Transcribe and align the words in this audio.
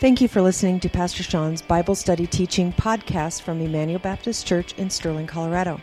Thank 0.00 0.20
you 0.22 0.28
for 0.28 0.40
listening 0.40 0.80
to 0.80 0.88
Pastor 0.88 1.22
Sean's 1.22 1.60
Bible 1.60 1.94
Study 1.94 2.26
Teaching 2.26 2.72
podcast 2.72 3.42
from 3.42 3.60
Emmanuel 3.60 3.98
Baptist 3.98 4.46
Church 4.46 4.72
in 4.78 4.88
Sterling, 4.88 5.26
Colorado. 5.26 5.78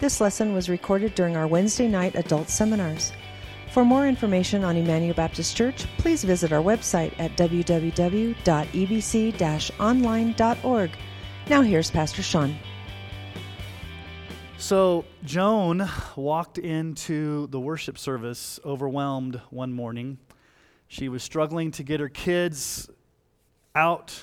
This 0.00 0.20
lesson 0.20 0.52
was 0.52 0.68
recorded 0.68 1.14
during 1.14 1.34
our 1.34 1.46
Wednesday 1.46 1.88
night 1.88 2.14
adult 2.14 2.50
seminars. 2.50 3.10
For 3.72 3.82
more 3.82 4.06
information 4.06 4.64
on 4.64 4.76
Emmanuel 4.76 5.14
Baptist 5.14 5.56
Church, 5.56 5.86
please 5.96 6.22
visit 6.24 6.52
our 6.52 6.62
website 6.62 7.18
at 7.18 7.38
www.ebc 7.38 7.80
online.org. 9.80 10.90
Now, 11.48 11.62
here's 11.62 11.90
Pastor 11.90 12.22
Sean. 12.22 12.54
So, 14.58 15.06
Joan 15.24 15.88
walked 16.16 16.58
into 16.58 17.46
the 17.46 17.60
worship 17.60 17.96
service 17.96 18.60
overwhelmed 18.62 19.40
one 19.48 19.72
morning. 19.72 20.18
She 20.86 21.08
was 21.08 21.22
struggling 21.22 21.70
to 21.70 21.82
get 21.82 22.00
her 22.00 22.10
kids 22.10 22.90
out. 23.74 24.22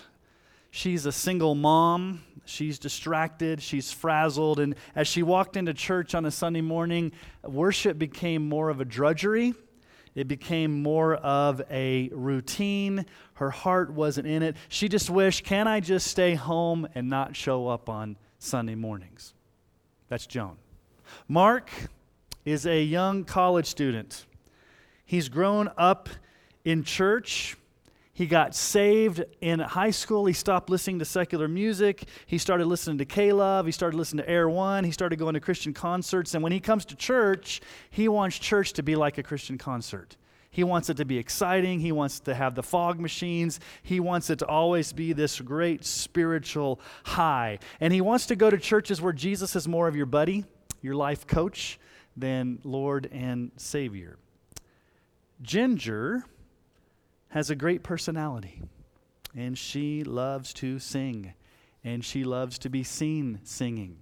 She's 0.69 1.05
a 1.05 1.11
single 1.11 1.55
mom. 1.55 2.23
She's 2.45 2.79
distracted. 2.79 3.61
She's 3.61 3.91
frazzled. 3.91 4.59
And 4.59 4.75
as 4.95 5.07
she 5.07 5.23
walked 5.23 5.57
into 5.57 5.73
church 5.73 6.15
on 6.15 6.25
a 6.25 6.31
Sunday 6.31 6.61
morning, 6.61 7.11
worship 7.43 7.97
became 7.97 8.47
more 8.47 8.69
of 8.69 8.79
a 8.79 8.85
drudgery. 8.85 9.53
It 10.15 10.27
became 10.27 10.81
more 10.81 11.15
of 11.15 11.61
a 11.69 12.09
routine. 12.13 13.05
Her 13.35 13.49
heart 13.49 13.91
wasn't 13.91 14.27
in 14.27 14.43
it. 14.43 14.55
She 14.69 14.89
just 14.89 15.09
wished, 15.09 15.43
can 15.43 15.67
I 15.67 15.79
just 15.79 16.07
stay 16.07 16.35
home 16.35 16.87
and 16.95 17.09
not 17.09 17.35
show 17.35 17.67
up 17.67 17.89
on 17.89 18.17
Sunday 18.39 18.75
mornings? 18.75 19.33
That's 20.09 20.25
Joan. 20.25 20.57
Mark 21.27 21.69
is 22.43 22.65
a 22.65 22.81
young 22.81 23.23
college 23.23 23.67
student. 23.67 24.25
He's 25.05 25.29
grown 25.29 25.69
up 25.77 26.09
in 26.65 26.83
church. 26.83 27.57
He 28.13 28.25
got 28.25 28.53
saved 28.53 29.23
in 29.39 29.59
high 29.59 29.91
school. 29.91 30.25
He 30.25 30.33
stopped 30.33 30.69
listening 30.69 30.99
to 30.99 31.05
secular 31.05 31.47
music. 31.47 32.03
He 32.25 32.37
started 32.37 32.65
listening 32.65 32.97
to 32.97 33.05
K-Love. 33.05 33.65
He 33.65 33.71
started 33.71 33.97
listening 33.97 34.25
to 34.25 34.29
Air 34.29 34.49
One. 34.49 34.83
He 34.83 34.91
started 34.91 35.17
going 35.17 35.35
to 35.35 35.39
Christian 35.39 35.73
concerts. 35.73 36.33
And 36.33 36.43
when 36.43 36.51
he 36.51 36.59
comes 36.59 36.83
to 36.85 36.95
church, 36.95 37.61
he 37.89 38.09
wants 38.09 38.37
church 38.37 38.73
to 38.73 38.83
be 38.83 38.95
like 38.95 39.17
a 39.17 39.23
Christian 39.23 39.57
concert. 39.57 40.17
He 40.49 40.65
wants 40.65 40.89
it 40.89 40.97
to 40.97 41.05
be 41.05 41.17
exciting. 41.17 41.79
He 41.79 41.93
wants 41.93 42.19
to 42.21 42.35
have 42.35 42.55
the 42.55 42.63
fog 42.63 42.99
machines. 42.99 43.61
He 43.81 44.01
wants 44.01 44.29
it 44.29 44.39
to 44.39 44.45
always 44.45 44.91
be 44.91 45.13
this 45.13 45.39
great 45.39 45.85
spiritual 45.85 46.81
high. 47.05 47.59
And 47.79 47.93
he 47.93 48.01
wants 48.01 48.25
to 48.25 48.35
go 48.35 48.49
to 48.49 48.57
churches 48.57 49.01
where 49.01 49.13
Jesus 49.13 49.55
is 49.55 49.69
more 49.69 49.87
of 49.87 49.95
your 49.95 50.05
buddy, 50.05 50.43
your 50.81 50.95
life 50.95 51.25
coach, 51.25 51.79
than 52.17 52.59
Lord 52.65 53.09
and 53.13 53.51
Savior. 53.55 54.17
Ginger 55.41 56.25
has 57.31 57.49
a 57.49 57.55
great 57.55 57.81
personality, 57.81 58.61
and 59.35 59.57
she 59.57 60.03
loves 60.03 60.53
to 60.53 60.79
sing, 60.79 61.33
and 61.83 62.03
she 62.03 62.23
loves 62.23 62.59
to 62.59 62.69
be 62.69 62.83
seen 62.83 63.39
singing. 63.43 63.97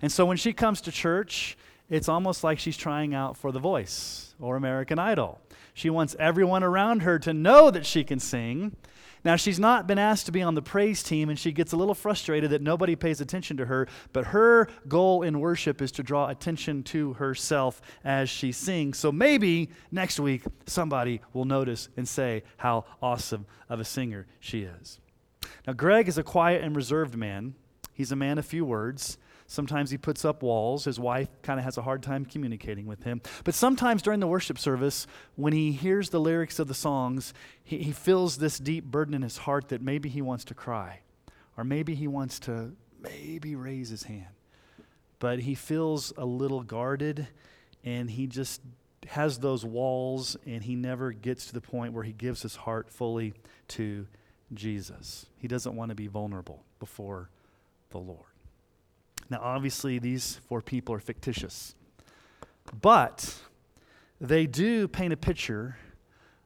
And 0.00 0.12
so 0.12 0.24
when 0.24 0.36
she 0.36 0.52
comes 0.52 0.80
to 0.82 0.92
church, 0.92 1.56
it's 1.88 2.08
almost 2.08 2.44
like 2.44 2.58
she's 2.58 2.76
trying 2.76 3.14
out 3.14 3.36
for 3.36 3.52
The 3.52 3.58
Voice 3.58 4.34
or 4.38 4.56
American 4.56 4.98
Idol. 4.98 5.40
She 5.72 5.90
wants 5.90 6.14
everyone 6.18 6.62
around 6.62 7.00
her 7.00 7.18
to 7.20 7.32
know 7.32 7.70
that 7.70 7.86
she 7.86 8.04
can 8.04 8.20
sing, 8.20 8.76
now, 9.24 9.36
she's 9.36 9.58
not 9.58 9.86
been 9.86 9.98
asked 9.98 10.26
to 10.26 10.32
be 10.32 10.42
on 10.42 10.54
the 10.54 10.60
praise 10.60 11.02
team, 11.02 11.30
and 11.30 11.38
she 11.38 11.50
gets 11.50 11.72
a 11.72 11.76
little 11.76 11.94
frustrated 11.94 12.50
that 12.50 12.60
nobody 12.60 12.94
pays 12.94 13.22
attention 13.22 13.56
to 13.56 13.64
her, 13.64 13.88
but 14.12 14.26
her 14.26 14.68
goal 14.86 15.22
in 15.22 15.40
worship 15.40 15.80
is 15.80 15.90
to 15.92 16.02
draw 16.02 16.28
attention 16.28 16.82
to 16.84 17.14
herself 17.14 17.80
as 18.04 18.28
she 18.28 18.52
sings. 18.52 18.98
So 18.98 19.10
maybe 19.10 19.70
next 19.90 20.20
week 20.20 20.42
somebody 20.66 21.22
will 21.32 21.46
notice 21.46 21.88
and 21.96 22.06
say 22.06 22.42
how 22.58 22.84
awesome 23.00 23.46
of 23.70 23.80
a 23.80 23.84
singer 23.84 24.26
she 24.40 24.62
is. 24.62 25.00
Now, 25.66 25.72
Greg 25.72 26.06
is 26.06 26.18
a 26.18 26.22
quiet 26.22 26.62
and 26.62 26.76
reserved 26.76 27.16
man. 27.16 27.54
He's 27.94 28.12
a 28.12 28.16
man 28.16 28.36
of 28.36 28.44
few 28.44 28.66
words. 28.66 29.16
Sometimes 29.46 29.90
he 29.90 29.98
puts 29.98 30.24
up 30.24 30.42
walls. 30.42 30.84
His 30.84 30.98
wife 30.98 31.28
kind 31.42 31.58
of 31.58 31.64
has 31.64 31.76
a 31.76 31.82
hard 31.82 32.02
time 32.02 32.24
communicating 32.24 32.86
with 32.86 33.02
him. 33.02 33.20
But 33.44 33.54
sometimes 33.54 34.02
during 34.02 34.20
the 34.20 34.26
worship 34.26 34.58
service, 34.58 35.06
when 35.36 35.52
he 35.52 35.72
hears 35.72 36.10
the 36.10 36.20
lyrics 36.20 36.58
of 36.58 36.66
the 36.66 36.74
songs, 36.74 37.34
he, 37.62 37.78
he 37.78 37.92
feels 37.92 38.38
this 38.38 38.58
deep 38.58 38.84
burden 38.84 39.14
in 39.14 39.22
his 39.22 39.38
heart 39.38 39.68
that 39.68 39.82
maybe 39.82 40.08
he 40.08 40.22
wants 40.22 40.44
to 40.46 40.54
cry, 40.54 41.00
or 41.56 41.64
maybe 41.64 41.94
he 41.94 42.08
wants 42.08 42.38
to 42.40 42.72
maybe 43.02 43.54
raise 43.54 43.90
his 43.90 44.04
hand. 44.04 44.26
But 45.18 45.40
he 45.40 45.54
feels 45.54 46.12
a 46.16 46.24
little 46.24 46.62
guarded, 46.62 47.28
and 47.84 48.10
he 48.10 48.26
just 48.26 48.62
has 49.08 49.38
those 49.38 49.64
walls, 49.64 50.36
and 50.46 50.62
he 50.62 50.74
never 50.74 51.12
gets 51.12 51.46
to 51.46 51.52
the 51.52 51.60
point 51.60 51.92
where 51.92 52.04
he 52.04 52.12
gives 52.12 52.40
his 52.40 52.56
heart 52.56 52.90
fully 52.90 53.34
to 53.68 54.06
Jesus. 54.54 55.26
He 55.36 55.48
doesn't 55.48 55.76
want 55.76 55.90
to 55.90 55.94
be 55.94 56.06
vulnerable 56.06 56.64
before 56.78 57.28
the 57.90 57.98
Lord. 57.98 58.33
Now, 59.30 59.40
obviously, 59.42 59.98
these 59.98 60.40
four 60.48 60.60
people 60.60 60.94
are 60.94 61.00
fictitious, 61.00 61.74
but 62.80 63.34
they 64.20 64.46
do 64.46 64.86
paint 64.88 65.12
a 65.12 65.16
picture 65.16 65.76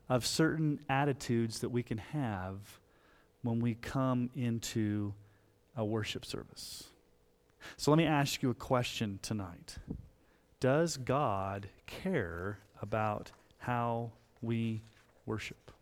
of 0.08 0.26
certain 0.26 0.80
attitudes 0.88 1.60
that 1.60 1.68
we 1.68 1.82
can 1.82 1.98
have 1.98 2.58
when 3.42 3.60
we 3.60 3.74
come 3.74 4.30
into 4.34 5.12
a 5.76 5.84
worship 5.84 6.24
service. 6.24 6.84
So, 7.76 7.90
let 7.90 7.98
me 7.98 8.06
ask 8.06 8.42
you 8.42 8.50
a 8.50 8.54
question 8.54 9.18
tonight 9.22 9.76
Does 10.60 10.96
God 10.96 11.68
care 11.86 12.58
about 12.80 13.32
how 13.58 14.12
we 14.40 14.82
worship? 15.26 15.72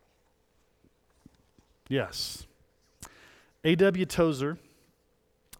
Yes. 1.88 2.46
A.W. 3.64 4.06
Tozer 4.06 4.58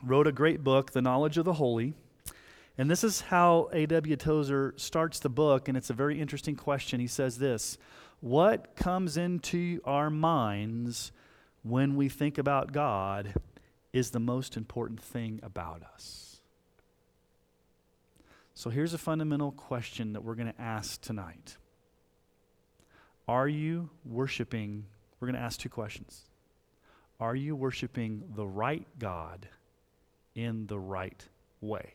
wrote 0.03 0.27
a 0.27 0.33
great 0.33 0.63
book, 0.63 0.93
The 0.93 1.03
Knowledge 1.03 1.39
of 1.39 1.45
the 1.45 1.55
Holy. 1.55 1.95
And 2.79 2.91
this 2.91 3.03
is 3.03 3.23
how 3.23 3.71
A.W. 3.73 4.17
Tozer 4.17 4.75
starts 4.77 5.19
the 5.19 5.29
book, 5.29 5.69
and 5.69 5.77
it's 5.77 5.91
a 5.91 5.95
very 5.95 6.21
interesting 6.21 6.57
question. 6.57 7.01
He 7.01 7.07
says 7.07 7.39
this 7.39 7.79
What 8.21 8.77
comes 8.77 9.17
into 9.17 9.81
our 9.85 10.11
minds 10.11 11.13
when 11.63 11.97
we 11.97 12.09
think 12.09 12.39
about 12.39 12.73
God 12.73 13.35
is 13.93 14.11
the 14.11 14.21
most 14.21 14.57
important 14.57 15.03
thing 15.03 15.41
about 15.43 15.83
us? 15.95 16.41
So 18.55 18.71
here's 18.71 18.95
a 18.95 18.99
fundamental 18.99 19.53
question 19.53 20.13
that 20.13 20.23
we're 20.23 20.35
going 20.35 20.53
to 20.53 20.61
ask 20.61 21.01
tonight 21.01 21.57
Are 23.27 23.49
you 23.49 23.89
worshiping? 24.05 24.85
We're 25.19 25.29
going 25.29 25.41
to 25.41 25.45
ask 25.45 25.59
two 25.61 25.71
questions. 25.71 26.25
Are 27.19 27.35
you 27.35 27.57
worshiping 27.57 28.23
the 28.35 28.47
right 28.47 28.87
God? 28.99 29.49
In 30.37 30.67
the 30.69 30.79
right 30.79 31.25
way? 31.61 31.95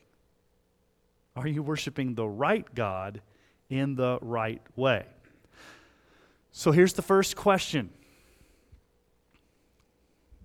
Are 1.37 1.47
you 1.47 1.63
worshiping 1.63 2.15
the 2.15 2.27
right 2.27 2.65
God 2.75 3.21
in 3.69 3.95
the 3.95 4.19
right 4.21 4.61
way? 4.75 5.05
So 6.51 6.73
here's 6.73 6.93
the 6.93 7.01
first 7.01 7.37
question. 7.37 7.89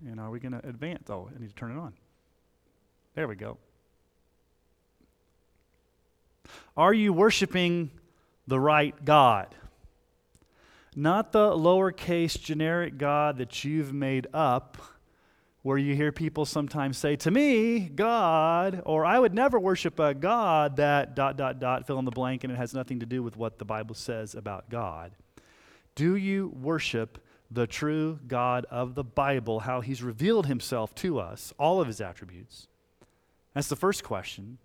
And 0.05 0.19
are 0.19 0.29
we 0.29 0.39
going 0.39 0.53
to 0.53 0.65
advance? 0.65 1.09
Oh, 1.09 1.29
I 1.35 1.41
need 1.41 1.49
to 1.49 1.55
turn 1.55 1.71
it 1.71 1.77
on. 1.77 1.93
There 3.15 3.27
we 3.27 3.35
go. 3.35 3.57
Are 6.77 6.93
you 6.93 7.11
worshiping 7.11 7.89
the 8.45 8.59
right 8.59 9.03
God? 9.03 9.53
Not 10.95 11.31
the 11.31 11.49
lowercase 11.49 12.39
generic 12.39 12.97
God 12.97 13.39
that 13.39 13.63
you've 13.63 13.91
made 13.91 14.27
up 14.33 14.77
where 15.67 15.77
you 15.77 15.93
hear 15.93 16.13
people 16.13 16.45
sometimes 16.45 16.97
say, 16.97 17.17
To 17.17 17.29
me, 17.29 17.79
God, 17.79 18.81
or 18.85 19.03
I 19.03 19.19
would 19.19 19.33
never 19.33 19.59
worship 19.59 19.99
a 19.99 20.13
God 20.13 20.77
that 20.77 21.13
dot, 21.13 21.35
dot, 21.35 21.59
dot, 21.59 21.85
fill 21.85 21.99
in 21.99 22.05
the 22.05 22.11
blank, 22.11 22.45
and 22.45 22.53
it 22.53 22.55
has 22.55 22.73
nothing 22.73 23.01
to 23.01 23.05
do 23.05 23.21
with 23.21 23.35
what 23.35 23.59
the 23.59 23.65
Bible 23.65 23.93
says 23.93 24.33
about 24.33 24.69
God. 24.69 25.11
Do 25.93 26.15
you 26.15 26.53
worship 26.55 27.21
the 27.51 27.67
true 27.67 28.17
God 28.29 28.65
of 28.71 28.95
the 28.95 29.03
Bible, 29.03 29.59
how 29.59 29.81
he's 29.81 30.01
revealed 30.01 30.45
himself 30.45 30.95
to 30.95 31.19
us, 31.19 31.53
all 31.59 31.81
of 31.81 31.87
his 31.87 31.99
attributes? 31.99 32.69
That's 33.53 33.67
the 33.67 33.75
first 33.75 34.05
question. 34.05 34.59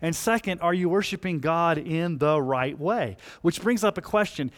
And 0.00 0.16
second, 0.16 0.62
are 0.62 0.72
you 0.72 0.88
worshiping 0.88 1.40
God 1.40 1.76
in 1.76 2.16
the 2.16 2.40
right 2.40 2.78
way? 2.78 3.18
Which 3.42 3.60
brings 3.60 3.84
up 3.84 3.98
a 3.98 4.02
question. 4.02 4.50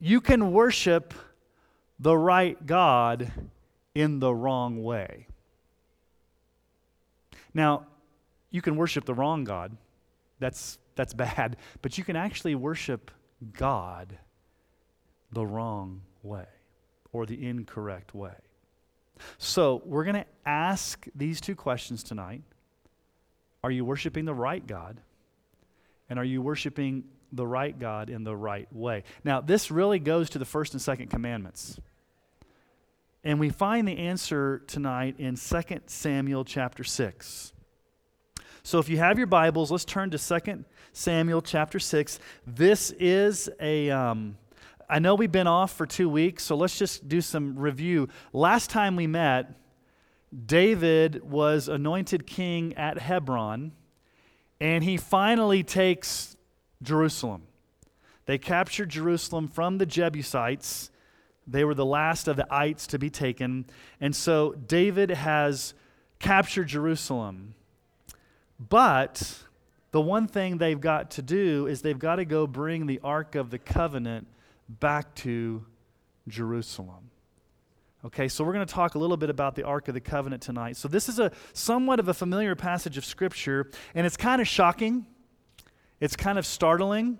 You 0.00 0.22
can 0.22 0.52
worship 0.52 1.12
the 1.98 2.16
right 2.16 2.64
God 2.64 3.30
in 3.94 4.20
the 4.20 4.34
wrong 4.34 4.82
way. 4.82 5.26
Now, 7.54 7.86
you 8.50 8.60
can 8.60 8.76
worship 8.76 9.04
the 9.04 9.14
wrong 9.14 9.44
God. 9.44 9.76
That's, 10.40 10.78
that's 10.96 11.14
bad. 11.14 11.56
But 11.82 11.96
you 11.96 12.04
can 12.04 12.16
actually 12.16 12.54
worship 12.54 13.10
God 13.56 14.18
the 15.32 15.46
wrong 15.46 16.02
way 16.22 16.46
or 17.12 17.26
the 17.26 17.46
incorrect 17.46 18.14
way. 18.14 18.34
So, 19.38 19.80
we're 19.84 20.04
going 20.04 20.16
to 20.16 20.26
ask 20.44 21.06
these 21.14 21.40
two 21.40 21.54
questions 21.54 22.02
tonight 22.02 22.42
Are 23.62 23.70
you 23.70 23.84
worshiping 23.84 24.24
the 24.24 24.34
right 24.34 24.66
God? 24.66 25.00
And 26.10 26.18
are 26.18 26.24
you 26.24 26.42
worshiping 26.42 27.04
the 27.32 27.46
right 27.46 27.78
God 27.78 28.10
in 28.10 28.24
the 28.24 28.36
right 28.36 28.70
way? 28.72 29.04
Now, 29.22 29.40
this 29.40 29.70
really 29.70 29.98
goes 29.98 30.30
to 30.30 30.38
the 30.38 30.44
first 30.44 30.74
and 30.74 30.82
second 30.82 31.08
commandments. 31.08 31.78
And 33.24 33.40
we 33.40 33.48
find 33.48 33.88
the 33.88 33.96
answer 33.96 34.62
tonight 34.66 35.14
in 35.18 35.36
2 35.36 35.62
Samuel 35.86 36.44
chapter 36.44 36.84
6. 36.84 37.54
So 38.62 38.78
if 38.78 38.90
you 38.90 38.98
have 38.98 39.16
your 39.16 39.26
Bibles, 39.26 39.70
let's 39.70 39.86
turn 39.86 40.10
to 40.10 40.18
2 40.18 40.64
Samuel 40.92 41.40
chapter 41.40 41.78
6. 41.78 42.18
This 42.46 42.90
is 42.92 43.48
a. 43.58 43.90
Um, 43.90 44.36
I 44.90 44.98
know 44.98 45.14
we've 45.14 45.32
been 45.32 45.46
off 45.46 45.74
for 45.74 45.86
two 45.86 46.10
weeks, 46.10 46.44
so 46.44 46.54
let's 46.54 46.78
just 46.78 47.08
do 47.08 47.22
some 47.22 47.58
review. 47.58 48.10
Last 48.34 48.68
time 48.68 48.94
we 48.94 49.06
met, 49.06 49.54
David 50.44 51.22
was 51.22 51.68
anointed 51.68 52.26
king 52.26 52.74
at 52.74 52.98
Hebron, 52.98 53.72
and 54.60 54.84
he 54.84 54.98
finally 54.98 55.62
takes 55.62 56.36
Jerusalem. 56.82 57.44
They 58.26 58.36
captured 58.36 58.90
Jerusalem 58.90 59.48
from 59.48 59.78
the 59.78 59.86
Jebusites. 59.86 60.90
They 61.46 61.64
were 61.64 61.74
the 61.74 61.84
last 61.84 62.28
of 62.28 62.36
the 62.36 62.46
ites 62.52 62.86
to 62.88 62.98
be 62.98 63.10
taken. 63.10 63.66
And 64.00 64.14
so 64.14 64.52
David 64.52 65.10
has 65.10 65.74
captured 66.18 66.68
Jerusalem. 66.68 67.54
But 68.58 69.44
the 69.90 70.00
one 70.00 70.26
thing 70.26 70.58
they've 70.58 70.80
got 70.80 71.12
to 71.12 71.22
do 71.22 71.66
is 71.66 71.82
they've 71.82 71.98
got 71.98 72.16
to 72.16 72.24
go 72.24 72.46
bring 72.46 72.86
the 72.86 73.00
Ark 73.04 73.34
of 73.34 73.50
the 73.50 73.58
Covenant 73.58 74.26
back 74.68 75.14
to 75.16 75.64
Jerusalem. 76.28 77.10
Okay, 78.04 78.28
so 78.28 78.44
we're 78.44 78.52
going 78.52 78.66
to 78.66 78.72
talk 78.72 78.96
a 78.96 78.98
little 78.98 79.16
bit 79.16 79.30
about 79.30 79.54
the 79.54 79.62
Ark 79.62 79.88
of 79.88 79.94
the 79.94 80.00
Covenant 80.00 80.42
tonight. 80.42 80.76
So 80.76 80.88
this 80.88 81.08
is 81.08 81.18
a 81.18 81.32
somewhat 81.52 82.00
of 82.00 82.08
a 82.08 82.14
familiar 82.14 82.54
passage 82.54 82.98
of 82.98 83.04
Scripture, 83.04 83.70
and 83.94 84.06
it's 84.06 84.16
kind 84.16 84.42
of 84.42 84.48
shocking. 84.48 85.06
It's 86.00 86.16
kind 86.16 86.38
of 86.38 86.44
startling. 86.44 87.18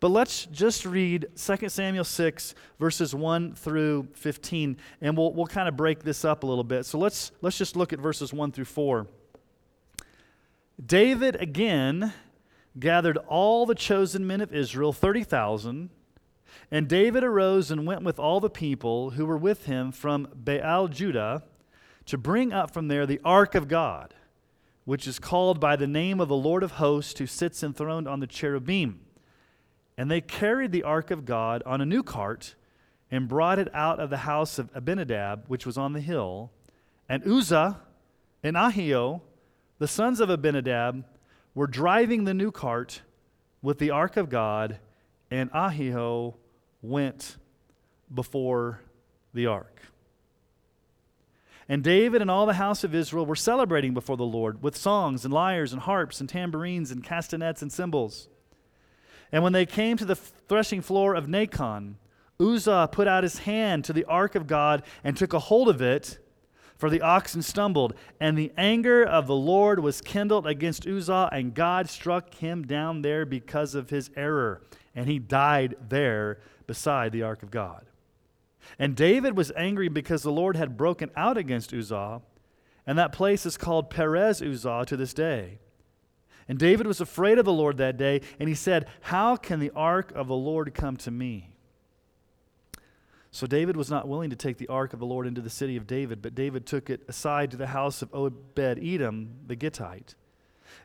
But 0.00 0.10
let's 0.10 0.46
just 0.46 0.86
read 0.86 1.26
2 1.34 1.68
Samuel 1.68 2.04
6, 2.04 2.54
verses 2.78 3.14
1 3.14 3.54
through 3.54 4.08
15, 4.14 4.76
and 5.00 5.16
we'll, 5.16 5.32
we'll 5.32 5.46
kind 5.46 5.68
of 5.68 5.76
break 5.76 6.04
this 6.04 6.24
up 6.24 6.44
a 6.44 6.46
little 6.46 6.64
bit. 6.64 6.86
So 6.86 6.98
let's, 6.98 7.32
let's 7.42 7.58
just 7.58 7.74
look 7.74 7.92
at 7.92 7.98
verses 7.98 8.32
1 8.32 8.52
through 8.52 8.66
4. 8.66 9.08
David 10.84 11.34
again 11.36 12.12
gathered 12.78 13.16
all 13.26 13.66
the 13.66 13.74
chosen 13.74 14.24
men 14.24 14.40
of 14.40 14.54
Israel, 14.54 14.92
30,000. 14.92 15.90
And 16.70 16.88
David 16.88 17.24
arose 17.24 17.70
and 17.70 17.86
went 17.86 18.02
with 18.02 18.18
all 18.18 18.40
the 18.40 18.50
people 18.50 19.10
who 19.10 19.26
were 19.26 19.36
with 19.36 19.66
him 19.66 19.90
from 19.90 20.28
Baal 20.34 20.86
Judah 20.88 21.42
to 22.06 22.16
bring 22.16 22.52
up 22.52 22.72
from 22.72 22.88
there 22.88 23.06
the 23.06 23.20
ark 23.24 23.54
of 23.54 23.68
God, 23.68 24.14
which 24.84 25.06
is 25.06 25.18
called 25.18 25.60
by 25.60 25.76
the 25.76 25.86
name 25.86 26.20
of 26.20 26.28
the 26.28 26.36
Lord 26.36 26.62
of 26.62 26.72
hosts, 26.72 27.18
who 27.18 27.26
sits 27.26 27.62
enthroned 27.62 28.06
on 28.06 28.20
the 28.20 28.26
cherubim. 28.26 29.00
And 29.98 30.08
they 30.08 30.20
carried 30.20 30.70
the 30.70 30.84
ark 30.84 31.10
of 31.10 31.24
God 31.26 31.62
on 31.66 31.80
a 31.80 31.86
new 31.86 32.04
cart 32.04 32.54
and 33.10 33.28
brought 33.28 33.58
it 33.58 33.68
out 33.74 33.98
of 33.98 34.10
the 34.10 34.18
house 34.18 34.58
of 34.58 34.70
Abinadab, 34.72 35.44
which 35.48 35.66
was 35.66 35.76
on 35.76 35.92
the 35.92 36.00
hill. 36.00 36.52
And 37.08 37.26
Uzzah 37.26 37.80
and 38.44 38.54
Ahio, 38.54 39.22
the 39.80 39.88
sons 39.88 40.20
of 40.20 40.30
Abinadab, 40.30 41.04
were 41.52 41.66
driving 41.66 42.24
the 42.24 42.32
new 42.32 42.52
cart 42.52 43.02
with 43.60 43.78
the 43.78 43.90
ark 43.90 44.16
of 44.16 44.30
God, 44.30 44.78
and 45.32 45.50
Ahio 45.50 46.34
went 46.80 47.36
before 48.14 48.80
the 49.34 49.46
ark. 49.46 49.82
And 51.68 51.82
David 51.82 52.22
and 52.22 52.30
all 52.30 52.46
the 52.46 52.54
house 52.54 52.84
of 52.84 52.94
Israel 52.94 53.26
were 53.26 53.34
celebrating 53.34 53.94
before 53.94 54.16
the 54.16 54.24
Lord 54.24 54.62
with 54.62 54.76
songs 54.76 55.24
and 55.24 55.34
lyres 55.34 55.72
and 55.72 55.82
harps 55.82 56.20
and 56.20 56.28
tambourines 56.28 56.92
and 56.92 57.02
castanets 57.02 57.62
and 57.62 57.72
cymbals. 57.72 58.28
And 59.30 59.42
when 59.42 59.52
they 59.52 59.66
came 59.66 59.96
to 59.96 60.04
the 60.04 60.14
threshing 60.14 60.80
floor 60.80 61.14
of 61.14 61.26
Nacon, 61.26 61.94
Uzzah 62.40 62.88
put 62.92 63.08
out 63.08 63.24
his 63.24 63.40
hand 63.40 63.84
to 63.84 63.92
the 63.92 64.04
ark 64.04 64.34
of 64.34 64.46
God 64.46 64.82
and 65.02 65.16
took 65.16 65.32
a 65.32 65.38
hold 65.38 65.68
of 65.68 65.82
it, 65.82 66.18
for 66.76 66.88
the 66.88 67.02
oxen 67.02 67.42
stumbled. 67.42 67.94
And 68.20 68.38
the 68.38 68.52
anger 68.56 69.02
of 69.02 69.26
the 69.26 69.34
Lord 69.34 69.80
was 69.80 70.00
kindled 70.00 70.46
against 70.46 70.86
Uzzah, 70.86 71.28
and 71.32 71.54
God 71.54 71.88
struck 71.88 72.34
him 72.34 72.66
down 72.66 73.02
there 73.02 73.26
because 73.26 73.74
of 73.74 73.90
his 73.90 74.10
error. 74.16 74.62
And 74.94 75.08
he 75.08 75.18
died 75.18 75.76
there 75.88 76.38
beside 76.66 77.12
the 77.12 77.22
ark 77.22 77.42
of 77.42 77.50
God. 77.50 77.86
And 78.78 78.94
David 78.94 79.36
was 79.36 79.52
angry 79.56 79.88
because 79.88 80.22
the 80.22 80.32
Lord 80.32 80.56
had 80.56 80.76
broken 80.76 81.10
out 81.16 81.36
against 81.36 81.72
Uzzah, 81.72 82.22
and 82.86 82.98
that 82.98 83.12
place 83.12 83.44
is 83.44 83.56
called 83.56 83.90
Perez 83.90 84.40
Uzzah 84.40 84.84
to 84.86 84.96
this 84.96 85.12
day. 85.12 85.58
And 86.48 86.58
David 86.58 86.86
was 86.86 87.00
afraid 87.00 87.38
of 87.38 87.44
the 87.44 87.52
Lord 87.52 87.76
that 87.76 87.98
day, 87.98 88.22
and 88.40 88.48
he 88.48 88.54
said, 88.54 88.86
How 89.02 89.36
can 89.36 89.60
the 89.60 89.70
ark 89.76 90.12
of 90.14 90.28
the 90.28 90.34
Lord 90.34 90.72
come 90.74 90.96
to 90.98 91.10
me? 91.10 91.50
So 93.30 93.46
David 93.46 93.76
was 93.76 93.90
not 93.90 94.08
willing 94.08 94.30
to 94.30 94.36
take 94.36 94.56
the 94.56 94.68
ark 94.68 94.94
of 94.94 94.98
the 94.98 95.06
Lord 95.06 95.26
into 95.26 95.42
the 95.42 95.50
city 95.50 95.76
of 95.76 95.86
David, 95.86 96.22
but 96.22 96.34
David 96.34 96.64
took 96.64 96.88
it 96.88 97.02
aside 97.06 97.50
to 97.50 97.58
the 97.58 97.68
house 97.68 98.00
of 98.00 98.12
Obed 98.14 98.58
Edom 98.58 99.34
the 99.46 99.56
Gittite. 99.56 100.14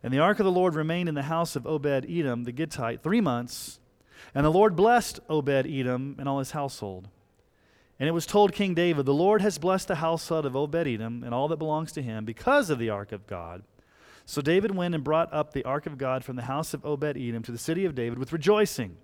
And 0.04 0.14
the 0.14 0.20
ark 0.20 0.40
of 0.40 0.46
the 0.46 0.52
Lord 0.52 0.76
remained 0.76 1.08
in 1.08 1.16
the 1.16 1.24
house 1.24 1.56
of 1.56 1.66
Obed 1.66 2.06
Edom 2.10 2.44
the 2.44 2.52
Gittite 2.52 3.02
three 3.02 3.22
months. 3.22 3.80
And 4.36 4.46
the 4.46 4.52
Lord 4.52 4.76
blessed 4.76 5.22
Obed 5.30 5.66
Edom 5.66 6.18
and 6.20 6.28
all 6.28 6.40
his 6.40 6.52
household. 6.52 7.08
And 8.00 8.10
it 8.10 8.14
was 8.14 8.26
told 8.26 8.52
King 8.52 8.74
David, 8.74 9.06
The 9.06 9.14
Lord 9.14 9.42
has 9.42 9.58
blessed 9.58 9.88
the 9.88 9.96
household 9.96 10.46
of 10.46 10.56
Obed 10.58 10.76
Edom 10.76 11.24
and 11.24 11.34
all 11.34 11.48
that 11.48 11.58
belongs 11.58 11.94
to 11.94 12.02
him 12.02 12.26
because 12.26 12.70
of 12.70 12.80
the 12.80 12.90
ark 12.90 13.14
of 13.14 13.28
God. 13.28 13.64
So 14.26 14.42
David 14.42 14.76
went 14.76 14.96
and 14.96 15.04
brought 15.04 15.34
up 15.34 15.52
the 15.52 15.66
ark 15.66 15.86
of 15.86 15.98
God 15.98 16.24
from 16.24 16.36
the 16.36 16.44
house 16.44 16.74
of 16.74 16.86
Obed 16.86 17.18
Edom 17.18 17.44
to 17.44 17.52
the 17.52 17.58
city 17.58 17.86
of 17.86 17.96
David 17.96 18.18
with 18.18 18.32
rejoicing. 18.32 18.98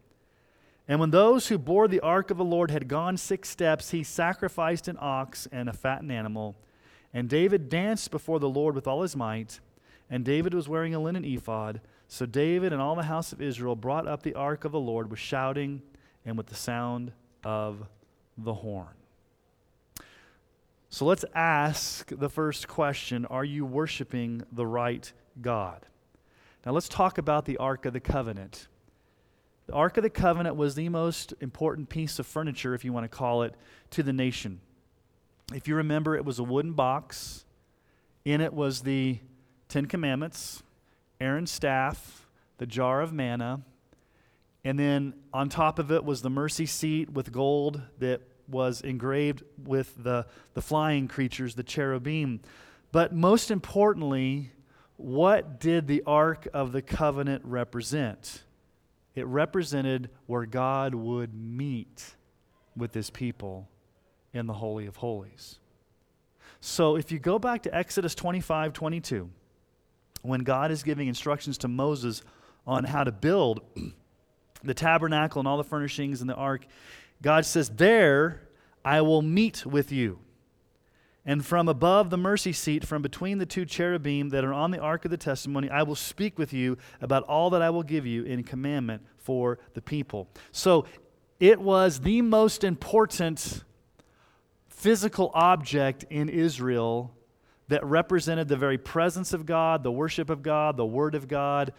And 0.87 0.99
when 0.99 1.11
those 1.11 1.47
who 1.47 1.57
bore 1.57 1.87
the 1.87 1.99
ark 1.99 2.31
of 2.31 2.37
the 2.37 2.45
Lord 2.45 2.71
had 2.71 2.87
gone 2.87 3.17
six 3.17 3.49
steps, 3.49 3.91
he 3.91 4.03
sacrificed 4.03 4.87
an 4.87 4.97
ox 4.99 5.47
and 5.51 5.69
a 5.69 5.73
fattened 5.73 6.11
animal. 6.11 6.55
And 7.13 7.29
David 7.29 7.69
danced 7.69 8.11
before 8.11 8.39
the 8.39 8.49
Lord 8.49 8.75
with 8.75 8.87
all 8.87 9.01
his 9.01 9.15
might. 9.15 9.59
And 10.09 10.25
David 10.25 10.53
was 10.53 10.67
wearing 10.67 10.95
a 10.95 10.99
linen 10.99 11.25
ephod. 11.25 11.81
So 12.07 12.25
David 12.25 12.73
and 12.73 12.81
all 12.81 12.95
the 12.95 13.03
house 13.03 13.31
of 13.31 13.41
Israel 13.41 13.75
brought 13.75 14.07
up 14.07 14.23
the 14.23 14.33
ark 14.33 14.65
of 14.65 14.71
the 14.71 14.79
Lord 14.79 15.11
with 15.11 15.19
shouting 15.19 15.83
and 16.25 16.35
with 16.37 16.47
the 16.47 16.55
sound 16.55 17.11
of 17.43 17.87
the 18.35 18.53
horn. 18.55 18.98
So 20.91 21.05
let's 21.05 21.23
ask 21.35 22.09
the 22.09 22.29
first 22.29 22.67
question 22.67 23.25
Are 23.25 23.45
you 23.45 23.65
worshiping 23.65 24.43
the 24.51 24.65
right 24.65 25.11
God? 25.39 25.85
Now 26.65 26.71
let's 26.71 26.89
talk 26.89 27.17
about 27.17 27.45
the 27.45 27.57
Ark 27.57 27.85
of 27.85 27.93
the 27.93 27.99
Covenant. 27.99 28.67
The 29.67 29.73
Ark 29.73 29.97
of 29.97 30.03
the 30.03 30.09
Covenant 30.09 30.55
was 30.55 30.73
the 30.73 30.89
most 30.89 31.33
important 31.41 31.89
piece 31.89 32.17
of 32.17 32.25
furniture, 32.25 32.73
if 32.73 32.83
you 32.83 32.91
want 32.91 33.03
to 33.03 33.09
call 33.15 33.43
it, 33.43 33.53
to 33.91 34.01
the 34.01 34.11
nation. 34.11 34.61
If 35.53 35.67
you 35.67 35.75
remember, 35.75 36.15
it 36.15 36.25
was 36.25 36.39
a 36.39 36.43
wooden 36.43 36.73
box. 36.73 37.45
In 38.25 38.41
it 38.41 38.53
was 38.53 38.81
the 38.81 39.19
Ten 39.67 39.85
Commandments, 39.85 40.63
Aaron's 41.21 41.51
staff, 41.51 42.27
the 42.57 42.65
jar 42.65 43.01
of 43.01 43.13
manna, 43.13 43.61
and 44.65 44.77
then 44.77 45.13
on 45.31 45.49
top 45.49 45.77
of 45.77 45.91
it 45.91 46.03
was 46.03 46.23
the 46.23 46.29
mercy 46.29 46.65
seat 46.65 47.11
with 47.11 47.31
gold 47.31 47.81
that 47.99 48.21
was 48.49 48.81
engraved 48.81 49.43
with 49.63 49.93
the, 50.01 50.25
the 50.53 50.61
flying 50.61 51.07
creatures, 51.07 51.55
the 51.55 51.63
cherubim. 51.63 52.41
But 52.91 53.13
most 53.13 53.51
importantly, 53.51 54.51
what 54.97 55.59
did 55.59 55.87
the 55.87 56.03
Ark 56.05 56.47
of 56.53 56.71
the 56.71 56.81
Covenant 56.81 57.43
represent? 57.45 58.43
It 59.15 59.25
represented 59.25 60.09
where 60.25 60.45
God 60.45 60.95
would 60.95 61.33
meet 61.33 62.15
with 62.75 62.93
his 62.93 63.09
people 63.09 63.69
in 64.33 64.47
the 64.47 64.53
Holy 64.53 64.85
of 64.85 64.97
Holies. 64.97 65.59
So 66.61 66.95
if 66.95 67.11
you 67.11 67.19
go 67.19 67.39
back 67.39 67.63
to 67.63 67.75
Exodus 67.75 68.15
25 68.15 68.73
22, 68.73 69.29
when 70.21 70.41
God 70.41 70.71
is 70.71 70.83
giving 70.83 71.07
instructions 71.07 71.57
to 71.59 71.67
Moses 71.67 72.21
on 72.67 72.83
how 72.83 73.03
to 73.03 73.11
build 73.11 73.61
the 74.63 74.73
tabernacle 74.73 75.39
and 75.39 75.47
all 75.47 75.57
the 75.57 75.63
furnishings 75.63 76.21
and 76.21 76.29
the 76.29 76.35
ark, 76.35 76.65
God 77.21 77.45
says, 77.45 77.69
There 77.69 78.41
I 78.83 79.01
will 79.01 79.21
meet 79.21 79.65
with 79.65 79.91
you. 79.91 80.19
And 81.25 81.45
from 81.45 81.67
above 81.67 82.09
the 82.09 82.17
mercy 82.17 82.53
seat, 82.53 82.85
from 82.85 83.01
between 83.01 83.37
the 83.37 83.45
two 83.45 83.65
cherubim 83.65 84.29
that 84.29 84.43
are 84.43 84.53
on 84.53 84.71
the 84.71 84.79
ark 84.79 85.05
of 85.05 85.11
the 85.11 85.17
testimony, 85.17 85.69
I 85.69 85.83
will 85.83 85.95
speak 85.95 86.39
with 86.39 86.53
you 86.53 86.77
about 87.01 87.23
all 87.23 87.51
that 87.51 87.61
I 87.61 87.69
will 87.69 87.83
give 87.83 88.05
you 88.05 88.23
in 88.23 88.43
commandment 88.43 89.03
for 89.17 89.59
the 89.73 89.81
people. 89.81 90.27
So 90.51 90.85
it 91.39 91.59
was 91.61 91.99
the 91.99 92.21
most 92.21 92.63
important 92.63 93.63
physical 94.69 95.29
object 95.33 96.05
in 96.09 96.29
Israel 96.29 97.13
that 97.67 97.85
represented 97.85 98.47
the 98.47 98.57
very 98.57 98.77
presence 98.77 99.31
of 99.31 99.45
God, 99.45 99.83
the 99.83 99.91
worship 99.91 100.29
of 100.29 100.41
God, 100.41 100.77
the 100.77 100.85
Word 100.85 101.15
of 101.15 101.27
God, 101.27 101.73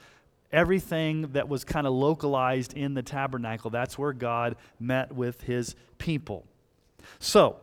everything 0.53 1.33
that 1.33 1.49
was 1.49 1.65
kind 1.65 1.87
of 1.87 1.93
localized 1.93 2.73
in 2.75 2.95
the 2.95 3.03
tabernacle. 3.03 3.71
That's 3.71 3.99
where 3.99 4.13
God 4.13 4.57
met 4.79 5.13
with 5.13 5.43
his 5.43 5.75
people. 5.99 6.47
So, 7.19 7.57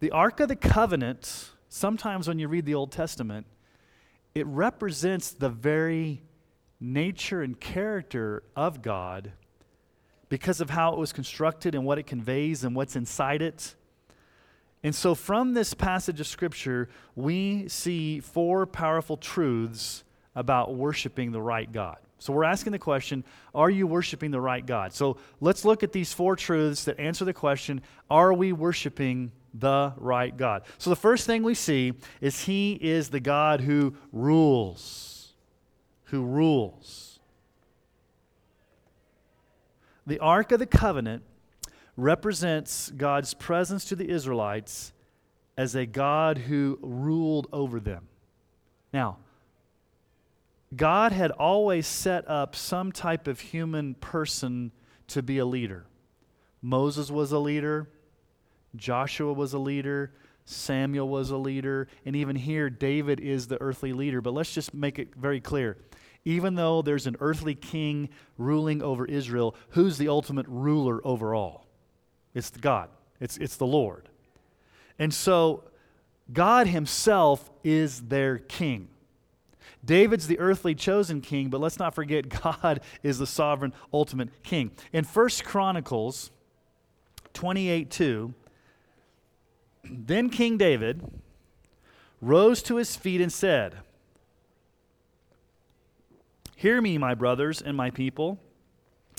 the 0.00 0.10
Ark 0.10 0.40
of 0.40 0.48
the 0.48 0.56
Covenant, 0.56 1.50
sometimes 1.68 2.26
when 2.26 2.38
you 2.38 2.48
read 2.48 2.66
the 2.66 2.74
Old 2.74 2.90
Testament, 2.90 3.46
it 4.34 4.46
represents 4.46 5.30
the 5.30 5.48
very 5.48 6.22
nature 6.80 7.42
and 7.42 7.58
character 7.58 8.42
of 8.56 8.82
God 8.82 9.32
because 10.28 10.60
of 10.60 10.70
how 10.70 10.92
it 10.92 10.98
was 10.98 11.12
constructed 11.12 11.74
and 11.74 11.84
what 11.84 11.98
it 11.98 12.06
conveys 12.06 12.64
and 12.64 12.74
what's 12.74 12.96
inside 12.96 13.42
it. 13.42 13.74
And 14.82 14.94
so, 14.94 15.14
from 15.14 15.54
this 15.54 15.74
passage 15.74 16.18
of 16.18 16.26
Scripture, 16.26 16.88
we 17.14 17.68
see 17.68 18.18
four 18.18 18.66
powerful 18.66 19.16
truths 19.16 20.02
about 20.34 20.74
worshiping 20.74 21.32
the 21.32 21.42
right 21.42 21.70
God. 21.70 21.98
So, 22.18 22.32
we're 22.32 22.44
asking 22.44 22.72
the 22.72 22.78
question 22.78 23.24
Are 23.54 23.70
you 23.70 23.86
worshiping 23.86 24.30
the 24.30 24.40
right 24.40 24.64
God? 24.64 24.92
So, 24.92 25.16
let's 25.40 25.64
look 25.64 25.82
at 25.82 25.92
these 25.92 26.12
four 26.12 26.36
truths 26.36 26.84
that 26.84 27.00
answer 27.00 27.24
the 27.24 27.32
question 27.32 27.82
Are 28.10 28.32
we 28.32 28.52
worshiping 28.52 29.32
the 29.52 29.92
right 29.96 30.36
God? 30.36 30.62
So, 30.78 30.90
the 30.90 30.96
first 30.96 31.26
thing 31.26 31.42
we 31.42 31.54
see 31.54 31.94
is 32.20 32.44
He 32.44 32.78
is 32.80 33.10
the 33.10 33.20
God 33.20 33.62
who 33.62 33.96
rules. 34.12 35.32
Who 36.04 36.24
rules. 36.24 37.18
The 40.06 40.18
Ark 40.18 40.52
of 40.52 40.58
the 40.58 40.66
Covenant 40.66 41.22
represents 41.96 42.90
God's 42.90 43.34
presence 43.34 43.84
to 43.86 43.96
the 43.96 44.08
Israelites 44.08 44.92
as 45.56 45.74
a 45.74 45.86
God 45.86 46.38
who 46.38 46.78
ruled 46.82 47.46
over 47.52 47.78
them. 47.78 48.08
Now, 48.92 49.18
God 50.74 51.12
had 51.12 51.30
always 51.32 51.86
set 51.86 52.28
up 52.28 52.56
some 52.56 52.92
type 52.92 53.28
of 53.28 53.40
human 53.40 53.94
person 53.94 54.72
to 55.08 55.22
be 55.22 55.38
a 55.38 55.44
leader. 55.44 55.84
Moses 56.62 57.10
was 57.10 57.32
a 57.32 57.38
leader, 57.38 57.88
Joshua 58.74 59.32
was 59.32 59.52
a 59.52 59.58
leader, 59.58 60.12
Samuel 60.44 61.08
was 61.08 61.30
a 61.30 61.36
leader, 61.36 61.88
and 62.04 62.16
even 62.16 62.36
here, 62.36 62.70
David 62.70 63.20
is 63.20 63.46
the 63.46 63.60
earthly 63.60 63.92
leader. 63.92 64.20
But 64.20 64.34
let's 64.34 64.52
just 64.52 64.72
make 64.72 64.98
it 64.98 65.14
very 65.16 65.40
clear. 65.40 65.76
Even 66.24 66.54
though 66.54 66.82
there's 66.82 67.06
an 67.06 67.16
earthly 67.20 67.54
king 67.54 68.08
ruling 68.38 68.82
over 68.82 69.04
Israel, 69.04 69.54
who's 69.70 69.98
the 69.98 70.08
ultimate 70.08 70.46
ruler 70.48 71.00
over 71.06 71.34
all? 71.34 71.66
It's 72.34 72.50
God, 72.50 72.88
it's, 73.20 73.36
it's 73.36 73.56
the 73.56 73.66
Lord. 73.66 74.08
And 74.98 75.12
so, 75.12 75.64
God 76.32 76.66
Himself 76.66 77.50
is 77.64 78.02
their 78.02 78.38
king. 78.38 78.88
David's 79.84 80.26
the 80.26 80.38
earthly 80.38 80.74
chosen 80.74 81.20
king, 81.20 81.48
but 81.48 81.60
let's 81.60 81.78
not 81.78 81.94
forget 81.94 82.28
God 82.42 82.80
is 83.02 83.18
the 83.18 83.26
sovereign 83.26 83.72
ultimate 83.92 84.42
king. 84.42 84.70
In 84.92 85.04
First 85.04 85.44
Chronicles 85.44 86.30
28 87.34 87.90
2, 87.90 88.34
then 89.84 90.30
King 90.30 90.56
David 90.56 91.02
rose 92.20 92.62
to 92.62 92.76
his 92.76 92.96
feet 92.96 93.20
and 93.20 93.32
said, 93.32 93.76
Hear 96.56 96.80
me, 96.80 96.96
my 96.96 97.14
brothers 97.14 97.60
and 97.60 97.76
my 97.76 97.90
people. 97.90 98.38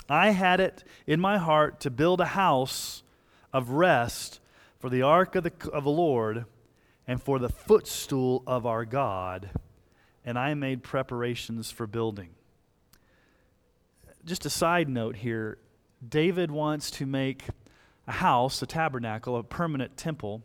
I 0.09 0.29
had 0.29 0.59
it 0.59 0.83
in 1.05 1.19
my 1.19 1.37
heart 1.37 1.81
to 1.81 1.89
build 1.89 2.21
a 2.21 2.25
house 2.25 3.03
of 3.51 3.71
rest 3.71 4.39
for 4.79 4.89
the 4.89 5.01
ark 5.01 5.35
of 5.35 5.43
the, 5.43 5.53
of 5.71 5.83
the 5.83 5.89
Lord 5.89 6.45
and 7.07 7.21
for 7.21 7.39
the 7.39 7.49
footstool 7.49 8.43
of 8.47 8.65
our 8.65 8.85
God, 8.85 9.49
and 10.25 10.37
I 10.37 10.53
made 10.53 10.83
preparations 10.83 11.71
for 11.71 11.87
building. 11.87 12.29
Just 14.25 14.45
a 14.45 14.49
side 14.49 14.89
note 14.89 15.17
here 15.17 15.57
David 16.07 16.51
wants 16.51 16.91
to 16.91 17.05
make 17.05 17.43
a 18.07 18.11
house, 18.11 18.61
a 18.61 18.65
tabernacle, 18.65 19.37
a 19.37 19.43
permanent 19.43 19.95
temple, 19.95 20.43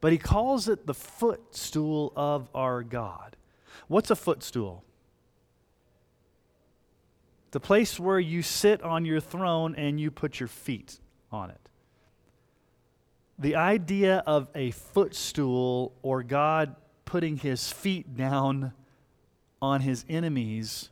but 0.00 0.12
he 0.12 0.18
calls 0.18 0.68
it 0.68 0.86
the 0.86 0.94
footstool 0.94 2.12
of 2.14 2.48
our 2.54 2.82
God. 2.82 3.36
What's 3.88 4.10
a 4.10 4.16
footstool? 4.16 4.84
The 7.50 7.60
place 7.60 7.98
where 7.98 8.20
you 8.20 8.42
sit 8.42 8.82
on 8.82 9.04
your 9.04 9.20
throne 9.20 9.74
and 9.74 9.98
you 9.98 10.10
put 10.10 10.38
your 10.38 10.48
feet 10.48 11.00
on 11.32 11.50
it 11.50 11.68
the 13.38 13.54
idea 13.54 14.22
of 14.26 14.48
a 14.54 14.72
footstool 14.72 15.92
or 16.02 16.22
God 16.22 16.74
putting 17.08 17.38
his 17.38 17.72
feet 17.72 18.18
down 18.18 18.70
on 19.62 19.80
his 19.80 20.04
enemies 20.10 20.90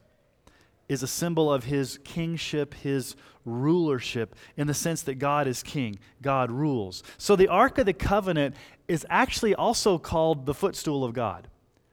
is 0.88 1.02
a 1.02 1.06
symbol 1.06 1.52
of 1.52 1.64
his 1.64 1.99
kingship, 2.04 2.73
his 2.73 3.16
rulership, 3.44 4.35
in 4.56 4.66
the 4.66 4.73
sense 4.73 5.02
that 5.02 5.16
God 5.16 5.46
is 5.46 5.62
king, 5.62 5.99
God 6.23 6.50
rules. 6.50 7.02
So 7.18 7.37
the 7.37 7.49
Ark 7.49 7.76
of 7.76 7.85
the 7.85 7.92
Covenant 7.92 8.56
is 8.88 9.04
actually 9.11 9.54
also 9.54 9.99
called 9.99 10.46
the 10.46 10.54
footstool 10.54 11.04
of 11.04 11.12
God, 11.12 11.49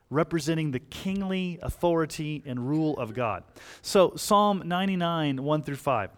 representing 0.10 0.72
the 0.72 0.80
kingly 0.80 1.60
authority 1.62 2.42
and 2.46 2.70
rule 2.70 2.98
of 2.98 3.14
God. 3.14 3.44
So 3.82 4.14
Psalm 4.16 4.64
99, 4.66 5.44
1 5.44 5.64
through 5.64 5.76
5. 5.76 6.10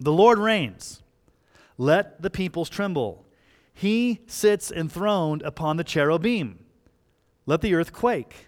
The 0.00 0.12
Lord 0.12 0.38
reigns. 0.38 1.02
Let 1.76 2.22
the 2.22 2.30
peoples 2.30 2.70
tremble. 2.70 3.26
He 3.74 4.20
sits 4.26 4.72
enthroned 4.72 5.42
upon 5.42 5.76
the 5.76 5.84
cherubim. 5.84 6.59
Let 7.50 7.62
the 7.62 7.74
earth 7.74 7.92
quake. 7.92 8.46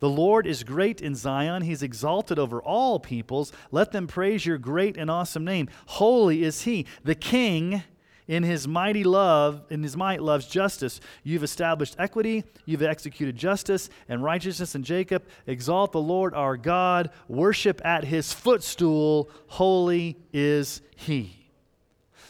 The 0.00 0.08
Lord 0.08 0.46
is 0.46 0.64
great 0.64 1.02
in 1.02 1.14
Zion. 1.14 1.60
He's 1.60 1.82
exalted 1.82 2.38
over 2.38 2.62
all 2.62 2.98
peoples. 2.98 3.52
Let 3.70 3.92
them 3.92 4.06
praise 4.06 4.46
your 4.46 4.56
great 4.56 4.96
and 4.96 5.10
awesome 5.10 5.44
name. 5.44 5.68
Holy 5.84 6.42
is 6.42 6.62
he. 6.62 6.86
The 7.04 7.14
king 7.14 7.82
in 8.26 8.44
his 8.44 8.66
mighty 8.66 9.04
love, 9.04 9.66
in 9.68 9.82
his 9.82 9.98
might 9.98 10.22
loves 10.22 10.46
justice. 10.46 10.98
You've 11.24 11.42
established 11.44 11.96
equity, 11.98 12.42
you've 12.64 12.82
executed 12.82 13.36
justice 13.36 13.90
and 14.08 14.24
righteousness 14.24 14.74
in 14.74 14.82
Jacob. 14.82 15.24
Exalt 15.46 15.92
the 15.92 16.00
Lord 16.00 16.32
our 16.32 16.56
God. 16.56 17.10
Worship 17.28 17.84
at 17.84 18.04
his 18.04 18.32
footstool. 18.32 19.28
Holy 19.48 20.16
is 20.32 20.80
he. 20.96 21.50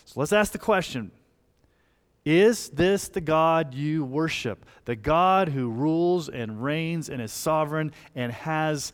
So 0.04 0.18
let's 0.18 0.32
ask 0.32 0.50
the 0.50 0.58
question 0.58 1.12
is 2.28 2.68
this 2.68 3.08
the 3.08 3.22
God 3.22 3.72
you 3.72 4.04
worship? 4.04 4.66
The 4.84 4.96
God 4.96 5.48
who 5.48 5.70
rules 5.70 6.28
and 6.28 6.62
reigns 6.62 7.08
and 7.08 7.22
is 7.22 7.32
sovereign 7.32 7.90
and 8.14 8.30
has 8.30 8.92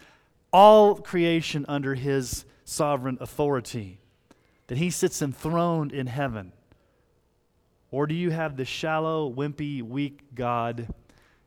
all 0.52 0.94
creation 0.94 1.64
under 1.66 1.96
his 1.96 2.44
sovereign 2.64 3.18
authority? 3.20 3.98
That 4.68 4.78
he 4.78 4.88
sits 4.88 5.20
enthroned 5.20 5.90
in 5.90 6.06
heaven? 6.06 6.52
Or 7.90 8.06
do 8.06 8.14
you 8.14 8.30
have 8.30 8.56
the 8.56 8.64
shallow, 8.64 9.28
wimpy, 9.28 9.82
weak 9.82 10.20
God 10.36 10.94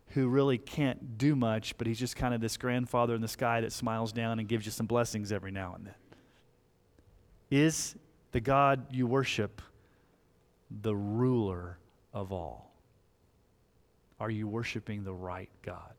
who 0.07 0.27
really 0.27 0.57
can't 0.57 1.17
do 1.17 1.37
much, 1.37 1.77
but 1.77 1.87
he's 1.87 1.99
just 1.99 2.17
kind 2.17 2.33
of 2.33 2.41
this 2.41 2.57
grandfather 2.57 3.15
in 3.15 3.21
the 3.21 3.29
sky 3.29 3.61
that 3.61 3.71
smiles 3.71 4.11
down 4.11 4.39
and 4.39 4.49
gives 4.49 4.65
you 4.65 4.73
some 4.73 4.87
blessings 4.87 5.31
every 5.31 5.51
now 5.51 5.75
and 5.75 5.85
then? 5.85 5.95
Is 7.49 7.95
the 8.33 8.41
God 8.41 8.93
you 8.93 9.07
worship 9.07 9.61
the 10.69 10.95
ruler 10.95 11.77
of 12.13 12.31
all? 12.31 12.71
Are 14.19 14.29
you 14.29 14.47
worshiping 14.47 15.03
the 15.03 15.13
right 15.13 15.49
God, 15.61 15.93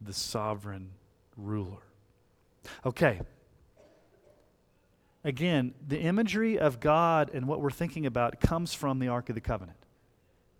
the 0.00 0.12
sovereign 0.12 0.90
ruler? 1.36 1.82
Okay. 2.84 3.20
Again, 5.22 5.72
the 5.86 6.00
imagery 6.00 6.58
of 6.58 6.80
God 6.80 7.30
and 7.32 7.46
what 7.46 7.60
we're 7.60 7.70
thinking 7.70 8.04
about 8.04 8.40
comes 8.40 8.74
from 8.74 8.98
the 8.98 9.08
Ark 9.08 9.28
of 9.28 9.34
the 9.34 9.40
Covenant. 9.40 9.78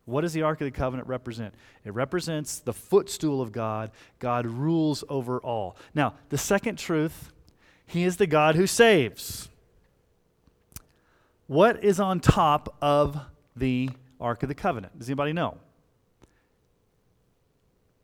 What 0.06 0.20
does 0.20 0.32
the 0.32 0.42
Ark 0.42 0.60
of 0.60 0.66
the 0.66 0.70
Covenant 0.70 1.08
represent? 1.08 1.54
It 1.84 1.94
represents 1.94 2.58
the 2.58 2.72
footstool 2.72 3.40
of 3.40 3.52
God. 3.52 3.90
God 4.18 4.46
rules 4.46 5.02
over 5.08 5.38
all. 5.40 5.76
Now, 5.94 6.14
the 6.28 6.38
second 6.38 6.78
truth, 6.78 7.32
He 7.86 8.04
is 8.04 8.16
the 8.16 8.26
God 8.26 8.54
who 8.54 8.66
saves. 8.66 9.48
What 11.46 11.82
is 11.84 12.00
on 12.00 12.20
top 12.20 12.76
of 12.80 13.20
the 13.56 13.90
Ark 14.20 14.42
of 14.42 14.48
the 14.48 14.54
Covenant? 14.54 14.98
Does 14.98 15.08
anybody 15.08 15.32
know? 15.32 15.58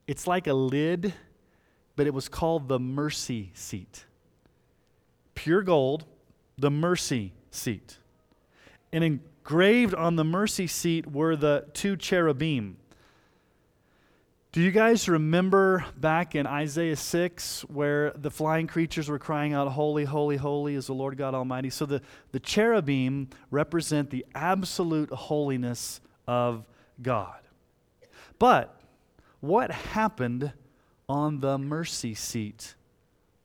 It's 0.07 0.26
like 0.26 0.47
a 0.47 0.54
lid, 0.54 1.14
but 1.97 2.07
it 2.07 2.14
was 2.14 2.28
called 2.28 2.69
the 2.69 2.80
mercy 2.80 3.52
seat. 3.54 4.07
Pure 5.35 5.62
gold, 5.62 6.04
the 6.59 6.71
mercy 6.71 7.33
seat. 7.50 7.99
And 8.92 9.04
engraved 9.04 9.95
on 9.95 10.16
the 10.16 10.25
mercy 10.25 10.66
seat 10.66 11.07
were 11.07 11.37
the 11.37 11.66
two 11.75 11.97
cherubim. 11.97 12.76
Do 14.52 14.61
you 14.61 14.73
guys 14.73 15.09
remember 15.09 15.85
back 15.97 16.35
in 16.35 16.45
Isaiah 16.45 16.97
6 16.97 17.61
where 17.69 18.11
the 18.16 18.33
flying 18.33 18.66
creatures 18.66 19.09
were 19.09 19.21
crying 19.21 19.52
out, 19.52 19.69
Holy, 19.69 20.04
holy, 20.04 20.37
holy 20.37 20.75
is 20.75 20.88
the 20.88 20.92
Lord 20.92 21.16
God 21.16 21.35
Almighty? 21.35 21.71
So 21.71 21.87
the, 21.87 22.02
the 22.33 22.40
cherubim 22.40 23.28
represent 23.52 24.11
the 24.11 24.26
absolute 24.35 25.11
holiness 25.11 26.00
of 26.26 26.64
God. 27.00 27.38
But 28.40 28.80
what 29.38 29.71
happened 29.71 30.52
on 31.09 31.38
the 31.38 31.57
mercy 31.57 32.14
seat 32.14 32.75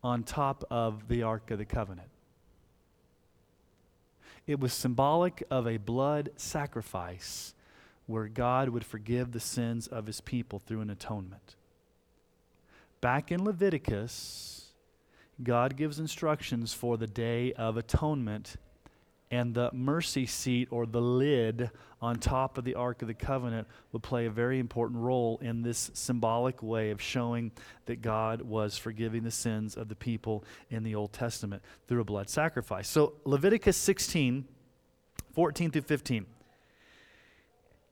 on 0.03 0.23
top 0.23 0.63
of 0.71 1.07
the 1.07 1.21
Ark 1.21 1.51
of 1.51 1.59
the 1.59 1.65
Covenant? 1.65 2.09
It 4.47 4.59
was 4.59 4.73
symbolic 4.73 5.43
of 5.51 5.67
a 5.67 5.77
blood 5.77 6.31
sacrifice 6.35 7.53
where 8.07 8.27
God 8.27 8.69
would 8.69 8.85
forgive 8.85 9.31
the 9.31 9.39
sins 9.39 9.87
of 9.87 10.05
his 10.05 10.21
people 10.21 10.59
through 10.59 10.81
an 10.81 10.89
atonement. 10.89 11.55
Back 13.01 13.31
in 13.31 13.43
Leviticus, 13.43 14.71
God 15.43 15.75
gives 15.75 15.99
instructions 15.99 16.73
for 16.73 16.97
the 16.97 17.07
day 17.07 17.53
of 17.53 17.77
atonement, 17.77 18.55
and 19.31 19.53
the 19.53 19.69
mercy 19.73 20.25
seat 20.25 20.67
or 20.71 20.85
the 20.85 21.01
lid 21.01 21.71
on 22.01 22.17
top 22.17 22.57
of 22.57 22.63
the 22.63 22.75
Ark 22.75 23.01
of 23.01 23.07
the 23.07 23.13
Covenant 23.13 23.67
would 23.91 24.03
play 24.03 24.27
a 24.27 24.29
very 24.29 24.59
important 24.59 24.99
role 24.99 25.39
in 25.41 25.63
this 25.63 25.89
symbolic 25.93 26.61
way 26.61 26.91
of 26.91 27.01
showing 27.01 27.51
that 27.85 28.01
God 28.01 28.41
was 28.41 28.77
forgiving 28.77 29.23
the 29.23 29.31
sins 29.31 29.75
of 29.75 29.89
the 29.89 29.95
people 29.95 30.43
in 30.69 30.83
the 30.83 30.95
Old 30.95 31.11
Testament 31.11 31.63
through 31.87 32.01
a 32.01 32.05
blood 32.05 32.29
sacrifice. 32.29 32.87
So, 32.87 33.13
Leviticus 33.25 33.77
16, 33.77 34.45
14 35.33 35.71
through 35.71 35.81
15. 35.81 36.25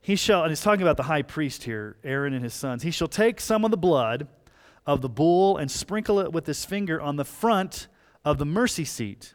He 0.04 0.16
shall, 0.16 0.44
and 0.44 0.52
he's 0.52 0.62
talking 0.62 0.84
about 0.84 0.98
the 0.98 1.04
high 1.04 1.24
priest 1.24 1.64
here, 1.64 1.98
Aaron 2.04 2.34
and 2.34 2.44
his 2.44 2.54
sons. 2.54 2.84
He 2.84 2.92
shall 2.92 3.08
take 3.08 3.42
some 3.42 3.66
of 3.66 3.72
the 3.72 3.78
blood 3.78 4.28
of 4.86 5.02
the 5.02 5.10
bull 5.10 5.58
and 5.58 5.72
sprinkle 5.72 6.20
it 6.20 6.32
with 6.32 6.46
his 6.46 6.64
finger 6.64 7.02
on 7.02 7.16
the 7.16 7.26
front 7.26 7.88
of 8.24 8.38
the 8.38 8.46
mercy 8.46 8.86
seat 8.86 9.34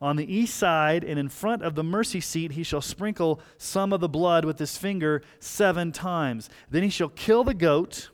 on 0.00 0.16
the 0.16 0.32
east 0.32 0.56
side 0.56 1.02
and 1.02 1.18
in 1.18 1.28
front 1.28 1.62
of 1.62 1.74
the 1.74 1.82
mercy 1.82 2.20
seat, 2.20 2.52
he 2.52 2.62
shall 2.62 2.80
sprinkle 2.80 3.40
some 3.56 3.92
of 3.92 4.00
the 4.00 4.08
blood 4.08 4.44
with 4.44 4.58
his 4.58 4.76
finger 4.76 5.22
seven 5.40 5.92
times. 5.92 6.48
Then 6.70 6.82
he 6.82 6.90
shall 6.90 7.08
kill 7.08 7.44
the 7.44 7.54
goat 7.54 8.10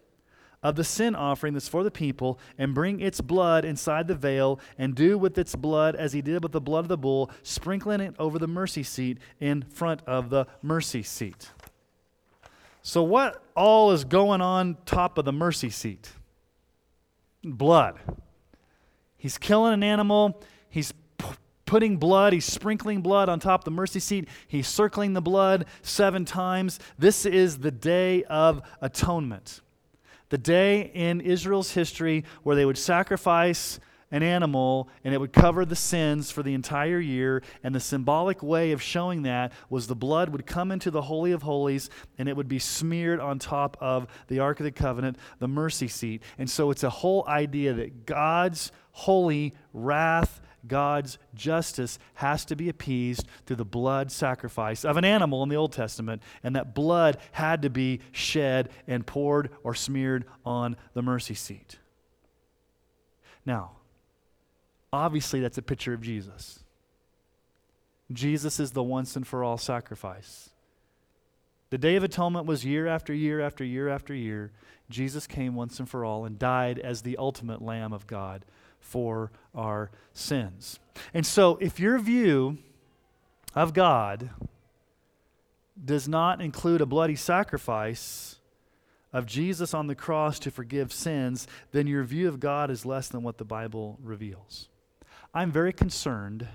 of 0.62 0.76
the 0.76 0.84
sin 0.84 1.14
offering 1.14 1.52
that's 1.52 1.68
for 1.68 1.84
the 1.84 1.90
people 1.90 2.38
and 2.56 2.74
bring 2.74 3.00
its 3.00 3.20
blood 3.20 3.66
inside 3.66 4.08
the 4.08 4.14
veil 4.14 4.58
and 4.78 4.94
do 4.94 5.18
with 5.18 5.36
its 5.36 5.54
blood 5.54 5.94
as 5.94 6.14
he 6.14 6.22
did 6.22 6.42
with 6.42 6.52
the 6.52 6.60
blood 6.60 6.80
of 6.80 6.88
the 6.88 6.96
bull, 6.96 7.30
sprinkling 7.42 8.00
it 8.00 8.14
over 8.18 8.38
the 8.38 8.48
mercy 8.48 8.82
seat 8.82 9.18
in 9.40 9.62
front 9.62 10.00
of 10.06 10.30
the 10.30 10.46
mercy 10.62 11.02
seat. 11.02 11.50
So, 12.86 13.02
what 13.02 13.42
all 13.56 13.92
is 13.92 14.04
going 14.04 14.42
on 14.42 14.76
top 14.84 15.16
of 15.16 15.24
the 15.24 15.32
mercy 15.32 15.70
seat? 15.70 16.12
Blood. 17.42 17.98
He's 19.16 19.38
killing 19.38 19.72
an 19.72 19.82
animal. 19.82 20.42
He's 20.68 20.92
putting 21.64 21.96
blood, 21.96 22.34
he's 22.34 22.44
sprinkling 22.44 23.00
blood 23.00 23.30
on 23.30 23.40
top 23.40 23.62
of 23.62 23.64
the 23.64 23.70
mercy 23.70 24.00
seat, 24.00 24.28
he's 24.46 24.68
circling 24.68 25.14
the 25.14 25.22
blood 25.22 25.64
seven 25.80 26.26
times. 26.26 26.78
This 26.98 27.24
is 27.24 27.58
the 27.58 27.70
day 27.70 28.22
of 28.24 28.60
atonement. 28.82 29.62
The 30.28 30.36
day 30.36 30.90
in 30.94 31.22
Israel's 31.22 31.72
history 31.72 32.24
where 32.42 32.54
they 32.54 32.66
would 32.66 32.76
sacrifice 32.76 33.80
an 34.14 34.22
animal 34.22 34.88
and 35.02 35.12
it 35.12 35.18
would 35.18 35.32
cover 35.32 35.64
the 35.64 35.74
sins 35.74 36.30
for 36.30 36.44
the 36.44 36.54
entire 36.54 37.00
year. 37.00 37.42
And 37.64 37.74
the 37.74 37.80
symbolic 37.80 38.44
way 38.44 38.70
of 38.70 38.80
showing 38.80 39.22
that 39.22 39.52
was 39.68 39.88
the 39.88 39.96
blood 39.96 40.28
would 40.28 40.46
come 40.46 40.70
into 40.70 40.92
the 40.92 41.02
Holy 41.02 41.32
of 41.32 41.42
Holies 41.42 41.90
and 42.16 42.28
it 42.28 42.36
would 42.36 42.46
be 42.46 42.60
smeared 42.60 43.18
on 43.18 43.40
top 43.40 43.76
of 43.80 44.06
the 44.28 44.38
Ark 44.38 44.60
of 44.60 44.64
the 44.64 44.70
Covenant, 44.70 45.18
the 45.40 45.48
mercy 45.48 45.88
seat. 45.88 46.22
And 46.38 46.48
so 46.48 46.70
it's 46.70 46.84
a 46.84 46.90
whole 46.90 47.24
idea 47.26 47.72
that 47.72 48.06
God's 48.06 48.70
holy 48.92 49.52
wrath 49.72 50.40
God's 50.66 51.18
justice 51.34 51.98
has 52.14 52.46
to 52.46 52.56
be 52.56 52.70
appeased 52.70 53.26
through 53.44 53.56
the 53.56 53.66
blood 53.66 54.10
sacrifice 54.10 54.82
of 54.82 54.96
an 54.96 55.04
animal 55.04 55.42
in 55.42 55.50
the 55.50 55.56
Old 55.56 55.72
Testament, 55.72 56.22
and 56.42 56.56
that 56.56 56.74
blood 56.74 57.18
had 57.32 57.60
to 57.62 57.68
be 57.68 58.00
shed 58.12 58.70
and 58.86 59.06
poured 59.06 59.50
or 59.62 59.74
smeared 59.74 60.24
on 60.46 60.76
the 60.94 61.02
mercy 61.02 61.34
seat. 61.34 61.76
Now, 63.44 63.72
obviously, 64.94 65.40
that's 65.40 65.58
a 65.58 65.62
picture 65.62 65.94
of 65.94 66.00
Jesus. 66.00 66.60
Jesus 68.12 68.60
is 68.60 68.72
the 68.72 68.82
once 68.82 69.16
and 69.16 69.26
for 69.26 69.42
all 69.42 69.58
sacrifice. 69.58 70.50
The 71.70 71.78
Day 71.78 71.96
of 71.96 72.04
Atonement 72.04 72.46
was 72.46 72.64
year 72.64 72.86
after 72.86 73.12
year 73.12 73.40
after 73.40 73.64
year 73.64 73.88
after 73.88 74.14
year. 74.14 74.52
Jesus 74.90 75.26
came 75.26 75.54
once 75.54 75.78
and 75.78 75.88
for 75.88 76.04
all 76.04 76.24
and 76.24 76.38
died 76.38 76.78
as 76.78 77.02
the 77.02 77.16
ultimate 77.16 77.62
Lamb 77.62 77.92
of 77.92 78.06
God 78.06 78.44
for 78.78 79.32
our 79.54 79.90
sins. 80.12 80.78
And 81.12 81.26
so, 81.26 81.56
if 81.56 81.80
your 81.80 81.98
view 81.98 82.58
of 83.54 83.72
God 83.72 84.30
does 85.82 86.06
not 86.06 86.40
include 86.40 86.80
a 86.80 86.86
bloody 86.86 87.16
sacrifice 87.16 88.36
of 89.12 89.26
Jesus 89.26 89.74
on 89.74 89.86
the 89.86 89.94
cross 89.94 90.38
to 90.40 90.50
forgive 90.50 90.92
sins, 90.92 91.46
then 91.72 91.86
your 91.86 92.04
view 92.04 92.28
of 92.28 92.40
God 92.40 92.70
is 92.70 92.84
less 92.84 93.08
than 93.08 93.22
what 93.22 93.38
the 93.38 93.44
Bible 93.44 93.98
reveals. 94.02 94.68
I'm 95.36 95.50
very 95.50 95.72
concerned 95.72 96.46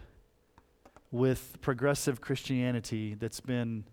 with 1.12 1.58
progressive 1.60 2.22
Christianity 2.22 3.14
that's 3.14 3.42
been 3.42 3.84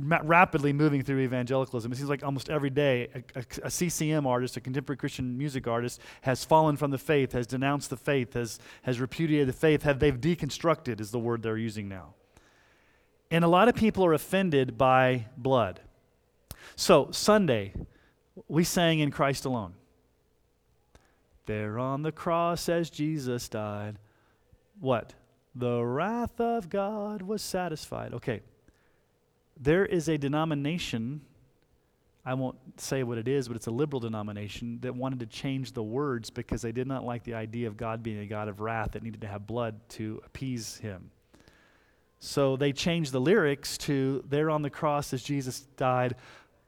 rapidly 0.00 0.72
moving 0.72 1.02
through 1.02 1.20
evangelicalism. 1.20 1.92
It 1.92 1.96
seems 1.96 2.08
like 2.08 2.24
almost 2.24 2.48
every 2.48 2.70
day 2.70 3.08
a, 3.14 3.40
a, 3.40 3.44
a, 3.64 3.70
CCM 3.70 4.26
artist, 4.26 4.56
a 4.56 4.60
contemporary 4.60 4.96
Christian 4.96 5.36
music 5.36 5.66
artist, 5.66 6.00
has 6.22 6.42
fallen 6.42 6.78
from 6.78 6.90
the 6.90 6.98
faith, 6.98 7.32
has 7.32 7.46
denounced 7.46 7.90
the 7.90 7.98
faith, 7.98 8.32
has, 8.32 8.58
has 8.82 8.98
repudiated 8.98 9.48
the 9.48 9.52
faith, 9.52 9.82
have, 9.82 9.98
they've 9.98 10.18
deconstructed, 10.20 10.98
is 10.98 11.10
the 11.10 11.18
word 11.18 11.42
they're 11.42 11.58
using 11.58 11.86
now. 11.86 12.14
And 13.30 13.44
a 13.44 13.48
lot 13.48 13.68
of 13.68 13.74
people 13.74 14.06
are 14.06 14.14
offended 14.14 14.78
by 14.78 15.26
blood. 15.36 15.80
So, 16.76 17.10
Sunday, 17.10 17.74
we 18.48 18.64
sang 18.64 19.00
in 19.00 19.10
Christ 19.10 19.44
alone. 19.44 19.74
There 21.46 21.78
on 21.78 22.02
the 22.02 22.12
cross 22.12 22.68
as 22.68 22.90
Jesus 22.90 23.48
died. 23.48 23.98
What? 24.80 25.14
The 25.54 25.82
wrath 25.82 26.40
of 26.40 26.68
God 26.68 27.22
was 27.22 27.40
satisfied. 27.40 28.12
Okay, 28.12 28.42
there 29.58 29.86
is 29.86 30.08
a 30.08 30.18
denomination, 30.18 31.22
I 32.24 32.34
won't 32.34 32.58
say 32.76 33.02
what 33.04 33.16
it 33.16 33.26
is, 33.26 33.48
but 33.48 33.56
it's 33.56 33.68
a 33.68 33.70
liberal 33.70 34.00
denomination 34.00 34.80
that 34.82 34.94
wanted 34.94 35.20
to 35.20 35.26
change 35.26 35.72
the 35.72 35.82
words 35.82 36.28
because 36.28 36.60
they 36.60 36.72
did 36.72 36.86
not 36.86 37.04
like 37.04 37.24
the 37.24 37.34
idea 37.34 37.68
of 37.68 37.76
God 37.76 38.02
being 38.02 38.18
a 38.18 38.26
God 38.26 38.48
of 38.48 38.60
wrath 38.60 38.92
that 38.92 39.02
needed 39.02 39.22
to 39.22 39.28
have 39.28 39.46
blood 39.46 39.80
to 39.90 40.20
appease 40.26 40.76
him. 40.78 41.10
So 42.18 42.56
they 42.56 42.72
changed 42.72 43.12
the 43.12 43.20
lyrics 43.20 43.78
to, 43.78 44.24
There 44.28 44.50
on 44.50 44.62
the 44.62 44.70
cross 44.70 45.12
as 45.12 45.22
Jesus 45.22 45.60
died, 45.76 46.16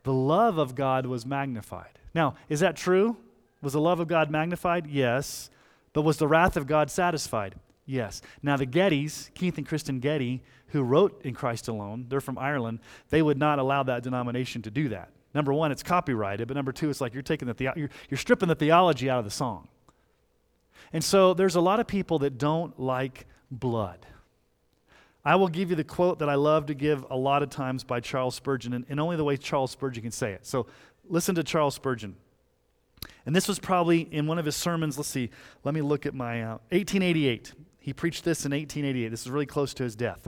the 0.02 0.12
love 0.12 0.56
of 0.56 0.74
God 0.74 1.04
was 1.04 1.26
magnified. 1.26 1.98
Now, 2.14 2.36
is 2.48 2.60
that 2.60 2.76
true? 2.76 3.16
Was 3.62 3.72
the 3.72 3.80
love 3.80 4.00
of 4.00 4.08
God 4.08 4.30
magnified? 4.30 4.86
Yes. 4.86 5.50
But 5.92 6.02
was 6.02 6.18
the 6.18 6.28
wrath 6.28 6.56
of 6.56 6.66
God 6.66 6.90
satisfied? 6.90 7.56
Yes. 7.86 8.22
Now, 8.42 8.56
the 8.56 8.66
Gettys, 8.66 9.32
Keith 9.34 9.56
and 9.58 9.66
Kristyn 9.66 9.98
Getty, 9.98 10.42
who 10.68 10.82
wrote 10.82 11.22
In 11.24 11.34
Christ 11.34 11.68
Alone, 11.68 12.06
they're 12.08 12.20
from 12.20 12.38
Ireland, 12.38 12.80
they 13.08 13.22
would 13.22 13.38
not 13.38 13.58
allow 13.58 13.82
that 13.84 14.02
denomination 14.02 14.62
to 14.62 14.70
do 14.70 14.90
that. 14.90 15.10
Number 15.34 15.52
one, 15.52 15.72
it's 15.72 15.82
copyrighted, 15.82 16.48
but 16.48 16.54
number 16.54 16.72
two, 16.72 16.90
it's 16.90 17.00
like 17.00 17.14
you're 17.14 17.22
taking 17.22 17.48
the, 17.48 17.72
you're, 17.76 17.90
you're 18.10 18.18
stripping 18.18 18.48
the 18.48 18.54
theology 18.54 19.08
out 19.08 19.18
of 19.18 19.24
the 19.24 19.30
song. 19.30 19.68
And 20.92 21.02
so 21.02 21.34
there's 21.34 21.54
a 21.54 21.60
lot 21.60 21.80
of 21.80 21.86
people 21.86 22.20
that 22.20 22.38
don't 22.38 22.78
like 22.78 23.26
blood. 23.50 24.06
I 25.24 25.36
will 25.36 25.48
give 25.48 25.70
you 25.70 25.76
the 25.76 25.84
quote 25.84 26.20
that 26.20 26.28
I 26.28 26.36
love 26.36 26.66
to 26.66 26.74
give 26.74 27.04
a 27.10 27.16
lot 27.16 27.42
of 27.42 27.50
times 27.50 27.84
by 27.84 28.00
Charles 28.00 28.34
Spurgeon, 28.34 28.72
and, 28.72 28.86
and 28.88 29.00
only 29.00 29.16
the 29.16 29.24
way 29.24 29.36
Charles 29.36 29.70
Spurgeon 29.70 30.02
can 30.02 30.12
say 30.12 30.32
it. 30.32 30.46
So 30.46 30.66
listen 31.08 31.34
to 31.34 31.42
Charles 31.42 31.74
Spurgeon. 31.74 32.16
And 33.28 33.36
this 33.36 33.46
was 33.46 33.58
probably 33.58 34.08
in 34.10 34.26
one 34.26 34.38
of 34.38 34.46
his 34.46 34.56
sermons. 34.56 34.96
Let's 34.96 35.10
see, 35.10 35.28
let 35.62 35.74
me 35.74 35.82
look 35.82 36.06
at 36.06 36.14
my 36.14 36.42
uh, 36.42 36.50
1888. 36.70 37.52
He 37.78 37.92
preached 37.92 38.24
this 38.24 38.46
in 38.46 38.52
1888. 38.52 39.10
This 39.10 39.20
is 39.20 39.30
really 39.30 39.44
close 39.44 39.74
to 39.74 39.82
his 39.82 39.94
death. 39.94 40.26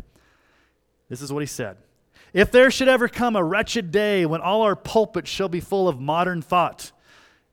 This 1.09 1.23
is 1.23 1.33
what 1.33 1.41
he 1.41 1.47
said 1.47 1.79
If 2.35 2.53
there 2.53 2.71
should 2.71 2.89
ever 2.89 3.09
come 3.09 3.37
a 3.37 3.43
wretched 3.43 3.91
day 3.91 4.27
when 4.27 4.43
all 4.43 4.61
our 4.61 4.77
pulpits 4.77 5.31
shall 5.31 5.49
be 5.49 5.61
full 5.61 5.89
of 5.89 5.99
modern 5.99 6.43
thought, 6.43 6.93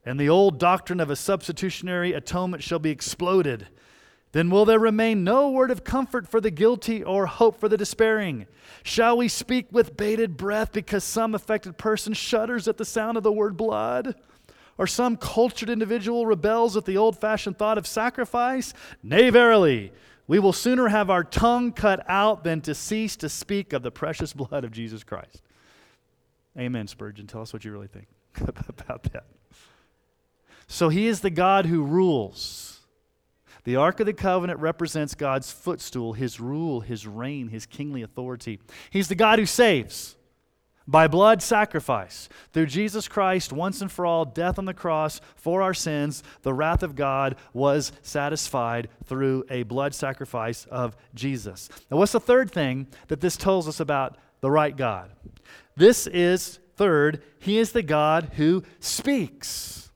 and 0.04 0.20
the 0.20 0.28
old 0.28 0.58
doctrine 0.58 1.00
of 1.00 1.08
a 1.08 1.16
substitutionary 1.16 2.12
atonement 2.12 2.62
shall 2.62 2.78
be 2.78 2.90
exploded, 2.90 3.68
then 4.32 4.50
will 4.50 4.66
there 4.66 4.78
remain 4.78 5.24
no 5.24 5.50
word 5.50 5.70
of 5.70 5.82
comfort 5.82 6.28
for 6.28 6.42
the 6.42 6.50
guilty 6.50 7.02
or 7.02 7.24
hope 7.24 7.58
for 7.58 7.70
the 7.70 7.78
despairing? 7.78 8.46
Shall 8.82 9.16
we 9.16 9.28
speak 9.28 9.68
with 9.72 9.96
bated 9.96 10.36
breath 10.36 10.72
because 10.72 11.04
some 11.04 11.34
affected 11.34 11.78
person 11.78 12.12
shudders 12.12 12.68
at 12.68 12.76
the 12.76 12.84
sound 12.84 13.16
of 13.16 13.22
the 13.22 13.32
word 13.32 13.56
blood? 13.56 14.14
Or 14.78 14.86
some 14.86 15.16
cultured 15.16 15.68
individual 15.68 16.24
rebels 16.24 16.76
at 16.76 16.84
the 16.84 16.96
old 16.96 17.18
fashioned 17.18 17.58
thought 17.58 17.78
of 17.78 17.86
sacrifice? 17.86 18.72
Nay, 19.02 19.28
verily, 19.28 19.92
we 20.28 20.38
will 20.38 20.52
sooner 20.52 20.88
have 20.88 21.10
our 21.10 21.24
tongue 21.24 21.72
cut 21.72 22.04
out 22.08 22.44
than 22.44 22.60
to 22.60 22.74
cease 22.74 23.16
to 23.16 23.28
speak 23.28 23.72
of 23.72 23.82
the 23.82 23.90
precious 23.90 24.32
blood 24.32 24.64
of 24.64 24.70
Jesus 24.70 25.02
Christ. 25.02 25.42
Amen, 26.56 26.86
Spurgeon. 26.86 27.26
Tell 27.26 27.40
us 27.40 27.52
what 27.52 27.64
you 27.64 27.72
really 27.72 27.88
think 27.88 28.06
about 28.68 29.02
that. 29.12 29.24
So 30.68 30.90
he 30.90 31.06
is 31.06 31.20
the 31.20 31.30
God 31.30 31.66
who 31.66 31.82
rules. 31.82 32.80
The 33.64 33.76
Ark 33.76 34.00
of 34.00 34.06
the 34.06 34.12
Covenant 34.12 34.60
represents 34.60 35.14
God's 35.14 35.50
footstool, 35.50 36.12
his 36.12 36.40
rule, 36.40 36.80
his 36.80 37.06
reign, 37.06 37.48
his 37.48 37.66
kingly 37.66 38.02
authority. 38.02 38.60
He's 38.90 39.08
the 39.08 39.14
God 39.14 39.38
who 39.38 39.46
saves 39.46 40.14
by 40.88 41.06
blood 41.06 41.42
sacrifice. 41.42 42.30
Through 42.52 42.66
Jesus 42.66 43.06
Christ, 43.06 43.52
once 43.52 43.82
and 43.82 43.92
for 43.92 44.06
all, 44.06 44.24
death 44.24 44.58
on 44.58 44.64
the 44.64 44.72
cross 44.72 45.20
for 45.36 45.60
our 45.60 45.74
sins, 45.74 46.22
the 46.42 46.54
wrath 46.54 46.82
of 46.82 46.96
God 46.96 47.36
was 47.52 47.92
satisfied 48.02 48.88
through 49.04 49.44
a 49.50 49.64
blood 49.64 49.94
sacrifice 49.94 50.64
of 50.70 50.96
Jesus. 51.14 51.68
Now, 51.90 51.98
what's 51.98 52.12
the 52.12 52.20
third 52.20 52.50
thing 52.50 52.86
that 53.08 53.20
this 53.20 53.36
tells 53.36 53.68
us 53.68 53.78
about 53.78 54.16
the 54.40 54.50
right 54.50 54.74
God? 54.74 55.12
This 55.76 56.06
is, 56.06 56.58
third, 56.76 57.22
He 57.38 57.58
is 57.58 57.72
the 57.72 57.82
God 57.82 58.32
who 58.36 58.64
speaks. 58.80 59.90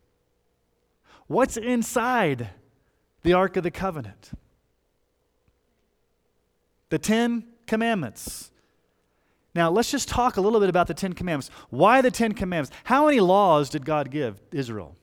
What's 1.27 1.57
inside 1.57 2.51
the 3.23 3.33
Ark 3.33 3.57
of 3.57 3.63
the 3.63 3.71
Covenant? 3.71 4.31
The 6.91 6.99
Ten 6.99 7.45
Commandments. 7.67 8.52
Now, 9.55 9.71
let's 9.71 9.91
just 9.91 10.09
talk 10.09 10.37
a 10.37 10.41
little 10.41 10.61
bit 10.61 10.71
about 10.71 10.87
the 10.87 10.95
Ten 10.95 11.13
Commandments. 11.13 11.51
Why 11.69 12.01
the 12.01 12.11
Ten 12.11 12.33
Commandments? 12.33 12.75
How 12.85 13.07
many 13.07 13.21
laws 13.21 13.69
did 13.69 13.85
God 13.85 14.11
give 14.11 14.41
Israel? 14.51 14.97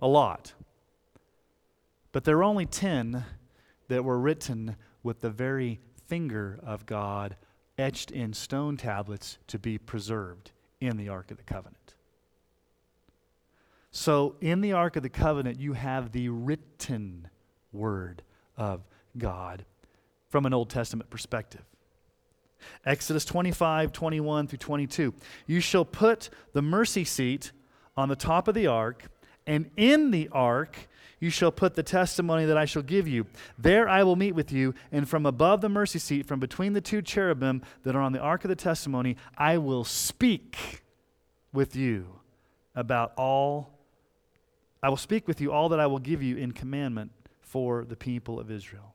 A 0.00 0.08
lot. 0.08 0.54
But 2.12 2.24
there 2.24 2.36
were 2.36 2.44
only 2.44 2.66
ten 2.66 3.24
that 3.88 4.04
were 4.04 4.18
written 4.18 4.76
with 5.02 5.20
the 5.20 5.30
very 5.30 5.80
finger 6.06 6.58
of 6.62 6.86
God 6.86 7.36
etched 7.78 8.10
in 8.10 8.32
stone 8.32 8.76
tablets 8.76 9.38
to 9.48 9.58
be 9.58 9.78
preserved 9.78 10.52
in 10.80 10.96
the 10.96 11.08
Ark 11.08 11.30
of 11.30 11.36
the 11.36 11.42
Covenant. 11.42 11.94
So, 13.90 14.36
in 14.40 14.62
the 14.62 14.72
Ark 14.72 14.96
of 14.96 15.02
the 15.02 15.10
Covenant, 15.10 15.60
you 15.60 15.74
have 15.74 16.12
the 16.12 16.28
written 16.30 17.28
word 17.72 18.22
of 18.56 18.82
God 19.18 19.64
from 20.28 20.46
an 20.46 20.54
Old 20.54 20.70
Testament 20.70 21.10
perspective. 21.10 21.62
Exodus 22.84 23.24
25, 23.24 23.92
21 23.92 24.46
through 24.46 24.58
22. 24.58 25.14
You 25.46 25.60
shall 25.60 25.84
put 25.84 26.30
the 26.52 26.62
mercy 26.62 27.04
seat 27.04 27.52
on 27.96 28.08
the 28.08 28.16
top 28.16 28.48
of 28.48 28.54
the 28.54 28.66
ark, 28.66 29.04
and 29.46 29.70
in 29.76 30.10
the 30.10 30.28
ark 30.32 30.88
you 31.22 31.30
shall 31.30 31.52
put 31.52 31.74
the 31.74 31.84
testimony 31.84 32.46
that 32.46 32.58
I 32.58 32.64
shall 32.64 32.82
give 32.82 33.06
you. 33.06 33.26
There 33.56 33.88
I 33.88 34.02
will 34.02 34.16
meet 34.16 34.32
with 34.32 34.50
you, 34.50 34.74
and 34.90 35.08
from 35.08 35.24
above 35.24 35.60
the 35.60 35.68
mercy 35.68 36.00
seat, 36.00 36.26
from 36.26 36.40
between 36.40 36.72
the 36.72 36.80
two 36.80 37.00
cherubim 37.00 37.62
that 37.84 37.94
are 37.94 38.00
on 38.00 38.12
the 38.12 38.18
ark 38.18 38.44
of 38.44 38.48
the 38.48 38.56
testimony, 38.56 39.16
I 39.38 39.58
will 39.58 39.84
speak 39.84 40.82
with 41.52 41.76
you 41.76 42.06
about 42.74 43.12
all. 43.16 43.78
I 44.82 44.88
will 44.88 44.96
speak 44.96 45.28
with 45.28 45.40
you 45.40 45.52
all 45.52 45.68
that 45.68 45.78
I 45.78 45.86
will 45.86 46.00
give 46.00 46.24
you 46.24 46.36
in 46.36 46.50
commandment 46.50 47.12
for 47.40 47.84
the 47.84 47.94
people 47.94 48.40
of 48.40 48.50
Israel. 48.50 48.91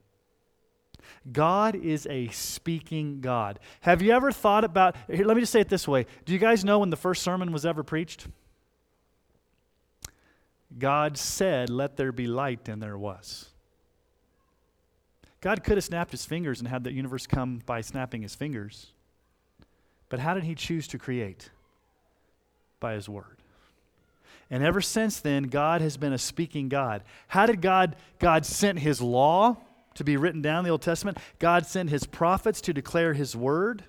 God 1.32 1.76
is 1.76 2.08
a 2.10 2.28
speaking 2.30 3.22
God. 3.22 3.60
Have 3.82 4.02
you 4.02 4.12
ever 4.12 4.32
thought 4.32 4.63
about, 4.63 4.96
here, 5.12 5.26
let 5.26 5.36
me 5.36 5.41
just 5.41 5.52
say 5.52 5.62
it 5.62 5.70
this 5.70 5.88
way. 5.88 6.06
Do 6.26 6.34
you 6.34 6.39
guys 6.39 6.63
know 6.63 6.80
when 6.80 6.89
the 6.89 6.96
first 6.96 7.24
sermon 7.24 7.52
was 7.52 7.65
ever 7.65 7.84
preached? 7.84 8.28
God 10.78 11.17
said, 11.17 11.70
Let 11.70 11.98
there 11.98 12.12
be 12.12 12.28
light, 12.28 12.67
and 12.67 12.82
there 12.82 12.98
was. 12.98 13.50
God 15.41 15.63
could 15.63 15.78
have 15.78 15.84
snapped 15.84 16.12
his 16.12 16.26
fingers 16.26 16.60
and 16.60 16.67
had 16.67 16.84
the 16.84 16.91
universe 16.91 17.28
come 17.28 17.62
by 17.65 17.82
snapping 17.82 18.22
his 18.22 18.36
fingers. 18.36 18.88
But 20.10 20.20
how 20.20 20.34
did 20.34 20.43
he 20.43 20.56
choose 20.56 20.88
to 20.89 20.98
create? 20.98 21.50
By 22.80 22.93
his 22.93 23.08
word. 23.08 23.38
And 24.50 24.63
ever 24.63 24.82
since 24.82 25.20
then, 25.20 25.43
God 25.43 25.82
has 25.82 25.98
been 25.98 26.13
a 26.13 26.17
speaking 26.17 26.70
God. 26.70 27.04
How 27.28 27.46
did 27.46 27.62
God, 27.62 27.96
God 28.20 28.46
sent 28.46 28.80
his 28.80 29.02
law? 29.02 29.58
To 29.97 30.03
be 30.03 30.17
written 30.17 30.41
down 30.41 30.60
in 30.60 30.65
the 30.65 30.71
Old 30.71 30.81
Testament. 30.81 31.17
God 31.39 31.65
sent 31.65 31.89
his 31.89 32.05
prophets 32.05 32.62
to 32.62 32.73
declare 32.73 33.13
his 33.13 33.36
word. 33.36 33.83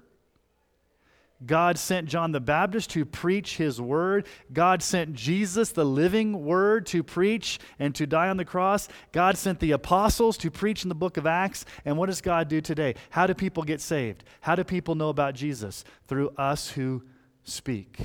God 1.47 1.79
sent 1.79 2.09
John 2.09 2.33
the 2.33 2.41
Baptist 2.41 2.91
to 2.91 3.05
preach 3.05 3.59
his 3.59 3.81
word. 3.81 4.27
God 4.53 4.83
sent 4.83 5.15
Jesus, 5.15 5.71
the 5.71 5.85
living 5.85 6.45
word, 6.45 6.85
to 6.87 7.05
preach 7.05 7.61
and 7.79 7.95
to 7.95 8.07
die 8.07 8.29
on 8.29 8.37
the 8.37 8.45
cross. 8.45 8.89
God 9.13 9.39
sent 9.39 9.61
the 9.61 9.71
apostles 9.71 10.37
to 10.39 10.51
preach 10.51 10.83
in 10.83 10.89
the 10.89 10.97
book 10.97 11.17
of 11.17 11.27
Acts. 11.27 11.65
And 11.85 11.97
what 11.97 12.07
does 12.07 12.21
God 12.21 12.49
do 12.49 12.61
today? 12.61 12.97
How 13.11 13.29
do 13.29 13.35
people 13.35 13.63
get 13.63 13.81
saved? 13.81 14.25
How 14.41 14.57
do 14.57 14.65
people 14.65 14.97
know 14.97 15.11
about 15.11 15.37
Jesus? 15.37 15.85
Through 16.09 16.31
us 16.31 16.71
who 16.71 17.05
speak. 17.45 17.99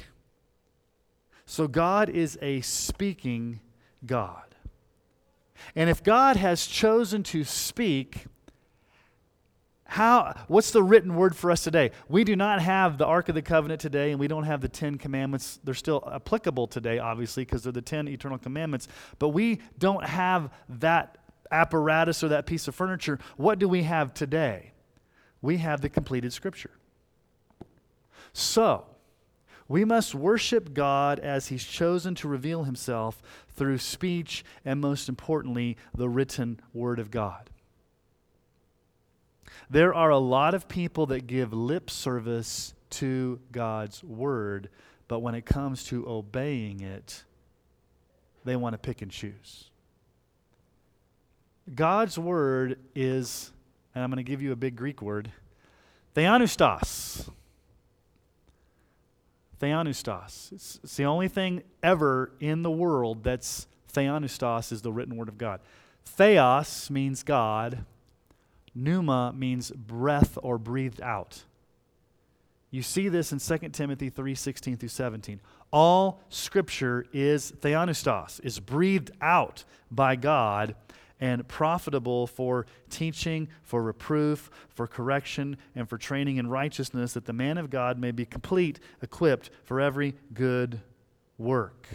So 1.47 1.67
God 1.67 2.09
is 2.09 2.37
a 2.39 2.61
speaking 2.61 3.61
God. 4.05 4.52
And 5.76 5.89
if 5.89 6.04
God 6.04 6.36
has 6.36 6.65
chosen 6.65 7.23
to 7.23 7.43
speak, 7.43 8.26
how, 9.86 10.34
what's 10.47 10.71
the 10.71 10.82
written 10.82 11.15
word 11.15 11.36
for 11.36 11.52
us 11.52 11.63
today? 11.63 11.91
We 12.10 12.23
do 12.23 12.36
not 12.36 12.62
have 12.62 12.97
the 12.97 13.06
Ark 13.06 13.30
of 13.30 13.36
the 13.36 13.41
Covenant 13.41 13.80
today, 13.80 14.12
and 14.12 14.19
we 14.19 14.28
don't 14.28 14.45
have 14.45 14.62
the 14.62 14.67
Ten 14.67 14.97
Commandments. 14.97 15.60
They're 15.63 15.76
still 15.76 16.04
applicable 16.12 16.67
today, 16.67 16.97
obviously, 16.97 17.45
because 17.45 17.63
they're 17.63 17.71
the 17.71 17.82
Ten 17.82 18.08
Eternal 18.08 18.39
Commandments. 18.39 18.88
But 19.19 19.30
we 19.30 19.62
don't 19.78 20.04
have 20.04 20.52
that 20.67 21.19
apparatus 21.52 22.23
or 22.23 22.30
that 22.30 22.47
piece 22.47 22.67
of 22.67 22.73
furniture. 22.73 23.19
What 23.38 23.60
do 23.60 23.69
we 23.69 23.84
have 23.84 24.13
today? 24.13 24.71
We 25.43 25.58
have 25.58 25.82
the 25.82 25.89
completed 25.89 26.34
Scripture. 26.34 26.71
So, 28.34 28.86
we 29.73 29.83
must 29.83 30.13
worship 30.13 30.75
God 30.75 31.17
as 31.17 31.47
He's 31.47 31.63
chosen 31.63 32.13
to 32.15 32.27
reveal 32.27 32.65
Himself 32.65 33.23
through 33.55 33.79
speech 33.79 34.45
and, 34.63 34.79
most 34.79 35.09
importantly, 35.09 35.77
the 35.97 36.07
written 36.07 36.59
Word 36.75 36.99
of 36.99 37.09
God. 37.09 37.49
There 39.71 39.91
are 39.91 40.12
a 40.12 40.19
lot 40.19 40.53
of 40.53 40.67
people 40.67 41.07
that 41.07 41.25
give 41.25 41.53
lip 41.53 41.89
service 41.89 42.75
to 42.91 43.39
God's 43.51 44.03
Word, 44.03 44.69
but 45.07 45.21
when 45.21 45.33
it 45.33 45.43
comes 45.43 45.83
to 45.86 46.07
obeying 46.07 46.81
it, 46.81 47.23
they 48.45 48.55
want 48.55 48.75
to 48.75 48.77
pick 48.77 49.01
and 49.01 49.09
choose. 49.09 49.71
God's 51.73 52.19
Word 52.19 52.77
is, 52.93 53.51
and 53.95 54.03
I'm 54.03 54.12
going 54.12 54.23
to 54.23 54.31
give 54.31 54.43
you 54.43 54.51
a 54.51 54.55
big 54.55 54.75
Greek 54.75 55.01
word, 55.01 55.31
theopneustos. 56.15 57.27
Theopneustos. 59.63 60.52
It's, 60.52 60.80
it's 60.84 60.97
the 60.97 61.06
only 61.06 61.30
thing 61.30 61.63
ever 61.82 62.32
in 62.41 62.63
the 62.63 62.71
world 62.71 63.23
that's 63.23 63.65
theopneustos 63.93 64.73
is 64.73 64.82
the 64.82 64.91
written 64.91 65.15
word 65.15 65.30
of 65.30 65.38
God. 65.38 65.62
Theos 66.06 66.89
means 66.89 67.23
God. 67.23 67.86
Pneuma 68.76 69.32
means 69.34 69.71
breath 69.71 70.38
or 70.43 70.58
breathed 70.58 71.02
out. 71.02 71.43
You 72.71 72.82
see 72.82 73.08
this 73.08 73.32
in 73.32 73.39
2 73.39 73.69
Timothy 73.69 74.10
3 74.10 74.36
16 74.36 74.78
through 74.78 74.89
17. 74.89 75.39
All 75.71 76.21
scripture 76.28 77.06
is 77.13 77.54
theopneustos, 77.62 78.43
is 78.43 78.60
breathed 78.60 79.12
out 79.21 79.63
by 79.89 80.17
God 80.17 80.76
and 81.23 81.47
profitable 81.47 82.27
for 82.27 82.65
teaching, 82.89 83.47
for 83.62 83.81
reproof, 83.81 84.51
for 84.67 84.88
correction, 84.88 85.55
and 85.73 85.88
for 85.88 85.97
training 85.97 86.36
in 86.36 86.47
righteousness, 86.47 87.13
that 87.13 87.23
the 87.23 87.31
man 87.31 87.57
of 87.57 87.69
God 87.69 87.97
may 87.97 88.12
be 88.12 88.25
complete, 88.25 88.77
equipped 89.01 89.49
for 89.63 89.79
every 89.79 90.15
good 90.33 90.81
work. 91.38 91.88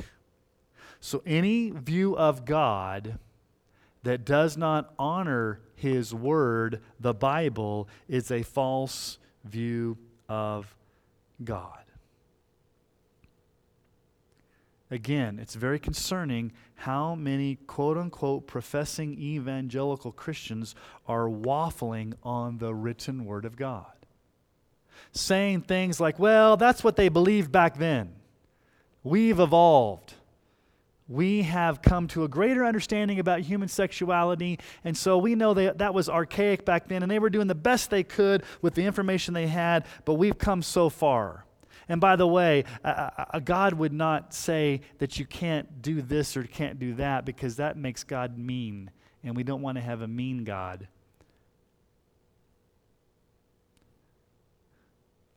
So, 1.01 1.23
any 1.27 1.69
view 1.69 2.17
of 2.17 2.47
God 2.47 3.19
that 4.03 4.25
does 4.25 4.57
not 4.57 4.95
honor 4.99 5.61
his 5.77 6.14
word, 6.14 6.81
the 6.99 7.12
Bible, 7.12 7.87
is 8.09 8.31
a 8.31 8.43
false 8.43 9.19
view 9.45 9.99
of 10.27 10.75
God. 11.45 11.85
Again, 14.90 15.38
it's 15.38 15.55
very 15.55 15.79
concerning 15.79 16.53
how 16.74 17.14
many 17.14 17.57
quote 17.57 17.98
unquote 17.98 18.46
professing 18.46 19.12
evangelical 19.18 20.12
Christians 20.12 20.74
are 21.07 21.29
waffling 21.29 22.14
on 22.22 22.59
the 22.59 22.74
written 22.74 23.27
Word 23.27 23.44
of 23.44 23.57
God. 23.57 23.87
Saying 25.12 25.62
things 25.62 26.01
like, 26.01 26.18
well, 26.18 26.57
that's 26.57 26.83
what 26.83 26.96
they 26.96 27.09
believed 27.09 27.53
back 27.53 27.77
then. 27.77 28.14
We've 29.03 29.38
evolved. 29.38 30.14
We 31.07 31.42
have 31.42 31.81
come 31.81 32.07
to 32.09 32.24
a 32.24 32.29
greater 32.29 32.64
understanding 32.64 33.18
about 33.18 33.40
human 33.40 33.68
sexuality, 33.68 34.59
and 34.85 34.94
so 34.94 35.16
we 35.16 35.35
know 35.35 35.55
that 35.55 35.79
that 35.79 35.94
was 35.94 36.11
archaic 36.11 36.66
back 36.66 36.88
then, 36.88 37.03
and 37.03 37.11
they 37.11 37.18
were 37.18 37.31
doing 37.31 37.46
the 37.46 37.55
best 37.55 37.88
they 37.88 38.03
could 38.03 38.42
with 38.61 38.74
the 38.74 38.85
information 38.85 39.33
they 39.33 39.46
had, 39.46 39.87
but 40.05 40.14
we've 40.14 40.37
come 40.37 40.61
so 40.61 40.90
far. 40.90 41.46
And 41.88 42.01
by 42.01 42.16
the 42.16 42.27
way, 42.27 42.64
God 43.44 43.74
would 43.74 43.92
not 43.92 44.35
say 44.35 44.83
that 44.98 45.18
you 45.18 45.24
can't 45.24 45.81
do 45.81 46.03
this 46.03 46.37
or 46.37 46.42
can't 46.42 46.79
do 46.79 46.94
that 46.94 47.24
because 47.24 47.57
that 47.57 47.77
makes 47.77 48.05
God 48.05 48.37
mean. 48.37 48.90
And 49.24 49.35
we 49.35 49.42
don't 49.42 49.62
want 49.62 49.77
to 49.77 49.83
have 49.83 50.03
a 50.03 50.09
mean 50.09 50.44
God. 50.44 50.87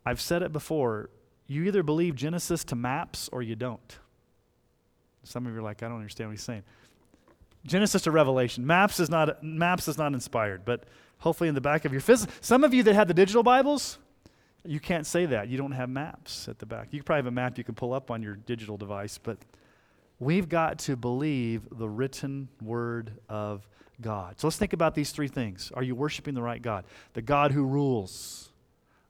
I've 0.05 0.19
said 0.19 0.41
it 0.41 0.51
before. 0.51 1.09
You 1.47 1.63
either 1.63 1.83
believe 1.83 2.15
Genesis 2.15 2.63
to 2.65 2.75
maps 2.75 3.29
or 3.31 3.41
you 3.41 3.55
don't. 3.55 3.97
Some 5.23 5.45
of 5.45 5.53
you 5.53 5.59
are 5.59 5.63
like, 5.63 5.83
I 5.83 5.87
don't 5.87 5.97
understand 5.97 6.29
what 6.29 6.33
he's 6.33 6.43
saying. 6.43 6.63
Genesis 7.65 8.01
to 8.03 8.11
Revelation. 8.11 8.65
Maps 8.65 8.99
is 8.99 9.09
not 9.09 9.43
maps 9.43 9.87
is 9.87 9.97
not 9.97 10.13
inspired, 10.13 10.65
but 10.65 10.85
hopefully 11.19 11.47
in 11.47 11.55
the 11.55 11.61
back 11.61 11.85
of 11.85 11.91
your 11.91 12.01
phys- 12.01 12.27
some 12.41 12.63
of 12.63 12.73
you 12.73 12.81
that 12.83 12.95
have 12.95 13.07
the 13.07 13.13
digital 13.13 13.43
Bibles, 13.43 13.99
you 14.65 14.80
can't 14.80 15.06
say 15.06 15.26
that. 15.28 15.47
You 15.50 15.58
don't 15.58 15.71
have 15.71 15.89
maps 15.89 16.47
at 16.47 16.60
the 16.60 16.65
back. 16.65 16.89
You 16.91 17.02
probably 17.04 17.19
have 17.19 17.28
a 17.28 17.32
map 17.32 17.58
you 17.58 17.63
can 17.63 17.76
pull 17.76 17.93
up 17.93 18.12
on 18.12 18.21
your 18.21 18.36
digital 18.36 18.78
device, 18.78 19.17
but 19.17 19.38
we've 20.19 20.47
got 20.47 20.80
to 20.80 20.95
believe 20.95 21.63
the 21.71 21.89
written 21.89 22.47
word 22.62 23.13
of 23.28 23.67
God. 24.02 24.39
So 24.39 24.47
let's 24.47 24.58
think 24.58 24.74
about 24.74 24.95
these 24.95 25.12
three 25.12 25.28
things. 25.28 25.71
Are 25.74 25.84
you 25.84 25.95
worshiping 25.95 26.34
the 26.34 26.41
right 26.41 26.62
God? 26.62 26.86
The 27.13 27.21
God 27.21 27.52
who 27.52 27.63
rules, 27.63 28.52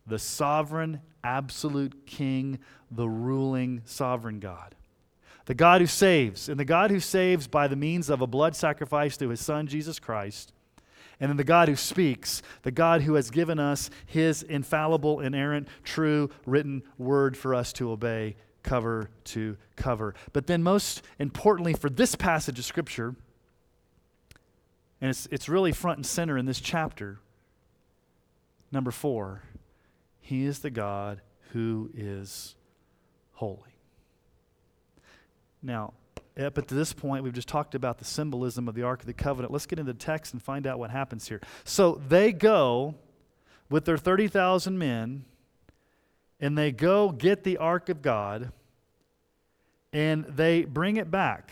the 0.07 0.19
sovereign, 0.19 1.01
absolute 1.23 2.05
king, 2.05 2.59
the 2.89 3.07
ruling, 3.07 3.81
sovereign 3.85 4.39
God. 4.39 4.75
The 5.45 5.53
God 5.53 5.81
who 5.81 5.87
saves, 5.87 6.49
and 6.49 6.59
the 6.59 6.65
God 6.65 6.91
who 6.91 6.99
saves 6.99 7.47
by 7.47 7.67
the 7.67 7.75
means 7.75 8.09
of 8.09 8.21
a 8.21 8.27
blood 8.27 8.55
sacrifice 8.55 9.17
through 9.17 9.29
his 9.29 9.41
son, 9.41 9.67
Jesus 9.67 9.99
Christ 9.99 10.53
and 11.21 11.29
then 11.29 11.37
the 11.37 11.43
God 11.43 11.69
who 11.69 11.75
speaks, 11.75 12.41
the 12.63 12.71
God 12.71 13.03
who 13.03 13.13
has 13.13 13.29
given 13.29 13.59
us 13.59 13.91
his 14.07 14.41
infallible, 14.41 15.19
inerrant, 15.21 15.67
true, 15.83 16.31
written 16.47 16.81
word 16.97 17.37
for 17.37 17.55
us 17.55 17.71
to 17.73 17.91
obey 17.91 18.35
cover 18.63 19.09
to 19.23 19.57
cover. 19.75 20.13
But 20.33 20.47
then, 20.47 20.63
most 20.63 21.03
importantly, 21.19 21.73
for 21.73 21.89
this 21.89 22.15
passage 22.15 22.59
of 22.59 22.65
Scripture, 22.65 23.15
and 24.99 25.09
it's, 25.09 25.27
it's 25.31 25.47
really 25.47 25.71
front 25.71 25.97
and 25.99 26.05
center 26.05 26.37
in 26.37 26.45
this 26.45 26.59
chapter, 26.59 27.19
number 28.71 28.91
four, 28.91 29.43
he 30.19 30.45
is 30.45 30.59
the 30.59 30.69
God 30.69 31.21
who 31.51 31.89
is 31.95 32.55
holy. 33.33 33.75
Now, 35.61 35.93
up 36.45 36.55
to 36.67 36.75
this 36.75 36.93
point, 36.93 37.23
we've 37.23 37.33
just 37.33 37.47
talked 37.47 37.75
about 37.75 37.97
the 37.97 38.05
symbolism 38.05 38.67
of 38.67 38.75
the 38.75 38.83
Ark 38.83 39.01
of 39.01 39.05
the 39.05 39.13
Covenant. 39.13 39.51
Let's 39.51 39.65
get 39.65 39.79
into 39.79 39.93
the 39.93 39.99
text 39.99 40.33
and 40.33 40.41
find 40.41 40.67
out 40.67 40.79
what 40.79 40.89
happens 40.91 41.27
here. 41.27 41.41
So 41.63 42.01
they 42.07 42.31
go 42.31 42.95
with 43.69 43.85
their 43.85 43.97
30,000 43.97 44.77
men, 44.77 45.25
and 46.39 46.57
they 46.57 46.71
go 46.71 47.09
get 47.09 47.43
the 47.43 47.57
Ark 47.57 47.89
of 47.89 48.01
God, 48.01 48.51
and 49.93 50.25
they 50.25 50.63
bring 50.63 50.97
it 50.97 51.09
back. 51.09 51.51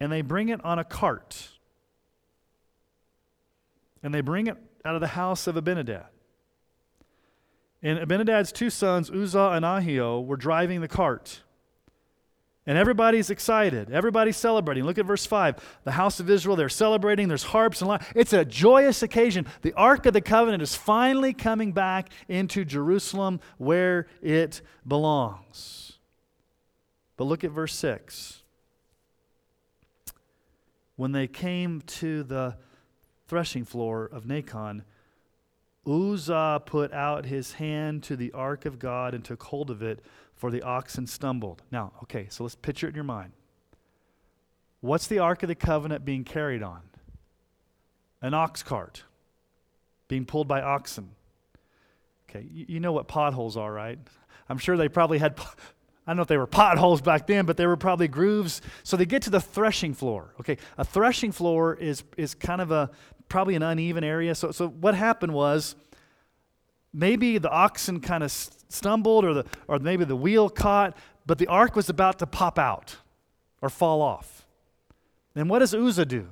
And 0.00 0.12
they 0.12 0.22
bring 0.22 0.48
it 0.48 0.64
on 0.64 0.78
a 0.78 0.84
cart. 0.84 1.48
And 4.02 4.14
they 4.14 4.20
bring 4.20 4.46
it 4.46 4.56
out 4.84 4.94
of 4.94 5.00
the 5.00 5.08
house 5.08 5.46
of 5.46 5.56
Abinadab. 5.56 6.06
And 7.82 7.98
Abinadab's 7.98 8.52
two 8.52 8.70
sons, 8.70 9.10
Uzzah 9.10 9.52
and 9.52 9.64
Ahio, 9.64 10.24
were 10.24 10.36
driving 10.36 10.80
the 10.80 10.88
cart. 10.88 11.42
And 12.66 12.76
everybody's 12.76 13.30
excited. 13.30 13.90
Everybody's 13.90 14.36
celebrating. 14.36 14.84
Look 14.84 14.98
at 14.98 15.06
verse 15.06 15.24
5. 15.24 15.78
The 15.84 15.92
house 15.92 16.20
of 16.20 16.28
Israel, 16.28 16.54
they're 16.54 16.68
celebrating. 16.68 17.28
There's 17.28 17.44
harps 17.44 17.80
and. 17.80 17.98
It's 18.14 18.34
a 18.34 18.44
joyous 18.44 19.02
occasion. 19.02 19.46
The 19.62 19.72
Ark 19.72 20.04
of 20.04 20.12
the 20.12 20.20
Covenant 20.20 20.62
is 20.62 20.74
finally 20.74 21.32
coming 21.32 21.72
back 21.72 22.10
into 22.28 22.66
Jerusalem 22.66 23.40
where 23.56 24.06
it 24.20 24.60
belongs. 24.86 25.98
But 27.16 27.24
look 27.24 27.42
at 27.42 27.52
verse 27.52 27.74
6. 27.74 28.42
When 30.96 31.12
they 31.12 31.26
came 31.26 31.80
to 31.86 32.22
the 32.22 32.58
threshing 33.28 33.64
floor 33.64 34.04
of 34.12 34.24
Nacon, 34.24 34.82
Uzzah 35.88 36.62
put 36.66 36.92
out 36.92 37.24
his 37.24 37.54
hand 37.54 38.02
to 38.04 38.16
the 38.16 38.32
ark 38.32 38.66
of 38.66 38.78
God 38.78 39.14
and 39.14 39.24
took 39.24 39.42
hold 39.44 39.70
of 39.70 39.82
it, 39.82 40.00
for 40.34 40.50
the 40.50 40.62
oxen 40.62 41.06
stumbled. 41.06 41.62
Now, 41.72 41.92
okay, 42.04 42.26
so 42.30 42.44
let's 42.44 42.54
picture 42.54 42.86
it 42.86 42.90
in 42.90 42.94
your 42.94 43.04
mind. 43.04 43.32
What's 44.80 45.08
the 45.08 45.18
ark 45.18 45.42
of 45.42 45.48
the 45.48 45.54
covenant 45.54 46.04
being 46.04 46.22
carried 46.24 46.62
on? 46.62 46.80
An 48.22 48.34
ox 48.34 48.62
cart 48.62 49.02
being 50.06 50.24
pulled 50.24 50.48
by 50.48 50.62
oxen. 50.62 51.10
Okay, 52.28 52.46
you, 52.52 52.78
know 52.78 52.92
what 52.92 53.08
potholes 53.08 53.56
are, 53.56 53.72
right? 53.72 53.98
I'm 54.48 54.58
sure 54.58 54.76
they 54.76 54.88
probably 54.88 55.18
had 55.18 55.38
I 56.06 56.12
don't 56.12 56.16
know 56.16 56.22
if 56.22 56.28
they 56.28 56.38
were 56.38 56.46
potholes 56.46 57.02
back 57.02 57.26
then, 57.26 57.44
but 57.44 57.58
they 57.58 57.66
were 57.66 57.76
probably 57.76 58.08
grooves. 58.08 58.62
So 58.82 58.96
they 58.96 59.04
get 59.04 59.22
to 59.22 59.30
the 59.30 59.42
threshing 59.42 59.92
floor. 59.92 60.32
Okay, 60.40 60.56
a 60.78 60.84
threshing 60.84 61.32
floor 61.32 61.74
is, 61.74 62.02
is 62.16 62.34
kind 62.34 62.62
of 62.62 62.70
a 62.70 62.90
probably 63.28 63.54
an 63.54 63.62
uneven 63.62 64.04
area. 64.04 64.34
So, 64.34 64.50
so 64.50 64.68
what 64.68 64.94
happened 64.94 65.32
was 65.32 65.74
maybe 66.92 67.38
the 67.38 67.50
oxen 67.50 68.00
kind 68.00 68.22
of 68.22 68.32
stumbled 68.32 69.24
or, 69.24 69.34
the, 69.34 69.44
or 69.66 69.78
maybe 69.78 70.04
the 70.04 70.16
wheel 70.16 70.48
caught, 70.48 70.96
but 71.26 71.38
the 71.38 71.46
ark 71.46 71.76
was 71.76 71.88
about 71.88 72.18
to 72.20 72.26
pop 72.26 72.58
out 72.58 72.96
or 73.60 73.68
fall 73.68 74.02
off. 74.02 74.46
Then 75.34 75.48
what 75.48 75.60
does 75.60 75.74
Uzzah 75.74 76.06
do? 76.06 76.28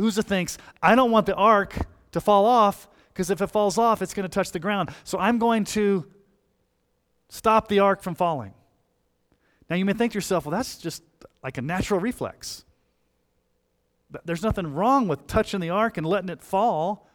Uzzah 0.00 0.22
thinks, 0.22 0.58
I 0.82 0.94
don't 0.94 1.10
want 1.10 1.26
the 1.26 1.34
ark 1.34 1.86
to 2.12 2.20
fall 2.20 2.46
off 2.46 2.88
because 3.12 3.30
if 3.30 3.40
it 3.40 3.48
falls 3.48 3.78
off, 3.78 4.02
it's 4.02 4.14
going 4.14 4.28
to 4.28 4.32
touch 4.32 4.52
the 4.52 4.60
ground. 4.60 4.90
So 5.04 5.18
I'm 5.18 5.38
going 5.38 5.64
to 5.66 6.06
stop 7.28 7.68
the 7.68 7.80
ark 7.80 8.02
from 8.02 8.14
falling. 8.14 8.54
Now, 9.68 9.76
you 9.76 9.84
may 9.84 9.92
think 9.92 10.12
to 10.12 10.16
yourself, 10.16 10.46
well, 10.46 10.52
that's 10.52 10.78
just 10.78 11.02
like 11.42 11.58
a 11.58 11.62
natural 11.62 12.00
reflex. 12.00 12.64
There's 14.24 14.42
nothing 14.42 14.74
wrong 14.74 15.08
with 15.08 15.26
touching 15.26 15.60
the 15.60 15.70
ark 15.70 15.96
and 15.96 16.06
letting 16.06 16.30
it 16.30 16.42
fall. 16.42 17.08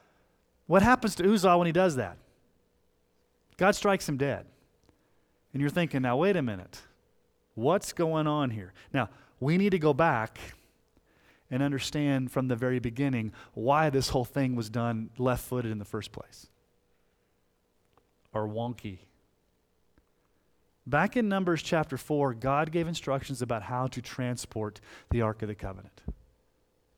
What 0.67 0.81
happens 0.81 1.15
to 1.15 1.33
Uzzah 1.33 1.57
when 1.57 1.65
he 1.65 1.71
does 1.71 1.95
that? 1.95 2.17
God 3.57 3.75
strikes 3.75 4.07
him 4.07 4.17
dead. 4.17 4.45
And 5.53 5.61
you're 5.61 5.69
thinking, 5.69 6.01
now, 6.01 6.17
wait 6.17 6.35
a 6.35 6.41
minute. 6.41 6.81
What's 7.55 7.93
going 7.93 8.27
on 8.27 8.49
here? 8.51 8.73
Now, 8.93 9.09
we 9.39 9.57
need 9.57 9.71
to 9.71 9.79
go 9.79 9.93
back 9.93 10.39
and 11.51 11.61
understand 11.61 12.31
from 12.31 12.47
the 12.47 12.55
very 12.55 12.79
beginning 12.79 13.33
why 13.53 13.89
this 13.89 14.09
whole 14.09 14.25
thing 14.25 14.55
was 14.55 14.69
done 14.69 15.09
left 15.17 15.45
footed 15.45 15.71
in 15.71 15.77
the 15.77 15.85
first 15.85 16.11
place 16.11 16.47
or 18.33 18.47
wonky 18.47 18.99
Back 20.85 21.15
in 21.15 21.29
Numbers 21.29 21.63
chapter 21.63 21.97
4, 21.97 22.33
God 22.33 22.71
gave 22.71 22.87
instructions 22.89 23.41
about 23.41 23.63
how 23.63 23.87
to 23.87 24.01
transport 24.01 24.81
the 25.11 25.21
Ark 25.21 25.41
of 25.41 25.47
the 25.47 25.55
Covenant. 25.55 26.01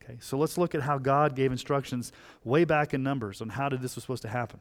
Okay, 0.06 0.18
so 0.22 0.38
let's 0.38 0.58
look 0.58 0.76
at 0.76 0.82
how 0.82 1.00
God 1.00 1.36
gave 1.36 1.52
instructions 1.52 2.12
way 2.44 2.64
back 2.64 2.94
in 2.94 3.02
Numbers 3.02 3.42
on 3.42 3.50
how 3.50 3.70
did 3.70 3.82
this 3.82 3.96
was 3.96 4.04
supposed 4.04 4.22
to 4.22 4.30
happen. 4.30 4.60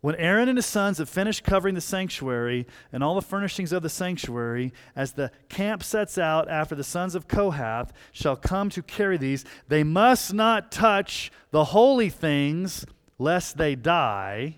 When 0.00 0.14
Aaron 0.16 0.48
and 0.48 0.58
his 0.58 0.66
sons 0.66 0.98
have 0.98 1.08
finished 1.08 1.42
covering 1.42 1.74
the 1.74 1.80
sanctuary 1.80 2.66
and 2.92 3.02
all 3.02 3.14
the 3.14 3.22
furnishings 3.22 3.72
of 3.72 3.82
the 3.82 3.88
sanctuary, 3.88 4.72
as 4.94 5.12
the 5.12 5.32
camp 5.48 5.82
sets 5.82 6.18
out 6.18 6.48
after 6.48 6.74
the 6.74 6.84
sons 6.84 7.14
of 7.14 7.26
Kohath 7.26 7.92
shall 8.12 8.36
come 8.36 8.70
to 8.70 8.82
carry 8.82 9.16
these, 9.16 9.44
they 9.66 9.82
must 9.82 10.32
not 10.32 10.70
touch 10.70 11.32
the 11.50 11.64
holy 11.64 12.10
things 12.10 12.86
lest 13.18 13.56
they 13.56 13.74
die 13.74 14.56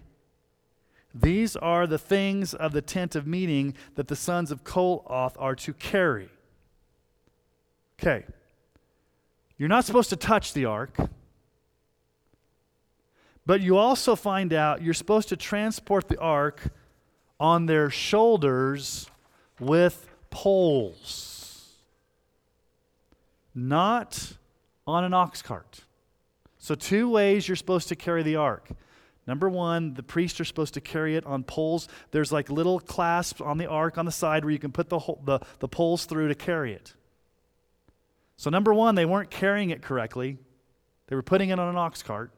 these 1.15 1.57
are 1.57 1.87
the 1.87 1.99
things 1.99 2.55
of 2.55 2.73
the 2.73 2.83
tent 2.83 3.17
of 3.17 3.27
meeting 3.27 3.75
that 3.97 4.09
the 4.09 4.17
sons 4.17 4.51
of 4.51 4.63
Kohath 4.63 5.37
are 5.39 5.55
to 5.57 5.73
carry. 5.73 6.29
Okay. 8.01 8.25
You're 9.61 9.69
not 9.69 9.85
supposed 9.85 10.09
to 10.09 10.17
touch 10.17 10.55
the 10.55 10.65
ark, 10.65 10.97
but 13.45 13.61
you 13.61 13.77
also 13.77 14.17
find 14.17 14.55
out 14.55 14.81
you're 14.81 14.95
supposed 14.95 15.29
to 15.29 15.37
transport 15.37 16.09
the 16.09 16.19
ark 16.19 16.73
on 17.39 17.67
their 17.67 17.91
shoulders 17.91 19.11
with 19.59 20.09
poles, 20.31 21.75
not 23.55 24.33
on 24.87 25.05
an 25.05 25.13
ox 25.13 25.43
cart. 25.43 25.83
So, 26.59 26.75
two 26.75 27.11
ways 27.11 27.47
you're 27.47 27.57
supposed 27.57 27.89
to 27.89 27.97
carry 27.97 28.23
the 28.23 28.37
ark 28.37 28.71
Number 29.27 29.49
one, 29.49 29.95
the 29.95 30.03
priests 30.03 30.41
are 30.41 30.45
supposed 30.45 30.75
to 30.75 30.81
carry 30.81 31.15
it 31.17 31.25
on 31.25 31.45
poles. 31.45 31.87
There's 32.11 32.33
like 32.33 32.51
little 32.51 32.81
clasps 32.81 33.41
on 33.41 33.59
the 33.59 33.67
ark 33.67 33.99
on 33.99 34.05
the 34.05 34.11
side 34.11 34.45
where 34.45 34.53
you 34.53 34.59
can 34.59 34.73
put 34.73 34.89
the, 34.89 34.99
the, 35.25 35.39
the 35.61 35.69
poles 35.69 36.05
through 36.05 36.29
to 36.29 36.35
carry 36.35 36.73
it. 36.73 36.95
So, 38.41 38.49
number 38.49 38.73
one, 38.73 38.95
they 38.95 39.05
weren't 39.05 39.29
carrying 39.29 39.69
it 39.69 39.83
correctly. 39.83 40.39
They 41.09 41.15
were 41.15 41.23
putting 41.23 41.51
it 41.51 41.59
on 41.59 41.69
an 41.69 41.77
ox 41.77 42.03
cart. 42.03 42.31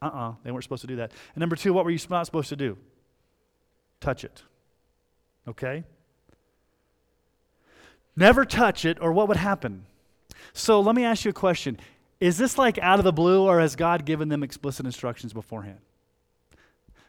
Uh 0.00 0.04
uh-uh, 0.04 0.28
uh 0.28 0.34
they 0.44 0.52
weren't 0.52 0.62
supposed 0.62 0.82
to 0.82 0.86
do 0.86 0.94
that. 0.96 1.10
And 1.34 1.40
number 1.40 1.56
two, 1.56 1.72
what 1.72 1.84
were 1.84 1.90
you 1.90 1.98
not 2.08 2.26
supposed 2.26 2.48
to 2.50 2.54
do? 2.54 2.78
Touch 4.00 4.22
it. 4.22 4.44
Okay? 5.48 5.82
Never 8.14 8.44
touch 8.44 8.84
it, 8.84 8.98
or 9.00 9.12
what 9.12 9.26
would 9.26 9.36
happen? 9.36 9.84
So, 10.52 10.80
let 10.80 10.94
me 10.94 11.02
ask 11.02 11.24
you 11.24 11.30
a 11.30 11.34
question. 11.34 11.76
Is 12.20 12.38
this 12.38 12.56
like 12.56 12.78
out 12.78 13.00
of 13.00 13.04
the 13.04 13.12
blue, 13.12 13.42
or 13.42 13.58
has 13.58 13.74
God 13.74 14.04
given 14.04 14.28
them 14.28 14.44
explicit 14.44 14.86
instructions 14.86 15.32
beforehand? 15.32 15.80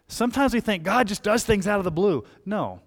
Sometimes 0.07 0.55
we 0.55 0.59
think 0.59 0.81
God 0.81 1.07
just 1.07 1.21
does 1.21 1.43
things 1.43 1.67
out 1.67 1.77
of 1.77 1.83
the 1.85 1.91
blue. 1.91 2.25
No. 2.47 2.81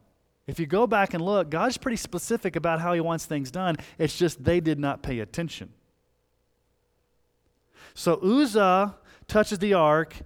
If 0.47 0.59
you 0.59 0.67
go 0.67 0.87
back 0.87 1.15
and 1.15 1.25
look, 1.25 1.51
God's 1.51 1.77
pretty 1.77 1.97
specific 1.97 2.57
about 2.57 2.81
how 2.81 2.93
He 2.93 3.01
wants 3.01 3.27
things 3.27 3.51
done. 3.51 3.77
It's 3.99 4.19
just 4.19 4.43
they 4.43 4.61
did 4.61 4.79
not 4.79 5.03
pay 5.03 5.21
attention. 5.21 5.71
So 7.95 8.15
Uzzah 8.15 8.97
touches 9.29 9.59
the 9.59 9.75
ark, 9.75 10.17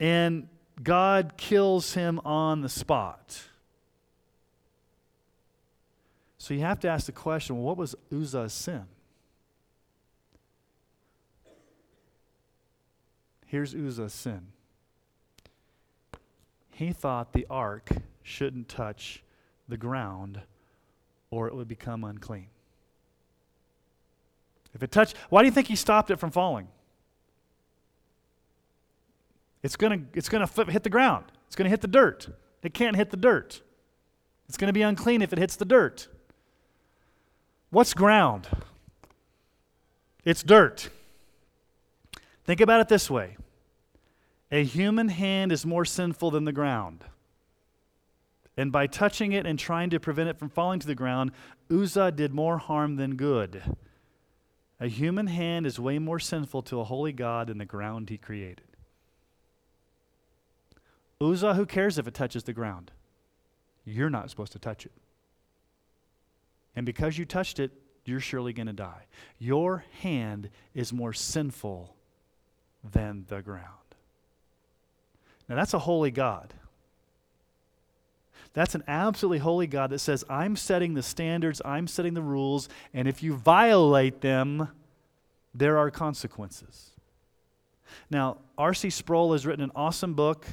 and 0.00 0.48
God 0.82 1.34
kills 1.36 1.94
him 1.94 2.20
on 2.24 2.60
the 2.60 2.68
spot. 2.68 3.42
So 6.38 6.54
you 6.54 6.60
have 6.60 6.80
to 6.80 6.88
ask 6.88 7.06
the 7.06 7.12
question 7.12 7.58
what 7.58 7.76
was 7.76 7.94
Uzzah's 8.12 8.52
sin? 8.52 8.84
Here's 13.46 13.74
Uzzah's 13.74 14.14
sin 14.14 14.48
he 16.74 16.92
thought 16.92 17.32
the 17.32 17.46
ark 17.48 17.90
shouldn't 18.22 18.68
touch 18.68 19.22
the 19.68 19.76
ground 19.76 20.40
or 21.30 21.48
it 21.48 21.54
would 21.54 21.68
become 21.68 22.04
unclean. 22.04 22.48
If 24.74 24.82
it 24.82 24.90
touched, 24.90 25.16
why 25.28 25.42
do 25.42 25.46
you 25.46 25.52
think 25.52 25.68
he 25.68 25.76
stopped 25.76 26.10
it 26.10 26.16
from 26.16 26.30
falling? 26.30 26.68
It's 29.62 29.76
going 29.76 30.00
to 30.00 30.18
it's 30.18 30.28
to 30.28 30.64
hit 30.68 30.82
the 30.82 30.90
ground. 30.90 31.26
It's 31.46 31.56
going 31.56 31.66
to 31.66 31.70
hit 31.70 31.80
the 31.80 31.88
dirt. 31.88 32.28
It 32.62 32.74
can't 32.74 32.96
hit 32.96 33.10
the 33.10 33.16
dirt. 33.16 33.62
It's 34.48 34.56
going 34.56 34.68
to 34.68 34.72
be 34.72 34.82
unclean 34.82 35.22
if 35.22 35.32
it 35.32 35.38
hits 35.38 35.56
the 35.56 35.64
dirt. 35.64 36.08
What's 37.70 37.94
ground? 37.94 38.48
It's 40.24 40.42
dirt. 40.42 40.90
Think 42.44 42.60
about 42.60 42.80
it 42.80 42.88
this 42.88 43.10
way 43.10 43.36
a 44.50 44.64
human 44.64 45.08
hand 45.08 45.50
is 45.52 45.64
more 45.64 45.84
sinful 45.84 46.30
than 46.30 46.44
the 46.44 46.52
ground. 46.52 47.04
And 48.56 48.70
by 48.70 48.86
touching 48.86 49.32
it 49.32 49.46
and 49.46 49.58
trying 49.58 49.90
to 49.90 50.00
prevent 50.00 50.28
it 50.28 50.38
from 50.38 50.50
falling 50.50 50.80
to 50.80 50.86
the 50.86 50.94
ground, 50.94 51.32
Uzzah 51.70 52.12
did 52.12 52.34
more 52.34 52.58
harm 52.58 52.96
than 52.96 53.16
good. 53.16 53.62
A 54.78 54.88
human 54.88 55.28
hand 55.28 55.66
is 55.66 55.78
way 55.78 55.98
more 55.98 56.18
sinful 56.18 56.62
to 56.62 56.80
a 56.80 56.84
holy 56.84 57.12
God 57.12 57.46
than 57.46 57.58
the 57.58 57.64
ground 57.64 58.10
he 58.10 58.18
created. 58.18 58.66
Uzzah, 61.20 61.54
who 61.54 61.66
cares 61.66 61.98
if 61.98 62.06
it 62.06 62.14
touches 62.14 62.42
the 62.42 62.52
ground? 62.52 62.90
You're 63.84 64.10
not 64.10 64.28
supposed 64.28 64.52
to 64.52 64.58
touch 64.58 64.84
it. 64.84 64.92
And 66.74 66.84
because 66.84 67.16
you 67.16 67.24
touched 67.24 67.58
it, 67.58 67.70
you're 68.04 68.20
surely 68.20 68.52
going 68.52 68.66
to 68.66 68.72
die. 68.72 69.06
Your 69.38 69.84
hand 70.00 70.50
is 70.74 70.92
more 70.92 71.12
sinful 71.12 71.94
than 72.92 73.24
the 73.28 73.40
ground. 73.40 73.66
Now, 75.48 75.54
that's 75.54 75.74
a 75.74 75.78
holy 75.78 76.10
God. 76.10 76.52
That's 78.54 78.74
an 78.74 78.84
absolutely 78.86 79.38
holy 79.38 79.66
God 79.66 79.90
that 79.90 80.00
says, 80.00 80.24
I'm 80.28 80.56
setting 80.56 80.94
the 80.94 81.02
standards, 81.02 81.62
I'm 81.64 81.86
setting 81.86 82.14
the 82.14 82.22
rules, 82.22 82.68
and 82.92 83.08
if 83.08 83.22
you 83.22 83.34
violate 83.34 84.20
them, 84.20 84.68
there 85.54 85.78
are 85.78 85.90
consequences. 85.90 86.90
Now, 88.10 88.38
R.C. 88.58 88.90
Sproul 88.90 89.32
has 89.32 89.46
written 89.46 89.64
an 89.64 89.72
awesome 89.74 90.14
book, 90.14 90.46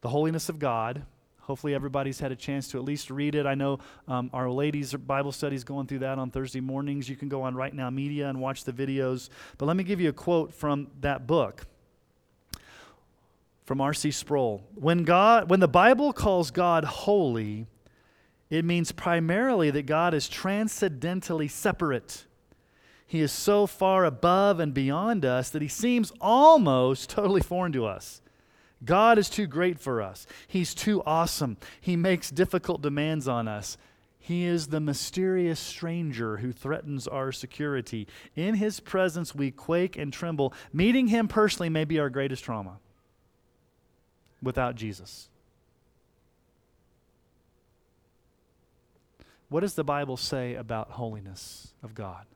The 0.00 0.08
Holiness 0.08 0.48
of 0.48 0.58
God. 0.58 1.04
Hopefully, 1.40 1.74
everybody's 1.74 2.20
had 2.20 2.30
a 2.30 2.36
chance 2.36 2.68
to 2.68 2.78
at 2.78 2.84
least 2.84 3.10
read 3.10 3.34
it. 3.34 3.46
I 3.46 3.56
know 3.56 3.80
um, 4.06 4.30
our 4.32 4.48
ladies' 4.48 4.94
Bible 4.94 5.32
studies 5.32 5.64
going 5.64 5.88
through 5.88 6.00
that 6.00 6.18
on 6.18 6.30
Thursday 6.30 6.60
mornings. 6.60 7.08
You 7.08 7.16
can 7.16 7.28
go 7.28 7.42
on 7.42 7.54
RightNow 7.54 7.92
Media 7.92 8.28
and 8.28 8.40
watch 8.40 8.62
the 8.62 8.72
videos. 8.72 9.30
But 9.58 9.66
let 9.66 9.76
me 9.76 9.82
give 9.82 10.00
you 10.00 10.10
a 10.10 10.12
quote 10.12 10.54
from 10.54 10.88
that 11.00 11.26
book 11.26 11.66
from 13.70 13.80
R.C. 13.80 14.10
Sproul. 14.10 14.64
When, 14.74 15.04
God, 15.04 15.48
when 15.48 15.60
the 15.60 15.68
Bible 15.68 16.12
calls 16.12 16.50
God 16.50 16.82
holy, 16.82 17.68
it 18.50 18.64
means 18.64 18.90
primarily 18.90 19.70
that 19.70 19.86
God 19.86 20.12
is 20.12 20.28
transcendently 20.28 21.46
separate. 21.46 22.24
He 23.06 23.20
is 23.20 23.30
so 23.30 23.68
far 23.68 24.04
above 24.04 24.58
and 24.58 24.74
beyond 24.74 25.24
us 25.24 25.50
that 25.50 25.62
he 25.62 25.68
seems 25.68 26.12
almost 26.20 27.10
totally 27.10 27.42
foreign 27.42 27.70
to 27.70 27.86
us. 27.86 28.20
God 28.84 29.18
is 29.18 29.30
too 29.30 29.46
great 29.46 29.78
for 29.78 30.02
us. 30.02 30.26
He's 30.48 30.74
too 30.74 31.00
awesome. 31.06 31.56
He 31.80 31.94
makes 31.94 32.28
difficult 32.28 32.82
demands 32.82 33.28
on 33.28 33.46
us. 33.46 33.78
He 34.18 34.46
is 34.46 34.66
the 34.66 34.80
mysterious 34.80 35.60
stranger 35.60 36.38
who 36.38 36.50
threatens 36.50 37.06
our 37.06 37.30
security. 37.30 38.08
In 38.34 38.56
his 38.56 38.80
presence, 38.80 39.32
we 39.32 39.52
quake 39.52 39.96
and 39.96 40.12
tremble. 40.12 40.52
Meeting 40.72 41.06
him 41.06 41.28
personally 41.28 41.68
may 41.68 41.84
be 41.84 42.00
our 42.00 42.10
greatest 42.10 42.42
trauma 42.42 42.80
without 44.42 44.74
Jesus. 44.74 45.28
What 49.48 49.60
does 49.60 49.74
the 49.74 49.84
Bible 49.84 50.16
say 50.16 50.54
about 50.54 50.92
holiness 50.92 51.74
of 51.82 51.94
God? 51.94 52.26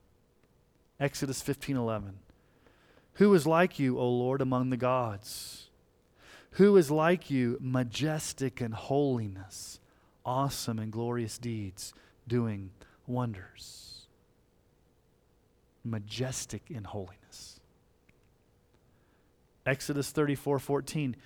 Exodus 0.98 1.40
15:11. 1.40 2.18
Who 3.14 3.32
is 3.34 3.46
like 3.46 3.78
you, 3.78 3.98
O 3.98 4.08
Lord, 4.08 4.40
among 4.40 4.70
the 4.70 4.76
gods? 4.76 5.70
Who 6.52 6.76
is 6.76 6.90
like 6.90 7.30
you, 7.30 7.58
majestic 7.60 8.60
in 8.60 8.72
holiness, 8.72 9.80
awesome 10.24 10.78
in 10.78 10.90
glorious 10.90 11.38
deeds, 11.38 11.94
doing 12.26 12.70
wonders? 13.06 14.06
Majestic 15.84 16.62
in 16.70 16.84
holiness. 16.84 17.60
Exodus 19.66 20.10
34 20.10 20.58
14. 20.58 21.16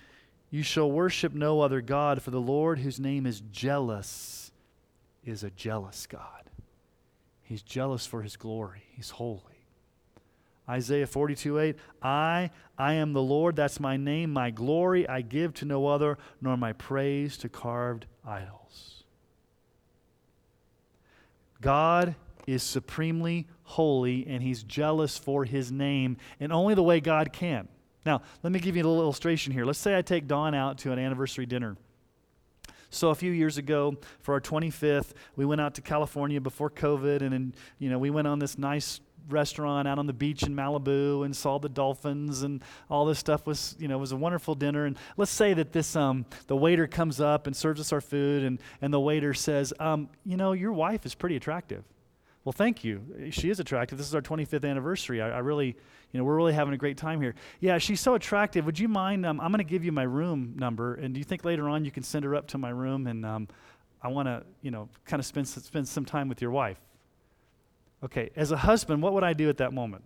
You 0.51 0.63
shall 0.63 0.89
worship 0.89 1.33
no 1.33 1.61
other 1.61 1.81
God, 1.81 2.21
for 2.21 2.31
the 2.31 2.41
Lord, 2.41 2.79
whose 2.79 2.99
name 2.99 3.25
is 3.25 3.41
jealous, 3.51 4.51
is 5.23 5.43
a 5.43 5.51
jealous 5.51 6.07
God. 6.07 6.49
He's 7.43 7.61
jealous 7.61 8.05
for 8.05 8.21
his 8.21 8.35
glory, 8.35 8.83
he's 8.91 9.11
holy. 9.11 9.43
Isaiah 10.67 11.07
42 11.07 11.59
8, 11.59 11.75
I, 12.01 12.51
I 12.77 12.93
am 12.93 13.13
the 13.13 13.21
Lord, 13.21 13.55
that's 13.55 13.79
my 13.79 13.97
name, 13.97 14.31
my 14.31 14.51
glory 14.51 15.09
I 15.09 15.21
give 15.21 15.53
to 15.55 15.65
no 15.65 15.87
other, 15.87 16.17
nor 16.41 16.57
my 16.57 16.73
praise 16.73 17.37
to 17.37 17.49
carved 17.49 18.05
idols. 18.23 19.03
God 21.61 22.15
is 22.45 22.63
supremely 22.63 23.47
holy 23.63 24.25
and 24.27 24.41
he's 24.41 24.63
jealous 24.63 25.17
for 25.17 25.43
his 25.43 25.71
name 25.71 26.17
in 26.39 26.51
only 26.51 26.73
the 26.73 26.83
way 26.83 26.99
God 26.99 27.33
can. 27.33 27.67
Now, 28.05 28.21
let 28.43 28.51
me 28.51 28.59
give 28.59 28.75
you 28.75 28.83
a 28.83 28.87
little 28.87 29.01
illustration 29.01 29.53
here. 29.53 29.65
Let's 29.65 29.79
say 29.79 29.97
I 29.97 30.01
take 30.01 30.27
Dawn 30.27 30.55
out 30.55 30.77
to 30.79 30.91
an 30.91 30.99
anniversary 30.99 31.45
dinner. 31.45 31.75
So 32.91 33.09
a 33.09 33.15
few 33.15 33.31
years 33.31 33.57
ago, 33.57 33.97
for 34.21 34.33
our 34.33 34.41
25th, 34.41 35.13
we 35.35 35.45
went 35.45 35.61
out 35.61 35.75
to 35.75 35.81
California 35.81 36.41
before 36.41 36.71
COVID, 36.71 37.21
and, 37.21 37.33
and 37.33 37.55
you 37.77 37.89
know 37.89 37.99
we 37.99 38.09
went 38.09 38.27
on 38.27 38.39
this 38.39 38.57
nice 38.57 38.99
restaurant 39.29 39.87
out 39.87 39.99
on 39.99 40.07
the 40.07 40.13
beach 40.13 40.43
in 40.43 40.55
Malibu 40.55 41.25
and 41.25 41.35
saw 41.35 41.59
the 41.59 41.69
dolphins 41.69 42.41
and 42.41 42.63
all 42.89 43.05
this 43.05 43.19
stuff 43.19 43.45
was, 43.45 43.75
you 43.79 43.87
know, 43.87 43.97
was 43.97 44.11
a 44.11 44.17
wonderful 44.17 44.55
dinner. 44.55 44.85
And 44.85 44.97
let's 45.17 45.31
say 45.31 45.53
that 45.53 45.71
this, 45.71 45.95
um, 45.95 46.25
the 46.47 46.55
waiter 46.55 46.87
comes 46.87 47.21
up 47.21 47.47
and 47.47 47.55
serves 47.55 47.79
us 47.79 47.93
our 47.93 48.01
food 48.01 48.43
and, 48.43 48.59
and 48.81 48.93
the 48.93 48.99
waiter 48.99 49.33
says, 49.33 49.73
um, 49.79 50.09
you 50.25 50.37
know, 50.37 50.53
your 50.53 50.73
wife 50.73 51.05
is 51.05 51.15
pretty 51.15 51.35
attractive. 51.35 51.83
Well, 52.49 52.53
thank 52.53 52.83
you. 52.83 53.29
She 53.29 53.51
is 53.51 53.59
attractive. 53.59 53.99
This 53.99 54.07
is 54.07 54.15
our 54.15 54.23
25th 54.23 54.67
anniversary. 54.67 55.21
I, 55.21 55.29
I 55.29 55.37
really, 55.37 55.67
you 55.67 56.17
know, 56.17 56.23
we're 56.23 56.35
really 56.35 56.53
having 56.53 56.73
a 56.73 56.77
great 56.77 56.97
time 56.97 57.21
here. 57.21 57.35
Yeah, 57.59 57.77
she's 57.77 58.01
so 58.01 58.15
attractive. 58.15 58.65
Would 58.65 58.79
you 58.79 58.87
mind? 58.87 59.23
Um, 59.23 59.39
I'm 59.39 59.51
going 59.51 59.59
to 59.59 59.63
give 59.63 59.85
you 59.85 59.91
my 59.91 60.01
room 60.01 60.55
number, 60.57 60.95
and 60.95 61.13
do 61.13 61.19
you 61.19 61.23
think 61.23 61.45
later 61.45 61.69
on 61.69 61.85
you 61.85 61.91
can 61.91 62.01
send 62.01 62.25
her 62.25 62.33
up 62.33 62.47
to 62.47 62.57
my 62.57 62.71
room 62.71 63.05
and 63.05 63.23
um, 63.23 63.47
I 64.01 64.07
want 64.07 64.29
to, 64.29 64.41
you 64.63 64.71
know, 64.71 64.89
kind 65.05 65.19
of 65.19 65.27
spend 65.27 65.47
spend 65.47 65.87
some 65.87 66.05
time 66.05 66.27
with 66.27 66.41
your 66.41 66.49
wife? 66.49 66.79
Okay, 68.03 68.31
as 68.35 68.51
a 68.51 68.57
husband, 68.57 69.03
what 69.03 69.13
would 69.13 69.23
I 69.23 69.33
do 69.33 69.47
at 69.49 69.57
that 69.57 69.71
moment? 69.71 70.03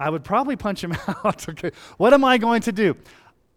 I 0.00 0.08
would 0.08 0.24
probably 0.24 0.56
punch 0.56 0.82
him 0.82 0.96
out. 1.06 1.46
okay, 1.50 1.72
what 1.98 2.14
am 2.14 2.24
I 2.24 2.38
going 2.38 2.62
to 2.62 2.72
do? 2.72 2.96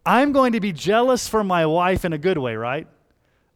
I'm 0.04 0.32
going 0.32 0.52
to 0.52 0.60
be 0.60 0.74
jealous 0.74 1.26
for 1.26 1.42
my 1.42 1.64
wife 1.64 2.04
in 2.04 2.12
a 2.12 2.18
good 2.18 2.36
way, 2.36 2.56
right? 2.56 2.86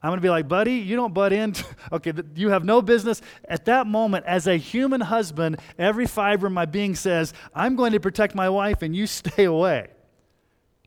I'm 0.04 0.10
going 0.10 0.18
to 0.18 0.22
be 0.22 0.28
like, 0.28 0.48
buddy, 0.48 0.74
you 0.74 0.96
don't 0.96 1.14
butt 1.14 1.32
in. 1.32 1.54
okay, 1.92 2.12
you 2.34 2.50
have 2.50 2.62
no 2.62 2.82
business. 2.82 3.22
At 3.48 3.64
that 3.64 3.86
moment, 3.86 4.26
as 4.26 4.46
a 4.46 4.58
human 4.58 5.00
husband, 5.00 5.58
every 5.78 6.06
fiber 6.06 6.48
of 6.48 6.52
my 6.52 6.66
being 6.66 6.94
says, 6.94 7.32
I'm 7.54 7.74
going 7.74 7.92
to 7.92 8.00
protect 8.00 8.34
my 8.34 8.50
wife 8.50 8.82
and 8.82 8.94
you 8.94 9.06
stay 9.08 9.44
away. 9.44 9.86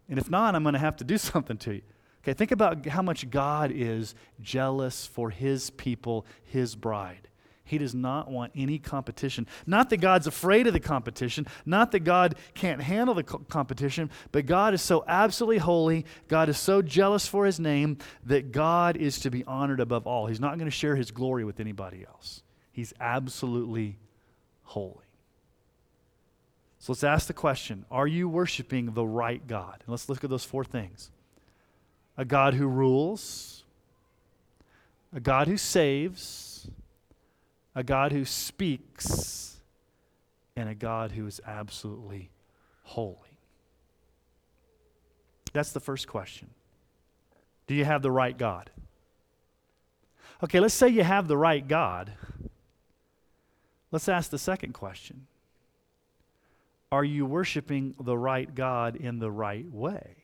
And 0.07 0.19
if 0.19 0.29
not, 0.29 0.53
I'm 0.53 0.61
going 0.61 0.73
to 0.73 0.79
have 0.79 0.97
to 0.97 1.03
do 1.03 1.17
something 1.17 1.57
to 1.57 1.73
you. 1.73 1.81
Okay, 2.23 2.33
think 2.33 2.51
about 2.51 2.85
how 2.85 3.01
much 3.01 3.27
God 3.31 3.71
is 3.73 4.13
jealous 4.39 5.07
for 5.07 5.31
his 5.31 5.71
people, 5.71 6.23
his 6.43 6.75
bride. 6.75 7.27
He 7.67 7.77
does 7.77 7.93
not 7.93 8.31
want 8.31 8.53
any 8.55 8.79
competition. 8.79 9.45
Not 9.65 9.89
that 9.89 9.97
God's 9.97 10.25
afraid 10.25 10.67
of 10.67 10.73
the 10.73 10.79
competition, 10.79 11.45
not 11.65 11.91
that 11.91 11.99
God 11.99 12.35
can't 12.53 12.81
handle 12.81 13.13
the 13.13 13.23
co- 13.23 13.39
competition, 13.39 14.09
but 14.31 14.45
God 14.45 14.73
is 14.73 14.81
so 14.81 15.03
absolutely 15.07 15.57
holy, 15.57 16.05
God 16.27 16.49
is 16.49 16.57
so 16.57 16.81
jealous 16.81 17.27
for 17.27 17.45
his 17.45 17.59
name 17.59 17.97
that 18.25 18.51
God 18.51 18.95
is 18.95 19.19
to 19.19 19.29
be 19.29 19.43
honored 19.43 19.81
above 19.81 20.07
all. 20.07 20.27
He's 20.27 20.39
not 20.39 20.57
going 20.57 20.65
to 20.65 20.71
share 20.71 20.95
his 20.95 21.11
glory 21.11 21.43
with 21.43 21.59
anybody 21.59 22.05
else. 22.07 22.41
He's 22.71 22.93
absolutely 22.99 23.97
holy. 24.63 25.03
So 26.79 26.93
let's 26.93 27.03
ask 27.03 27.27
the 27.27 27.33
question 27.33 27.85
Are 27.91 28.07
you 28.07 28.29
worshiping 28.29 28.93
the 28.93 29.05
right 29.05 29.45
God? 29.45 29.75
And 29.85 29.89
let's 29.89 30.07
look 30.07 30.23
at 30.23 30.29
those 30.29 30.45
four 30.45 30.63
things 30.63 31.11
a 32.17 32.23
God 32.23 32.53
who 32.53 32.65
rules, 32.65 33.63
a 35.13 35.19
God 35.19 35.47
who 35.47 35.57
saves 35.57 36.46
a 37.77 37.83
God 37.83 38.11
who 38.11 38.25
speaks, 38.25 39.55
and 40.55 40.67
a 40.67 40.73
God 40.73 41.11
who 41.11 41.27
is 41.27 41.39
absolutely 41.45 42.31
holy? 42.81 43.37
That's 45.53 45.73
the 45.73 45.79
first 45.79 46.07
question. 46.07 46.49
Do 47.67 47.75
you 47.75 47.85
have 47.85 48.01
the 48.01 48.09
right 48.09 48.35
God? 48.35 48.71
Okay, 50.43 50.59
let's 50.59 50.73
say 50.73 50.87
you 50.89 51.03
have 51.03 51.27
the 51.27 51.37
right 51.37 51.65
God. 51.67 52.13
Let's 53.91 54.09
ask 54.09 54.31
the 54.31 54.39
second 54.39 54.73
question 54.73 55.27
Are 56.91 57.03
you 57.05 57.27
worshiping 57.27 57.93
the 57.99 58.17
right 58.17 58.53
God 58.55 58.95
in 58.95 59.19
the 59.19 59.29
right 59.29 59.71
way? 59.71 60.15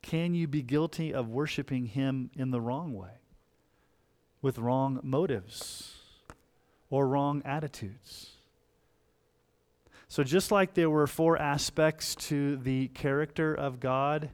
Can 0.00 0.32
you 0.32 0.48
be 0.48 0.62
guilty 0.62 1.12
of 1.12 1.28
worshiping 1.28 1.84
Him 1.84 2.30
in 2.34 2.50
the 2.50 2.60
wrong 2.60 2.94
way? 2.94 3.21
With 4.42 4.58
wrong 4.58 5.00
motives 5.02 5.96
or 6.90 7.08
wrong 7.08 7.40
attitudes. 7.44 8.30
So, 10.08 10.22
just 10.22 10.52
like 10.52 10.74
there 10.74 10.90
were 10.90 11.06
four 11.06 11.38
aspects 11.38 12.14
to 12.26 12.58
the 12.58 12.88
character 12.88 13.54
of 13.54 13.80
God, 13.80 14.28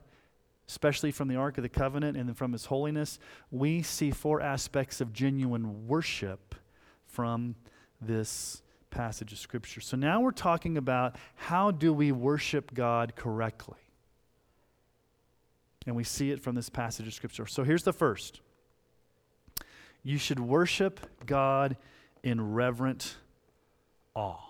especially 0.67 1.11
from 1.11 1.29
the 1.29 1.37
Ark 1.37 1.57
of 1.57 1.61
the 1.61 1.69
Covenant 1.69 2.17
and 2.17 2.35
from 2.35 2.51
His 2.51 2.65
holiness, 2.65 3.17
we 3.49 3.81
see 3.81 4.11
four 4.11 4.41
aspects 4.41 4.99
of 4.99 5.13
genuine 5.13 5.87
worship 5.87 6.53
from 7.05 7.55
this 8.01 8.61
passage 8.89 9.31
of 9.31 9.37
Scripture. 9.37 9.79
So 9.79 9.95
now 9.95 10.19
we're 10.19 10.31
talking 10.31 10.77
about 10.77 11.15
how 11.35 11.71
do 11.71 11.93
we 11.93 12.11
worship 12.11 12.73
God 12.73 13.15
correctly? 13.15 13.77
And 15.87 15.95
we 15.95 16.03
see 16.03 16.31
it 16.31 16.41
from 16.41 16.55
this 16.55 16.69
passage 16.69 17.07
of 17.07 17.13
Scripture. 17.13 17.47
So 17.47 17.63
here's 17.63 17.83
the 17.83 17.93
first 17.93 18.41
you 20.03 20.17
should 20.17 20.39
worship 20.39 20.99
God 21.25 21.77
in 22.23 22.53
reverent 22.53 23.15
awe. 24.15 24.49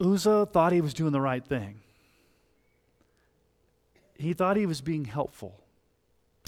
Uzzah 0.00 0.46
thought 0.46 0.72
he 0.72 0.80
was 0.80 0.92
doing 0.92 1.12
the 1.12 1.20
right 1.20 1.44
thing. 1.44 1.80
He 4.18 4.32
thought 4.32 4.56
he 4.56 4.66
was 4.66 4.80
being 4.80 5.06
helpful. 5.06 5.60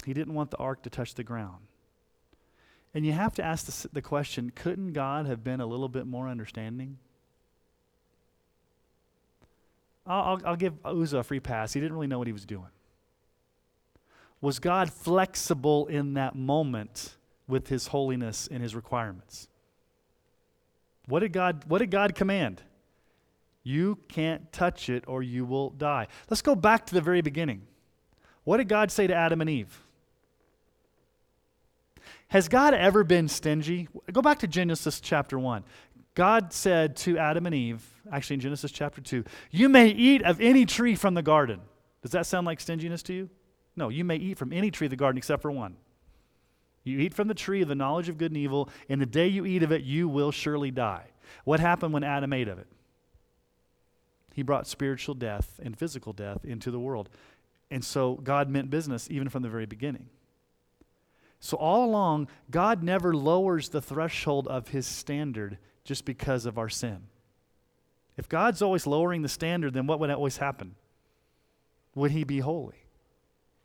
He 0.05 0.13
didn't 0.13 0.33
want 0.33 0.51
the 0.51 0.57
ark 0.57 0.83
to 0.83 0.89
touch 0.89 1.15
the 1.15 1.23
ground. 1.23 1.65
And 2.93 3.05
you 3.05 3.11
have 3.11 3.35
to 3.35 3.43
ask 3.43 3.65
the, 3.65 3.89
the 3.93 4.01
question 4.01 4.51
couldn't 4.53 4.93
God 4.93 5.25
have 5.25 5.43
been 5.43 5.61
a 5.61 5.65
little 5.65 5.89
bit 5.89 6.07
more 6.07 6.27
understanding? 6.27 6.97
I'll, 10.09 10.41
I'll, 10.43 10.55
give 10.55 10.73
Uzzah 10.83 11.19
a 11.19 11.23
free 11.23 11.39
pass. 11.39 11.73
He 11.73 11.79
didn't 11.79 11.93
really 11.93 12.07
know 12.07 12.17
what 12.17 12.27
he 12.27 12.33
was 12.33 12.45
doing. 12.45 12.69
Was 14.41 14.59
God 14.59 14.91
flexible 14.91 15.85
in 15.87 16.15
that 16.15 16.35
moment 16.35 17.15
with 17.47 17.67
his 17.67 17.87
holiness 17.87 18.47
and 18.51 18.63
his 18.63 18.73
requirements? 18.73 19.47
What 21.05 21.19
did 21.19 21.33
God, 21.33 21.63
what 21.67 21.79
did 21.79 21.91
God 21.91 22.15
command? 22.15 22.63
You 23.63 23.99
can't 24.07 24.51
touch 24.51 24.89
it 24.89 25.03
or 25.07 25.21
you 25.21 25.45
will 25.45 25.69
die. 25.69 26.07
Let's 26.29 26.41
go 26.41 26.55
back 26.55 26.87
to 26.87 26.93
the 26.93 27.01
very 27.01 27.21
beginning. 27.21 27.63
What 28.45 28.57
did 28.57 28.67
God 28.67 28.91
say 28.91 29.05
to 29.05 29.13
Adam 29.13 29.41
and 29.41 29.49
Eve? 29.49 29.79
Has 32.29 32.47
God 32.47 32.73
ever 32.73 33.03
been 33.03 33.27
stingy? 33.27 33.87
Go 34.11 34.21
back 34.21 34.39
to 34.39 34.47
Genesis 34.47 34.99
chapter 35.01 35.37
1. 35.37 35.63
God 36.19 36.51
said 36.51 36.97
to 36.97 37.17
Adam 37.17 37.45
and 37.45 37.55
Eve, 37.55 37.81
actually 38.11 38.33
in 38.33 38.39
Genesis 38.41 38.73
chapter 38.73 38.99
2, 38.99 39.23
You 39.51 39.69
may 39.69 39.87
eat 39.87 40.21
of 40.23 40.41
any 40.41 40.65
tree 40.65 40.93
from 40.93 41.13
the 41.13 41.21
garden. 41.21 41.61
Does 42.01 42.11
that 42.11 42.25
sound 42.25 42.45
like 42.45 42.59
stinginess 42.59 43.01
to 43.03 43.13
you? 43.13 43.29
No, 43.77 43.87
you 43.87 44.03
may 44.03 44.17
eat 44.17 44.37
from 44.37 44.51
any 44.51 44.69
tree 44.69 44.87
of 44.87 44.91
the 44.91 44.97
garden 44.97 45.17
except 45.17 45.41
for 45.41 45.49
one. 45.49 45.77
You 46.83 46.99
eat 46.99 47.13
from 47.13 47.29
the 47.29 47.33
tree 47.33 47.61
of 47.61 47.69
the 47.69 47.75
knowledge 47.75 48.09
of 48.09 48.17
good 48.17 48.31
and 48.31 48.37
evil, 48.37 48.67
and 48.89 48.99
the 48.99 49.05
day 49.05 49.29
you 49.29 49.45
eat 49.45 49.63
of 49.63 49.71
it, 49.71 49.83
you 49.83 50.09
will 50.09 50.33
surely 50.33 50.71
die. 50.71 51.05
What 51.45 51.61
happened 51.61 51.93
when 51.93 52.03
Adam 52.03 52.33
ate 52.33 52.49
of 52.49 52.59
it? 52.59 52.67
He 54.33 54.43
brought 54.43 54.67
spiritual 54.67 55.15
death 55.15 55.57
and 55.63 55.79
physical 55.79 56.11
death 56.11 56.43
into 56.43 56.69
the 56.69 56.81
world. 56.81 57.07
And 57.71 57.81
so 57.81 58.15
God 58.15 58.49
meant 58.49 58.69
business 58.69 59.07
even 59.09 59.29
from 59.29 59.41
the 59.41 59.49
very 59.49 59.65
beginning. 59.65 60.09
So, 61.39 61.55
all 61.55 61.85
along, 61.85 62.27
God 62.51 62.83
never 62.83 63.13
lowers 63.13 63.69
the 63.69 63.81
threshold 63.81 64.49
of 64.49 64.67
his 64.67 64.85
standard 64.85 65.57
just 65.89 66.05
because 66.05 66.45
of 66.45 66.59
our 66.59 66.69
sin. 66.69 66.99
If 68.15 68.29
God's 68.29 68.61
always 68.61 68.85
lowering 68.85 69.23
the 69.23 69.27
standard, 69.27 69.73
then 69.73 69.87
what 69.87 69.99
would 69.99 70.11
always 70.11 70.37
happen? 70.37 70.75
Would 71.95 72.11
he 72.11 72.23
be 72.23 72.41
holy? 72.41 72.85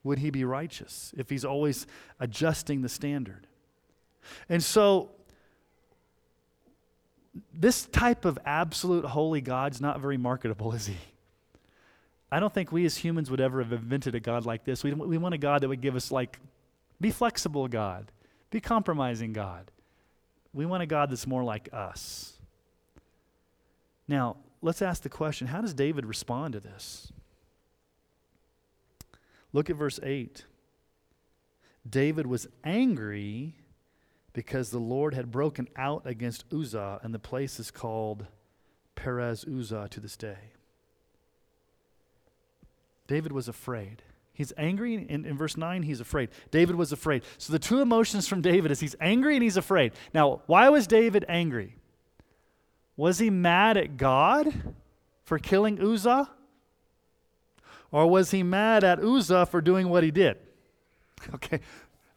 Would 0.04 0.20
he 0.20 0.30
be 0.30 0.42
righteous 0.42 1.12
if 1.18 1.28
he's 1.28 1.44
always 1.44 1.86
adjusting 2.18 2.80
the 2.80 2.88
standard? 2.88 3.46
And 4.48 4.64
so, 4.64 5.10
this 7.52 7.84
type 7.84 8.24
of 8.24 8.38
absolute 8.46 9.04
holy 9.04 9.42
God's 9.42 9.82
not 9.82 10.00
very 10.00 10.16
marketable, 10.16 10.72
is 10.78 10.86
he? 10.86 10.96
I 12.32 12.40
don't 12.40 12.54
think 12.54 12.72
we 12.72 12.86
as 12.86 12.96
humans 12.96 13.30
would 13.30 13.40
ever 13.42 13.62
have 13.62 13.70
invented 13.70 14.14
a 14.14 14.20
God 14.20 14.46
like 14.46 14.64
this. 14.64 14.82
We, 14.82 14.94
we 14.94 15.18
want 15.18 15.34
a 15.34 15.38
God 15.38 15.62
that 15.62 15.68
would 15.68 15.82
give 15.82 15.94
us, 15.94 16.10
like, 16.10 16.40
be 16.98 17.10
flexible, 17.10 17.68
God. 17.68 18.10
Be 18.50 18.60
compromising, 18.60 19.34
God. 19.34 19.70
We 20.54 20.64
want 20.64 20.82
a 20.82 20.86
God 20.86 21.10
that's 21.10 21.26
more 21.26 21.44
like 21.44 21.68
us. 21.72 22.38
Now, 24.06 24.36
let's 24.62 24.80
ask 24.80 25.02
the 25.02 25.08
question 25.08 25.48
how 25.48 25.60
does 25.60 25.74
David 25.74 26.06
respond 26.06 26.52
to 26.54 26.60
this? 26.60 27.12
Look 29.52 29.68
at 29.68 29.76
verse 29.76 30.00
8. 30.02 30.44
David 31.88 32.26
was 32.26 32.46
angry 32.64 33.56
because 34.32 34.70
the 34.70 34.78
Lord 34.78 35.14
had 35.14 35.30
broken 35.30 35.68
out 35.76 36.02
against 36.06 36.44
Uzzah, 36.52 37.00
and 37.02 37.14
the 37.14 37.18
place 37.18 37.60
is 37.60 37.70
called 37.70 38.26
Perez 38.96 39.44
Uzzah 39.44 39.88
to 39.90 40.00
this 40.00 40.16
day. 40.16 40.52
David 43.06 43.32
was 43.32 43.48
afraid. 43.48 44.02
He's 44.34 44.52
angry. 44.58 44.94
In, 44.94 45.24
in 45.24 45.36
verse 45.36 45.56
9, 45.56 45.84
he's 45.84 46.00
afraid. 46.00 46.28
David 46.50 46.74
was 46.74 46.92
afraid. 46.92 47.22
So 47.38 47.52
the 47.52 47.58
two 47.58 47.80
emotions 47.80 48.28
from 48.28 48.42
David 48.42 48.72
is 48.72 48.80
he's 48.80 48.96
angry 49.00 49.34
and 49.36 49.42
he's 49.42 49.56
afraid. 49.56 49.92
Now, 50.12 50.42
why 50.46 50.68
was 50.68 50.86
David 50.88 51.24
angry? 51.28 51.76
Was 52.96 53.18
he 53.18 53.30
mad 53.30 53.76
at 53.76 53.96
God 53.96 54.74
for 55.22 55.38
killing 55.38 55.80
Uzzah? 55.80 56.28
Or 57.92 58.10
was 58.10 58.32
he 58.32 58.42
mad 58.42 58.82
at 58.82 58.98
Uzzah 58.98 59.46
for 59.46 59.60
doing 59.60 59.88
what 59.88 60.02
he 60.02 60.10
did? 60.10 60.36
Okay, 61.32 61.60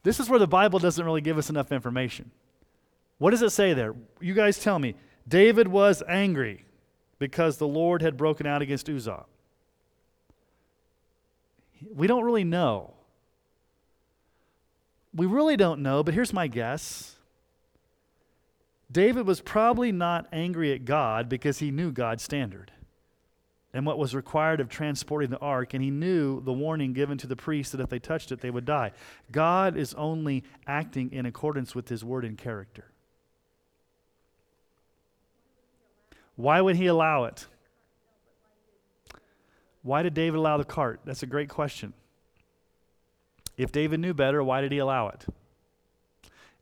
this 0.02 0.20
is 0.20 0.28
where 0.28 0.38
the 0.38 0.46
Bible 0.46 0.78
doesn't 0.78 1.02
really 1.02 1.22
give 1.22 1.38
us 1.38 1.48
enough 1.48 1.72
information. 1.72 2.30
What 3.16 3.30
does 3.30 3.40
it 3.40 3.50
say 3.50 3.72
there? 3.72 3.94
You 4.20 4.34
guys 4.34 4.58
tell 4.58 4.78
me. 4.78 4.96
David 5.26 5.66
was 5.66 6.02
angry 6.06 6.66
because 7.18 7.56
the 7.56 7.66
Lord 7.66 8.02
had 8.02 8.18
broken 8.18 8.46
out 8.46 8.60
against 8.60 8.90
Uzzah. 8.90 9.24
We 11.94 12.06
don't 12.06 12.24
really 12.24 12.44
know. 12.44 12.94
We 15.14 15.26
really 15.26 15.56
don't 15.56 15.80
know, 15.80 16.02
but 16.02 16.14
here's 16.14 16.32
my 16.32 16.46
guess. 16.46 17.16
David 18.90 19.26
was 19.26 19.40
probably 19.40 19.92
not 19.92 20.26
angry 20.32 20.72
at 20.72 20.84
God 20.84 21.28
because 21.28 21.58
he 21.58 21.70
knew 21.70 21.92
God's 21.92 22.22
standard 22.22 22.72
and 23.74 23.84
what 23.84 23.98
was 23.98 24.14
required 24.14 24.60
of 24.60 24.68
transporting 24.68 25.30
the 25.30 25.38
ark, 25.38 25.74
and 25.74 25.82
he 25.82 25.90
knew 25.90 26.40
the 26.40 26.52
warning 26.52 26.94
given 26.94 27.18
to 27.18 27.26
the 27.26 27.36
priests 27.36 27.72
that 27.72 27.80
if 27.80 27.90
they 27.90 27.98
touched 27.98 28.32
it, 28.32 28.40
they 28.40 28.50
would 28.50 28.64
die. 28.64 28.92
God 29.30 29.76
is 29.76 29.92
only 29.94 30.42
acting 30.66 31.12
in 31.12 31.26
accordance 31.26 31.74
with 31.74 31.88
his 31.88 32.02
word 32.02 32.24
and 32.24 32.38
character. 32.38 32.92
Why 36.36 36.60
would 36.60 36.76
he 36.76 36.86
allow 36.86 37.24
it? 37.24 37.46
Why 39.82 40.02
did 40.02 40.14
David 40.14 40.38
allow 40.38 40.56
the 40.56 40.64
cart? 40.64 41.00
That's 41.04 41.22
a 41.22 41.26
great 41.26 41.48
question. 41.48 41.92
If 43.56 43.72
David 43.72 44.00
knew 44.00 44.14
better, 44.14 44.42
why 44.42 44.60
did 44.60 44.72
he 44.72 44.78
allow 44.78 45.08
it? 45.08 45.26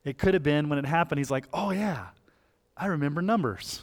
It 0.03 0.17
could 0.17 0.33
have 0.33 0.43
been 0.43 0.69
when 0.69 0.79
it 0.79 0.85
happened, 0.85 1.19
he's 1.19 1.31
like, 1.31 1.45
oh, 1.53 1.71
yeah, 1.71 2.07
I 2.75 2.87
remember 2.87 3.21
numbers. 3.21 3.81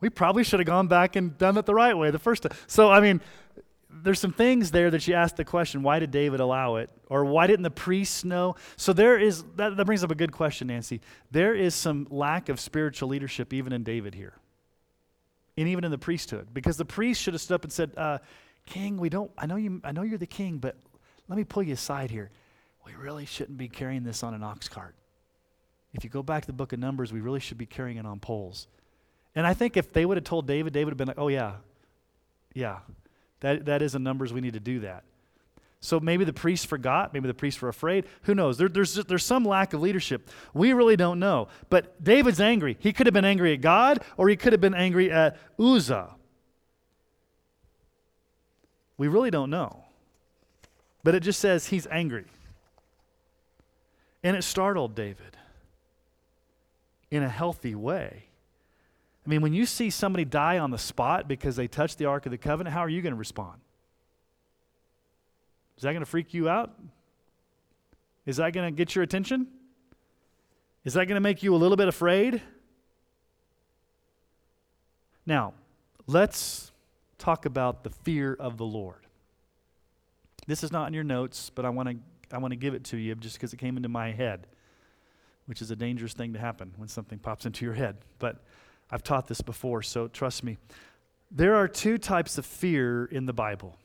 We 0.00 0.10
probably 0.10 0.44
should 0.44 0.60
have 0.60 0.66
gone 0.66 0.86
back 0.86 1.16
and 1.16 1.36
done 1.38 1.56
it 1.56 1.66
the 1.66 1.74
right 1.74 1.96
way 1.96 2.10
the 2.10 2.18
first 2.18 2.42
time. 2.42 2.52
So, 2.66 2.90
I 2.90 3.00
mean, 3.00 3.20
there's 3.90 4.20
some 4.20 4.32
things 4.32 4.70
there 4.70 4.90
that 4.90 5.08
you 5.08 5.14
ask 5.14 5.36
the 5.36 5.44
question 5.44 5.82
why 5.82 5.98
did 5.98 6.10
David 6.10 6.40
allow 6.40 6.76
it? 6.76 6.90
Or 7.08 7.24
why 7.24 7.46
didn't 7.46 7.62
the 7.62 7.70
priests 7.70 8.24
know? 8.24 8.56
So, 8.76 8.92
there 8.92 9.18
is, 9.18 9.44
that, 9.56 9.76
that 9.76 9.84
brings 9.84 10.04
up 10.04 10.10
a 10.10 10.14
good 10.14 10.32
question, 10.32 10.68
Nancy. 10.68 11.00
There 11.30 11.54
is 11.54 11.74
some 11.74 12.06
lack 12.10 12.48
of 12.48 12.60
spiritual 12.60 13.08
leadership 13.08 13.52
even 13.52 13.72
in 13.72 13.82
David 13.82 14.14
here, 14.14 14.34
and 15.56 15.66
even 15.68 15.84
in 15.84 15.90
the 15.90 15.98
priesthood, 15.98 16.48
because 16.52 16.76
the 16.76 16.84
priest 16.84 17.22
should 17.22 17.34
have 17.34 17.40
stood 17.40 17.54
up 17.54 17.64
and 17.64 17.72
said, 17.72 17.92
uh, 17.96 18.18
King, 18.66 18.96
we 18.96 19.08
don't, 19.08 19.30
I 19.36 19.46
know, 19.46 19.56
you, 19.56 19.80
I 19.84 19.92
know 19.92 20.02
you're 20.02 20.18
the 20.18 20.26
king, 20.26 20.58
but 20.58 20.76
let 21.28 21.36
me 21.36 21.44
pull 21.44 21.62
you 21.62 21.74
aside 21.74 22.10
here. 22.10 22.30
We 22.86 22.94
really 22.94 23.26
shouldn't 23.26 23.58
be 23.58 23.68
carrying 23.68 24.04
this 24.04 24.22
on 24.22 24.34
an 24.34 24.42
ox 24.42 24.68
cart. 24.68 24.94
If 25.92 26.04
you 26.04 26.10
go 26.10 26.22
back 26.22 26.42
to 26.42 26.46
the 26.46 26.52
book 26.52 26.72
of 26.72 26.78
Numbers, 26.78 27.12
we 27.12 27.20
really 27.20 27.40
should 27.40 27.58
be 27.58 27.66
carrying 27.66 27.98
it 27.98 28.06
on 28.06 28.18
poles. 28.20 28.66
And 29.34 29.46
I 29.46 29.54
think 29.54 29.76
if 29.76 29.92
they 29.92 30.04
would 30.04 30.16
have 30.16 30.24
told 30.24 30.46
David, 30.46 30.72
David 30.72 30.86
would 30.86 30.92
have 30.92 30.98
been 30.98 31.08
like, 31.08 31.18
oh, 31.18 31.28
yeah, 31.28 31.54
yeah, 32.52 32.78
that, 33.40 33.66
that 33.66 33.82
is 33.82 33.94
a 33.94 33.98
numbers 33.98 34.32
we 34.32 34.40
need 34.40 34.54
to 34.54 34.60
do 34.60 34.80
that. 34.80 35.04
So 35.80 36.00
maybe 36.00 36.24
the 36.24 36.32
priests 36.32 36.64
forgot, 36.64 37.12
maybe 37.12 37.26
the 37.26 37.34
priests 37.34 37.60
were 37.60 37.68
afraid. 37.68 38.06
Who 38.22 38.34
knows? 38.34 38.56
There, 38.56 38.70
there's, 38.70 38.94
there's 38.94 39.24
some 39.24 39.44
lack 39.44 39.74
of 39.74 39.82
leadership. 39.82 40.30
We 40.54 40.72
really 40.72 40.96
don't 40.96 41.18
know. 41.18 41.48
But 41.68 42.02
David's 42.02 42.40
angry. 42.40 42.78
He 42.80 42.94
could 42.94 43.06
have 43.06 43.12
been 43.12 43.26
angry 43.26 43.52
at 43.52 43.60
God 43.60 44.02
or 44.16 44.30
he 44.30 44.36
could 44.36 44.54
have 44.54 44.62
been 44.62 44.74
angry 44.74 45.10
at 45.10 45.36
Uzzah. 45.58 46.13
We 48.96 49.08
really 49.08 49.30
don't 49.30 49.50
know. 49.50 49.84
But 51.02 51.14
it 51.14 51.20
just 51.20 51.40
says 51.40 51.66
he's 51.66 51.86
angry. 51.90 52.26
And 54.22 54.36
it 54.36 54.42
startled 54.42 54.94
David 54.94 55.36
in 57.10 57.22
a 57.22 57.28
healthy 57.28 57.74
way. 57.74 58.24
I 59.24 59.28
mean, 59.28 59.40
when 59.40 59.54
you 59.54 59.66
see 59.66 59.90
somebody 59.90 60.24
die 60.24 60.58
on 60.58 60.70
the 60.70 60.78
spot 60.78 61.28
because 61.28 61.56
they 61.56 61.66
touched 61.66 61.98
the 61.98 62.06
Ark 62.06 62.26
of 62.26 62.32
the 62.32 62.38
Covenant, 62.38 62.74
how 62.74 62.80
are 62.80 62.88
you 62.88 63.02
going 63.02 63.12
to 63.12 63.18
respond? 63.18 63.60
Is 65.76 65.82
that 65.82 65.92
going 65.92 66.04
to 66.04 66.10
freak 66.10 66.34
you 66.34 66.48
out? 66.48 66.72
Is 68.26 68.36
that 68.36 68.52
going 68.52 68.72
to 68.72 68.76
get 68.76 68.94
your 68.94 69.02
attention? 69.02 69.46
Is 70.84 70.94
that 70.94 71.06
going 71.06 71.16
to 71.16 71.20
make 71.20 71.42
you 71.42 71.54
a 71.54 71.56
little 71.56 71.76
bit 71.76 71.88
afraid? 71.88 72.42
Now, 75.26 75.54
let's 76.06 76.70
talk 77.24 77.46
about 77.46 77.84
the 77.84 77.90
fear 77.90 78.36
of 78.38 78.58
the 78.58 78.64
Lord. 78.64 79.06
This 80.46 80.62
is 80.62 80.70
not 80.70 80.88
in 80.88 80.94
your 80.94 81.04
notes, 81.04 81.50
but 81.54 81.64
I 81.64 81.70
want 81.70 81.88
to 81.88 81.96
I 82.34 82.38
want 82.38 82.52
to 82.52 82.56
give 82.56 82.74
it 82.74 82.84
to 82.84 82.96
you 82.96 83.14
just 83.14 83.36
because 83.36 83.52
it 83.52 83.58
came 83.58 83.76
into 83.76 83.88
my 83.88 84.12
head, 84.12 84.46
which 85.46 85.62
is 85.62 85.70
a 85.70 85.76
dangerous 85.76 86.14
thing 86.14 86.32
to 86.32 86.38
happen 86.38 86.72
when 86.76 86.88
something 86.88 87.18
pops 87.18 87.46
into 87.46 87.64
your 87.64 87.74
head. 87.74 87.96
But 88.18 88.42
I've 88.90 89.02
taught 89.02 89.28
this 89.28 89.40
before, 89.40 89.82
so 89.82 90.08
trust 90.08 90.42
me. 90.42 90.58
There 91.30 91.54
are 91.54 91.68
two 91.68 91.96
types 91.96 92.38
of 92.38 92.46
fear 92.46 93.04
in 93.04 93.26
the 93.26 93.32
Bible. 93.32 93.78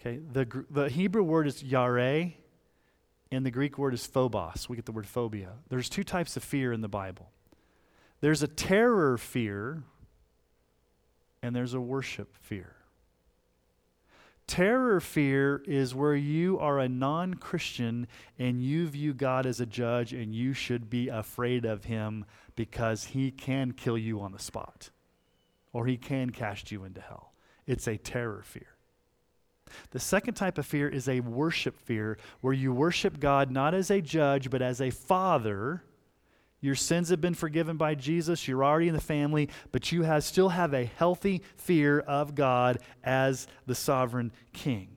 Okay, 0.00 0.18
the, 0.32 0.64
the 0.70 0.88
Hebrew 0.88 1.22
word 1.22 1.46
is 1.46 1.62
yare, 1.62 2.32
and 3.30 3.46
the 3.46 3.50
Greek 3.50 3.78
word 3.78 3.94
is 3.94 4.06
phobos. 4.06 4.68
We 4.68 4.76
get 4.76 4.86
the 4.86 4.92
word 4.92 5.06
phobia. 5.06 5.52
There's 5.68 5.88
two 5.88 6.04
types 6.04 6.36
of 6.36 6.42
fear 6.42 6.72
in 6.72 6.80
the 6.80 6.88
Bible 6.88 7.30
there's 8.20 8.42
a 8.42 8.48
terror 8.48 9.16
fear, 9.16 9.82
and 11.42 11.54
there's 11.54 11.74
a 11.74 11.80
worship 11.80 12.36
fear. 12.36 12.76
Terror 14.46 15.00
fear 15.00 15.62
is 15.64 15.94
where 15.94 16.16
you 16.16 16.58
are 16.58 16.80
a 16.80 16.88
non 16.88 17.34
Christian 17.34 18.08
and 18.36 18.60
you 18.60 18.88
view 18.88 19.14
God 19.14 19.46
as 19.46 19.60
a 19.60 19.66
judge 19.66 20.12
and 20.12 20.34
you 20.34 20.54
should 20.54 20.90
be 20.90 21.08
afraid 21.08 21.64
of 21.64 21.84
him 21.84 22.24
because 22.56 23.04
he 23.04 23.30
can 23.30 23.70
kill 23.70 23.96
you 23.96 24.20
on 24.20 24.32
the 24.32 24.40
spot 24.40 24.90
or 25.72 25.86
he 25.86 25.96
can 25.96 26.30
cast 26.30 26.72
you 26.72 26.82
into 26.82 27.00
hell. 27.00 27.32
It's 27.64 27.86
a 27.86 27.96
terror 27.96 28.42
fear. 28.44 28.66
The 29.90 30.00
second 30.00 30.34
type 30.34 30.58
of 30.58 30.66
fear 30.66 30.88
is 30.88 31.08
a 31.08 31.20
worship 31.20 31.78
fear 31.78 32.18
where 32.40 32.52
you 32.52 32.72
worship 32.72 33.20
God 33.20 33.52
not 33.52 33.72
as 33.72 33.88
a 33.88 34.00
judge 34.00 34.50
but 34.50 34.62
as 34.62 34.80
a 34.80 34.90
father 34.90 35.84
your 36.60 36.74
sins 36.74 37.08
have 37.08 37.20
been 37.20 37.34
forgiven 37.34 37.76
by 37.76 37.94
Jesus. 37.94 38.46
You're 38.46 38.64
already 38.64 38.88
in 38.88 38.94
the 38.94 39.00
family, 39.00 39.48
but 39.72 39.90
you 39.92 40.02
have, 40.02 40.24
still 40.24 40.50
have 40.50 40.74
a 40.74 40.84
healthy 40.84 41.42
fear 41.56 42.00
of 42.00 42.34
God 42.34 42.78
as 43.02 43.46
the 43.66 43.74
sovereign 43.74 44.30
king. 44.52 44.88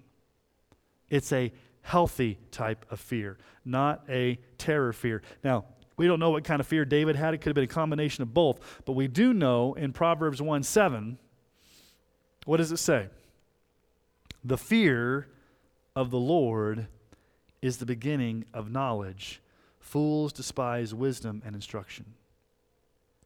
It's 1.09 1.32
a 1.32 1.53
healthy 1.82 2.38
type 2.51 2.86
of 2.91 2.99
fear, 2.99 3.38
not 3.64 4.03
a 4.09 4.39
terror 4.57 4.91
fear. 4.91 5.22
Now, 5.43 5.66
we 5.95 6.07
don't 6.07 6.20
know 6.20 6.32
what 6.32 6.43
kind 6.43 6.59
of 6.59 6.68
fear 6.68 6.86
David 6.86 7.16
had. 7.16 7.34
It 7.34 7.38
could 7.38 7.51
have 7.51 7.55
been 7.55 7.64
a 7.66 7.68
combination 7.68 8.24
of 8.24 8.34
both. 8.34 8.82
But 8.86 8.93
we 8.93 9.07
do 9.07 9.34
know 9.34 9.74
in 9.74 9.93
Proverbs 9.93 10.41
1 10.41 10.64
7, 10.64 11.18
what 12.45 12.57
does 12.57 12.72
it 12.72 12.78
say? 12.78 13.07
The 14.43 14.57
fear 14.57 15.28
of 15.95 16.09
the 16.09 16.20
Lord 16.20 16.88
is 17.61 17.78
the 17.78 17.86
beginning 17.86 18.43
of 18.53 18.70
knowledge 18.70 19.39
Fools 19.94 20.34
despise 20.34 20.91
wisdom 20.91 21.44
and 21.46 21.54
instruction. 21.54 22.16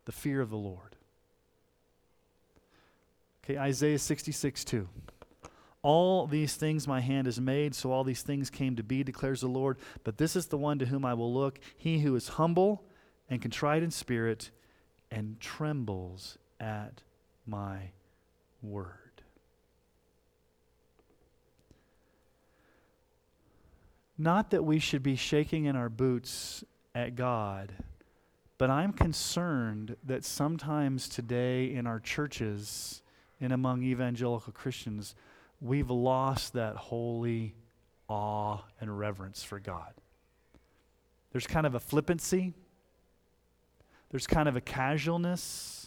The 0.04 0.12
fear 0.12 0.42
of 0.42 0.50
the 0.50 0.58
Lord. 0.58 0.98
Okay, 3.42 3.58
Isaiah 3.58 3.98
66 3.98 4.66
2. 4.66 4.90
All 5.82 6.28
these 6.28 6.56
things 6.56 6.86
my 6.86 7.00
hand 7.00 7.26
has 7.26 7.40
made, 7.40 7.74
so 7.74 7.94
all 7.94 8.04
these 8.04 8.22
things 8.22 8.50
came 8.50 8.76
to 8.76 8.84
be, 8.84 9.02
declares 9.02 9.40
the 9.40 9.48
Lord. 9.48 9.78
But 10.04 10.18
this 10.18 10.36
is 10.36 10.48
the 10.48 10.58
one 10.58 10.78
to 10.80 10.88
whom 10.88 11.06
I 11.06 11.14
will 11.14 11.34
look, 11.34 11.58
he 11.78 12.00
who 12.00 12.14
is 12.18 12.28
humble 12.28 12.84
and 13.30 13.42
contrite 13.42 13.82
in 13.82 13.90
spirit 13.90 14.52
and 15.10 15.40
trembles 15.40 16.38
at 16.60 17.02
my 17.46 17.92
word. 18.62 19.07
Not 24.18 24.50
that 24.52 24.64
we 24.64 24.80
should 24.80 25.04
be 25.04 25.16
shaking 25.16 25.66
in 25.66 25.76
our 25.76 25.90
boots 25.90 26.64
at 26.96 27.16
God, 27.16 27.72
but 28.58 28.70
I'm 28.70 28.92
concerned 28.92 29.96
that 30.06 30.26
sometimes 30.26 31.08
today 31.08 31.72
in 31.74 31.86
our 31.86 32.00
churches 32.00 33.04
and 33.40 33.54
among 33.54 33.84
evangelical 33.84 34.52
Christians, 34.52 35.14
we've 35.62 35.92
lost 35.92 36.54
that 36.54 36.76
holy 36.76 37.54
awe 38.08 38.60
and 38.82 38.98
reverence 38.98 39.44
for 39.44 39.60
God. 39.60 39.94
There's 41.32 41.46
kind 41.46 41.68
of 41.68 41.76
a 41.76 41.80
flippancy, 41.80 42.54
there's 44.10 44.26
kind 44.26 44.48
of 44.48 44.56
a 44.56 44.62
casualness. 44.62 45.84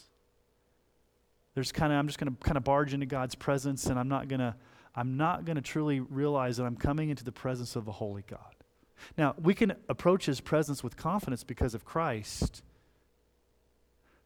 There's 1.54 1.72
kind 1.72 1.92
of, 1.92 1.98
I'm 1.98 2.06
just 2.06 2.18
going 2.18 2.32
to 2.32 2.38
kind 2.44 2.56
of 2.56 2.64
barge 2.64 2.94
into 2.94 3.06
God's 3.06 3.34
presence 3.34 3.86
and 3.86 3.98
I'm 3.98 4.08
not 4.08 4.28
going 4.28 4.40
to 4.40 4.54
I'm 4.94 5.16
not 5.16 5.44
going 5.44 5.56
to 5.56 5.62
truly 5.62 6.00
realize 6.00 6.56
that 6.56 6.64
I'm 6.64 6.76
coming 6.76 7.10
into 7.10 7.24
the 7.24 7.32
presence 7.32 7.76
of 7.76 7.84
the 7.84 7.92
holy 7.92 8.24
God. 8.28 8.54
Now, 9.16 9.34
we 9.40 9.54
can 9.54 9.74
approach 9.88 10.26
his 10.26 10.40
presence 10.40 10.82
with 10.82 10.96
confidence 10.96 11.44
because 11.44 11.74
of 11.74 11.84
Christ, 11.84 12.62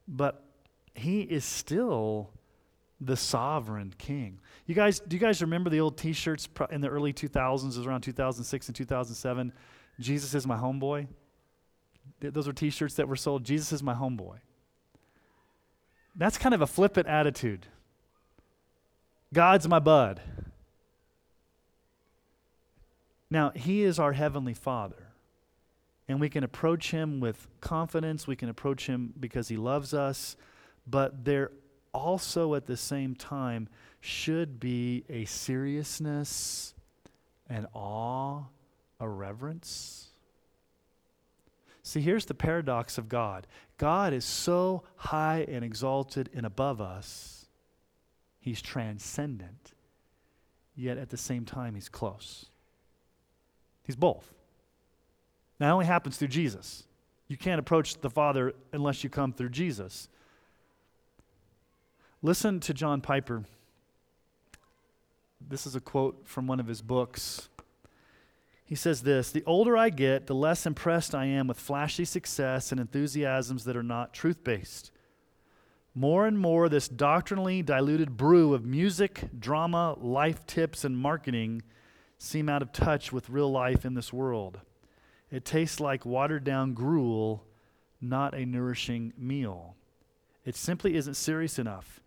but 0.09 0.43
he 0.95 1.21
is 1.21 1.45
still 1.45 2.31
the 3.01 3.17
sovereign 3.17 3.95
king. 3.99 4.41
You 4.67 4.75
guys, 4.75 5.01
do 5.01 5.15
you 5.15 5.21
guys 5.21 5.43
remember 5.43 5.71
the 5.71 5.81
old 5.81 5.99
t-shirts 5.99 6.49
in 6.71 6.81
the 6.81 6.89
early 6.89 7.13
2000s, 7.13 7.63
it 7.63 7.67
was 7.67 7.87
around 7.87 8.01
2006 8.01 8.69
and 8.69 8.77
2007? 8.77 9.53
Jesus 10.01 10.35
is 10.35 10.47
my 10.47 10.57
homeboy. 10.57 11.07
Those 12.21 12.47
were 12.47 12.53
t-shirts 12.53 12.95
that 12.95 13.07
were 13.07 13.17
sold. 13.17 13.45
Jesus 13.45 13.73
is 13.73 13.83
my 13.83 13.95
homeboy. 13.95 14.39
That's 16.17 16.39
kind 16.39 16.55
of 16.55 16.63
a 16.63 16.67
flippant 16.67 17.07
attitude. 17.07 17.67
God's 19.33 19.69
my 19.69 19.81
bud. 19.81 20.21
Now, 23.35 23.51
He 23.51 23.83
is 23.83 23.99
our 23.99 24.13
Heavenly 24.13 24.55
Father. 24.55 25.09
And 26.07 26.21
we 26.21 26.29
can 26.29 26.45
approach 26.45 26.93
Him 26.93 27.19
with 27.19 27.49
confidence. 27.61 28.29
We 28.29 28.37
can 28.37 28.49
approach 28.49 28.87
Him 28.87 29.13
because 29.19 29.49
He 29.49 29.57
loves 29.57 29.93
us. 29.93 30.37
But 30.87 31.25
there 31.25 31.51
also, 31.93 32.55
at 32.55 32.67
the 32.67 32.77
same 32.77 33.17
time, 33.17 33.69
should 34.01 34.61
be 34.61 35.03
a 35.09 35.25
seriousness, 35.25 36.75
an 37.49 37.67
awe, 37.75 38.45
a 39.01 39.09
reverence. 39.09 40.11
See, 41.83 42.01
here's 42.01 42.27
the 42.27 42.35
paradox 42.35 42.99
of 42.99 43.09
God 43.09 43.49
God 43.79 44.13
is 44.13 44.25
so 44.25 44.85
high 44.95 45.45
and 45.49 45.65
exalted 45.65 46.31
and 46.33 46.47
above 46.47 46.81
us, 46.81 47.47
He's 48.39 48.63
transcendent, 48.63 49.73
yet 50.77 50.99
at 50.99 51.11
the 51.11 51.17
same 51.17 51.45
time, 51.45 51.75
He's 51.75 51.89
close. 51.89 52.47
He's 53.85 53.97
both. 53.97 54.33
That 55.59 55.71
only 55.71 55.87
happens 55.87 56.17
through 56.17 56.29
Jesus. 56.29 56.85
You 57.29 57.37
can't 57.37 57.61
approach 57.61 58.01
the 58.01 58.11
Father 58.11 58.55
unless 58.73 59.05
you 59.05 59.11
come 59.11 59.33
through 59.33 59.51
Jesus. 59.51 60.09
Listen 62.23 62.61
to 62.61 62.75
John 62.75 63.01
Piper. 63.01 63.45
This 65.47 65.67
is 65.67 65.75
a 65.75 65.81
quote 65.81 66.23
from 66.27 66.47
one 66.47 66.61
of 66.61 66.67
his 66.67 66.81
books. 66.81 67.49
He 68.65 68.75
says 68.75 69.03
this 69.03 69.31
The 69.31 69.45
older 69.45 69.77
I 69.77 69.91
get, 69.91 70.27
the 70.27 70.35
less 70.35 70.67
impressed 70.67 71.15
I 71.15 71.27
am 71.27 71.47
with 71.47 71.59
flashy 71.59 72.05
success 72.05 72.73
and 72.73 72.81
enthusiasms 72.81 73.65
that 73.65 73.77
are 73.77 73.83
not 73.83 74.15
truth 74.15 74.43
based. 74.43 74.91
More 75.95 76.27
and 76.27 76.39
more, 76.39 76.69
this 76.69 76.89
doctrinally 76.89 77.63
diluted 77.63 78.17
brew 78.17 78.53
of 78.53 78.65
music, 78.65 79.29
drama, 79.39 79.97
life 80.01 80.45
tips, 80.47 80.83
and 80.83 80.97
marketing 80.97 81.63
seem 82.19 82.49
out 82.49 82.63
of 82.63 82.73
touch 82.73 83.13
with 83.13 83.31
real 83.31 83.51
life 83.51 83.85
in 83.85 83.95
this 83.95 84.13
world. 84.13 84.61
It 85.31 85.45
tastes 85.45 85.81
like 85.81 86.07
watered 86.07 86.45
down 86.45 86.75
gruel, 86.75 87.45
not 88.01 88.35
a 88.35 88.47
nourishing 88.47 89.13
meal. 89.19 89.75
It 90.45 90.57
simply 90.57 90.95
isn't 90.95 91.15
serious 91.15 91.59
enough. 91.59 92.01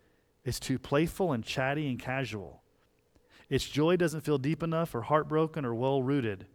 It's 0.44 0.60
too 0.60 0.78
playful 0.78 1.32
and 1.32 1.44
chatty 1.44 1.88
and 1.88 1.98
casual. 1.98 2.62
Its 3.50 3.68
joy 3.68 3.96
doesn't 3.96 4.22
feel 4.22 4.38
deep 4.38 4.62
enough 4.62 4.94
or 4.94 5.02
heartbroken 5.02 5.64
or 5.64 5.74
well 5.74 6.02
rooted. 6.02 6.46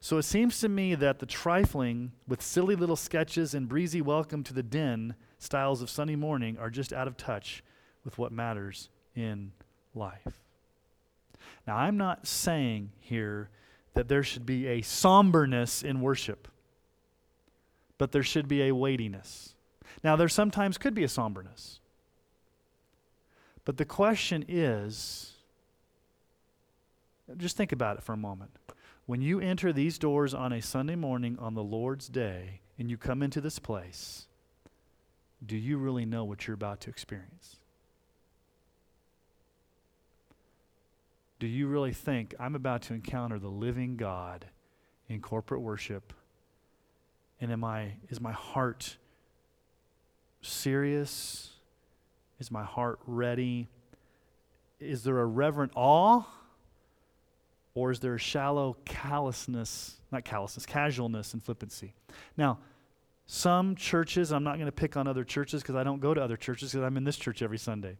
So 0.00 0.18
it 0.18 0.24
seems 0.24 0.58
to 0.60 0.68
me 0.68 0.94
that 0.96 1.20
the 1.20 1.26
trifling 1.26 2.12
with 2.26 2.42
silly 2.42 2.74
little 2.74 2.96
sketches 2.96 3.54
and 3.54 3.68
breezy 3.68 4.02
welcome 4.02 4.42
to 4.44 4.54
the 4.54 4.62
den 4.62 5.14
styles 5.38 5.80
of 5.80 5.90
sunny 5.90 6.16
morning 6.16 6.58
are 6.58 6.70
just 6.70 6.92
out 6.92 7.06
of 7.06 7.16
touch 7.16 7.62
with 8.04 8.18
what 8.18 8.32
matters 8.32 8.90
in 9.14 9.52
life. 9.94 10.40
Now, 11.66 11.76
I'm 11.76 11.96
not 11.96 12.26
saying 12.26 12.90
here 13.00 13.48
that 13.94 14.08
there 14.08 14.22
should 14.22 14.46
be 14.46 14.66
a 14.66 14.82
somberness 14.82 15.82
in 15.82 16.00
worship, 16.00 16.48
but 17.98 18.12
there 18.12 18.22
should 18.22 18.48
be 18.48 18.62
a 18.62 18.74
weightiness. 18.74 19.54
Now, 20.02 20.16
there 20.16 20.28
sometimes 20.28 20.78
could 20.78 20.94
be 20.94 21.04
a 21.04 21.08
somberness. 21.08 21.78
But 23.64 23.76
the 23.76 23.84
question 23.84 24.44
is 24.48 25.32
just 27.36 27.56
think 27.56 27.72
about 27.72 27.96
it 27.96 28.02
for 28.02 28.12
a 28.12 28.16
moment. 28.16 28.50
When 29.06 29.22
you 29.22 29.40
enter 29.40 29.72
these 29.72 29.98
doors 29.98 30.34
on 30.34 30.52
a 30.52 30.60
Sunday 30.60 30.96
morning 30.96 31.38
on 31.38 31.54
the 31.54 31.62
Lord's 31.62 32.08
day 32.08 32.60
and 32.78 32.90
you 32.90 32.96
come 32.96 33.22
into 33.22 33.40
this 33.40 33.58
place, 33.58 34.26
do 35.44 35.56
you 35.56 35.78
really 35.78 36.04
know 36.04 36.24
what 36.24 36.46
you're 36.46 36.54
about 36.54 36.80
to 36.82 36.90
experience? 36.90 37.56
Do 41.42 41.48
you 41.48 41.66
really 41.66 41.92
think 41.92 42.36
I'm 42.38 42.54
about 42.54 42.82
to 42.82 42.94
encounter 42.94 43.36
the 43.36 43.48
living 43.48 43.96
God 43.96 44.46
in 45.08 45.20
corporate 45.20 45.60
worship? 45.60 46.12
And 47.40 47.50
am 47.50 47.64
I, 47.64 47.94
is 48.10 48.20
my 48.20 48.30
heart 48.30 48.96
serious 50.40 51.50
Is 52.38 52.52
my 52.52 52.62
heart 52.62 53.00
ready? 53.08 53.66
Is 54.78 55.02
there 55.02 55.18
a 55.18 55.26
reverent 55.26 55.72
awe? 55.74 56.22
Or 57.74 57.90
is 57.90 57.98
there 57.98 58.14
a 58.14 58.20
shallow 58.20 58.76
callousness, 58.84 59.96
not 60.12 60.24
callousness, 60.24 60.64
casualness 60.64 61.32
and 61.32 61.42
flippancy? 61.42 61.92
Now, 62.36 62.58
some 63.26 63.74
churches, 63.74 64.30
I'm 64.30 64.44
not 64.44 64.58
going 64.58 64.66
to 64.66 64.70
pick 64.70 64.96
on 64.96 65.08
other 65.08 65.24
churches 65.24 65.60
because 65.60 65.74
I 65.74 65.82
don't 65.82 66.00
go 66.00 66.14
to 66.14 66.22
other 66.22 66.36
churches 66.36 66.70
because 66.70 66.86
I'm 66.86 66.96
in 66.96 67.02
this 67.02 67.16
church 67.16 67.42
every 67.42 67.58
Sunday. 67.58 67.96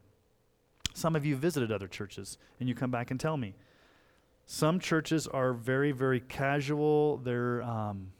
Some 0.94 1.16
of 1.16 1.24
you 1.24 1.36
visited 1.36 1.72
other 1.72 1.88
churches 1.88 2.38
and 2.60 2.68
you 2.68 2.74
come 2.74 2.90
back 2.90 3.10
and 3.10 3.18
tell 3.18 3.36
me. 3.36 3.54
Some 4.46 4.80
churches 4.80 5.26
are 5.26 5.52
very, 5.52 5.92
very 5.92 6.20
casual. 6.20 7.18
They're 7.18 7.62
um, 7.62 8.12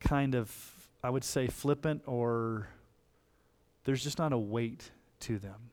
kind 0.00 0.34
of, 0.34 0.54
I 1.02 1.10
would 1.10 1.24
say, 1.24 1.46
flippant, 1.46 2.02
or 2.06 2.68
there's 3.84 4.02
just 4.02 4.18
not 4.18 4.32
a 4.32 4.38
weight 4.38 4.90
to 5.20 5.38
them. 5.38 5.70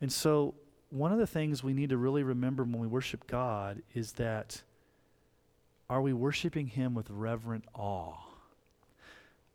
And 0.00 0.12
so, 0.12 0.54
one 0.90 1.12
of 1.12 1.18
the 1.18 1.26
things 1.26 1.62
we 1.62 1.72
need 1.72 1.90
to 1.90 1.96
really 1.96 2.22
remember 2.22 2.64
when 2.64 2.78
we 2.78 2.86
worship 2.86 3.26
God 3.26 3.82
is 3.94 4.12
that 4.12 4.62
are 5.88 6.00
we 6.00 6.12
worshiping 6.12 6.68
Him 6.68 6.94
with 6.94 7.10
reverent 7.10 7.64
awe? 7.74 8.14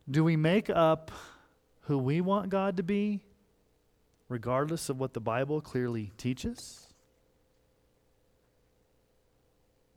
Do 0.09 0.23
we 0.23 0.35
make 0.35 0.69
up 0.69 1.11
who 1.81 1.97
we 1.97 2.21
want 2.21 2.49
God 2.49 2.77
to 2.77 2.83
be, 2.83 3.21
regardless 4.29 4.89
of 4.89 4.99
what 4.99 5.13
the 5.13 5.19
Bible 5.19 5.61
clearly 5.61 6.11
teaches? 6.17 6.87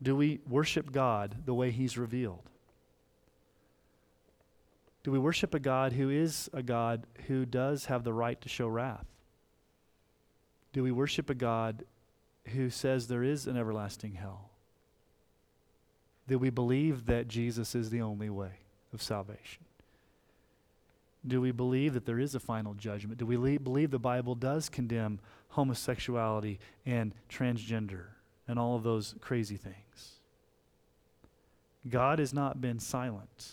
Do 0.02 0.14
we 0.14 0.40
worship 0.48 0.92
God 0.92 1.36
the 1.44 1.54
way 1.54 1.70
He's 1.70 1.98
revealed? 1.98 2.48
Do 5.02 5.10
we 5.10 5.18
worship 5.18 5.54
a 5.54 5.60
God 5.60 5.92
who 5.92 6.10
is 6.10 6.50
a 6.52 6.62
God 6.62 7.06
who 7.26 7.46
does 7.46 7.86
have 7.86 8.04
the 8.04 8.12
right 8.12 8.40
to 8.42 8.48
show 8.48 8.68
wrath? 8.68 9.06
Do 10.72 10.82
we 10.82 10.92
worship 10.92 11.30
a 11.30 11.34
God 11.34 11.84
who 12.48 12.70
says 12.70 13.08
there 13.08 13.22
is 13.22 13.46
an 13.46 13.56
everlasting 13.56 14.12
hell? 14.12 14.50
Do 16.26 16.38
we 16.38 16.50
believe 16.50 17.06
that 17.06 17.26
Jesus 17.26 17.74
is 17.74 17.90
the 17.90 18.02
only 18.02 18.28
way 18.28 18.60
of 18.92 19.02
salvation? 19.02 19.64
Do 21.28 21.40
we 21.40 21.52
believe 21.52 21.94
that 21.94 22.06
there 22.06 22.18
is 22.18 22.34
a 22.34 22.40
final 22.40 22.74
judgment? 22.74 23.18
Do 23.18 23.26
we 23.26 23.36
le- 23.36 23.60
believe 23.60 23.90
the 23.90 23.98
Bible 23.98 24.34
does 24.34 24.68
condemn 24.68 25.20
homosexuality 25.50 26.58
and 26.86 27.12
transgender 27.28 28.04
and 28.46 28.58
all 28.58 28.76
of 28.76 28.82
those 28.82 29.14
crazy 29.20 29.56
things? 29.56 30.14
God 31.88 32.18
has 32.18 32.34
not 32.34 32.60
been 32.60 32.78
silent. 32.80 33.52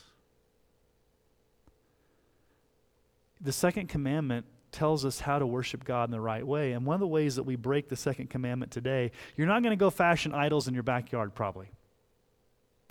The 3.42 3.52
second 3.52 3.90
commandment 3.90 4.46
tells 4.72 5.06
us 5.06 5.20
how 5.20 5.40
to 5.40 5.46
worship 5.46 5.84
God 5.84 6.06
in 6.06 6.12
the 6.12 6.20
right 6.20 6.46
way. 6.46 6.74
And 6.74 6.86
one 6.86 6.96
of 6.96 7.00
the 7.00 7.08
ways 7.08 7.36
that 7.36 7.44
we 7.44 7.56
break 7.56 7.88
the 7.88 7.96
second 7.96 8.30
commandment 8.30 8.72
today, 8.72 9.12
you're 9.38 9.48
not 9.48 9.64
going 9.64 9.72
to 9.72 9.80
go 9.82 9.90
fashion 9.90 10.34
idols 10.34 10.68
in 10.68 10.74
your 10.74 10.84
backyard 10.84 11.34
probably. 11.34 11.68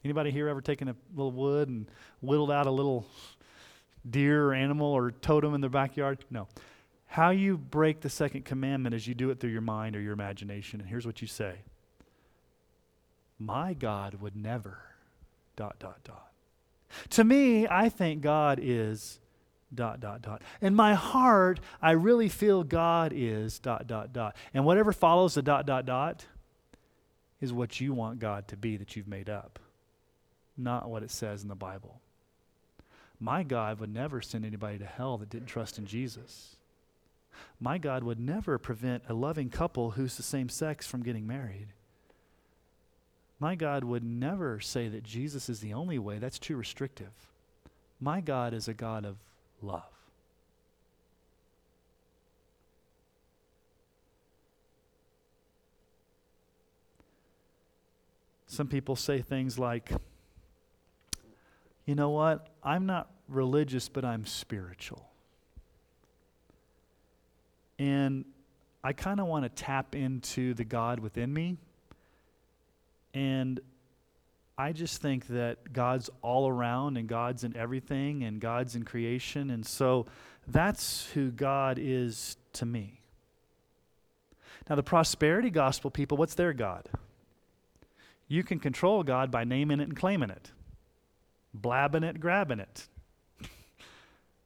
Anybody 0.04 0.30
here 0.30 0.48
ever 0.48 0.60
taken 0.60 0.88
a 0.88 0.96
little 1.14 1.32
wood 1.32 1.68
and 1.68 1.86
whittled 2.20 2.50
out 2.50 2.66
a 2.66 2.70
little 2.70 3.06
deer 4.08 4.48
or 4.48 4.54
animal 4.54 4.86
or 4.86 5.10
totem 5.10 5.54
in 5.54 5.60
their 5.60 5.70
backyard? 5.70 6.24
No. 6.30 6.48
How 7.06 7.30
you 7.30 7.56
break 7.56 8.00
the 8.00 8.10
second 8.10 8.44
commandment 8.44 8.94
is 8.94 9.06
you 9.06 9.14
do 9.14 9.30
it 9.30 9.38
through 9.38 9.50
your 9.50 9.60
mind 9.60 9.94
or 9.94 10.00
your 10.00 10.12
imagination. 10.12 10.80
And 10.80 10.88
here's 10.88 11.06
what 11.06 11.22
you 11.22 11.28
say 11.28 11.58
My 13.38 13.74
God 13.74 14.14
would 14.20 14.36
never, 14.36 14.78
dot, 15.56 15.78
dot, 15.78 16.02
dot. 16.04 16.32
To 17.10 17.24
me, 17.24 17.66
I 17.68 17.88
think 17.88 18.20
God 18.20 18.58
is 18.62 19.20
dot, 19.74 20.00
dot, 20.00 20.22
dot. 20.22 20.42
In 20.60 20.74
my 20.74 20.94
heart, 20.94 21.60
I 21.82 21.92
really 21.92 22.28
feel 22.28 22.64
God 22.64 23.12
is 23.14 23.58
dot, 23.58 23.86
dot, 23.86 24.12
dot. 24.12 24.36
And 24.52 24.64
whatever 24.64 24.92
follows 24.92 25.34
the 25.34 25.42
dot, 25.42 25.66
dot, 25.66 25.86
dot 25.86 26.26
is 27.40 27.52
what 27.52 27.80
you 27.80 27.92
want 27.92 28.18
God 28.18 28.48
to 28.48 28.56
be 28.56 28.76
that 28.76 28.96
you've 28.96 29.08
made 29.08 29.28
up, 29.28 29.58
not 30.56 30.88
what 30.88 31.02
it 31.02 31.10
says 31.10 31.42
in 31.42 31.48
the 31.48 31.54
Bible. 31.54 32.00
My 33.24 33.42
God 33.42 33.80
would 33.80 33.92
never 33.92 34.20
send 34.20 34.44
anybody 34.44 34.76
to 34.76 34.84
hell 34.84 35.16
that 35.16 35.30
didn't 35.30 35.46
trust 35.46 35.78
in 35.78 35.86
Jesus. 35.86 36.56
My 37.58 37.78
God 37.78 38.04
would 38.04 38.20
never 38.20 38.58
prevent 38.58 39.02
a 39.08 39.14
loving 39.14 39.48
couple 39.48 39.92
who's 39.92 40.18
the 40.18 40.22
same 40.22 40.50
sex 40.50 40.86
from 40.86 41.02
getting 41.02 41.26
married. 41.26 41.68
My 43.40 43.54
God 43.54 43.82
would 43.82 44.04
never 44.04 44.60
say 44.60 44.88
that 44.88 45.04
Jesus 45.04 45.48
is 45.48 45.60
the 45.60 45.72
only 45.72 45.98
way. 45.98 46.18
That's 46.18 46.38
too 46.38 46.54
restrictive. 46.54 47.12
My 47.98 48.20
God 48.20 48.52
is 48.52 48.68
a 48.68 48.74
God 48.74 49.06
of 49.06 49.16
love. 49.62 49.84
Some 58.48 58.68
people 58.68 58.96
say 58.96 59.22
things 59.22 59.58
like, 59.58 59.92
you 61.86 61.94
know 61.94 62.10
what? 62.10 62.48
I'm 62.62 62.84
not 62.84 63.08
religious, 63.28 63.88
but 63.88 64.04
I'm 64.04 64.26
spiritual. 64.26 65.08
And 67.78 68.24
I 68.82 68.92
kind 68.92 69.20
of 69.20 69.26
want 69.26 69.44
to 69.44 69.48
tap 69.48 69.94
into 69.94 70.54
the 70.54 70.64
God 70.64 71.00
within 71.00 71.32
me. 71.32 71.56
And 73.14 73.60
I 74.56 74.72
just 74.72 75.00
think 75.00 75.26
that 75.28 75.72
God's 75.72 76.10
all 76.22 76.48
around 76.48 76.96
and 76.96 77.08
God's 77.08 77.44
in 77.44 77.56
everything 77.56 78.22
and 78.22 78.40
God's 78.40 78.76
in 78.76 78.84
creation. 78.84 79.50
And 79.50 79.66
so 79.66 80.06
that's 80.46 81.06
who 81.12 81.30
God 81.30 81.78
is 81.80 82.36
to 82.54 82.66
me. 82.66 83.00
Now, 84.68 84.76
the 84.76 84.82
prosperity 84.82 85.50
gospel 85.50 85.90
people, 85.90 86.16
what's 86.16 86.34
their 86.34 86.52
God? 86.52 86.88
You 88.28 88.42
can 88.42 88.58
control 88.58 89.02
God 89.02 89.30
by 89.30 89.44
naming 89.44 89.80
it 89.80 89.84
and 89.84 89.96
claiming 89.96 90.30
it, 90.30 90.52
blabbing 91.52 92.02
it, 92.02 92.20
grabbing 92.20 92.60
it. 92.60 92.88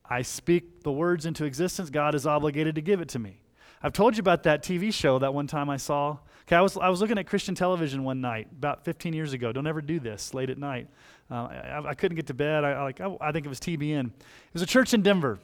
I 0.09 0.23
speak 0.23 0.83
the 0.83 0.93
words 0.93 1.27
into 1.27 1.45
existence, 1.45 1.91
God 1.91 2.15
is 2.15 2.27
obligated 2.27 2.75
to 2.77 2.81
give 2.81 3.01
it 3.01 3.09
to 3.11 3.19
me. 3.19 3.41
I've 3.83 3.93
told 3.93 4.17
you 4.17 4.21
about 4.21 4.43
that 4.45 4.63
TV 4.63 4.93
show 4.93 5.19
that 5.19 5.35
one 5.35 5.47
time 5.47 5.71
I 5.71 5.77
saw 5.77 6.19
Okay, 6.49 6.57
I 6.57 6.63
was, 6.63 6.79
I 6.79 6.89
was 6.89 7.03
looking 7.03 7.19
at 7.19 7.27
Christian 7.27 7.55
television 7.55 8.05
one 8.05 8.23
night 8.23 8.49
about 8.57 8.83
15 8.83 9.13
years 9.13 9.35
ago. 9.35 9.53
Don't 9.53 9.67
ever 9.67 9.83
do 9.83 10.01
this 10.01 10.33
late 10.33 10.49
at 10.49 10.57
night. 10.57 10.89
Uh, 11.31 11.35
I, 11.35 11.89
I, 11.89 11.95
couldn't 11.95 12.17
get 12.17 12.29
to 12.29 12.35
bed. 12.35 12.65
I, 12.65 12.71
I 12.71 12.83
like, 12.85 13.03
I, 13.03 13.15
I 13.21 13.33
think 13.33 13.45
it 13.45 13.51
was 13.51 13.61
TBN. 13.61 14.07
It 14.07 14.13
was 14.55 14.63
a 14.63 14.67
church 14.67 14.95
in 14.95 15.03
Denver, 15.03 15.39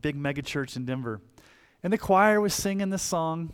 big 0.00 0.14
mega 0.14 0.40
church 0.40 0.76
in 0.76 0.84
Denver. 0.84 1.20
And 1.82 1.92
the 1.92 1.98
choir 1.98 2.40
was 2.40 2.54
singing 2.54 2.90
this 2.90 3.02
song. 3.02 3.52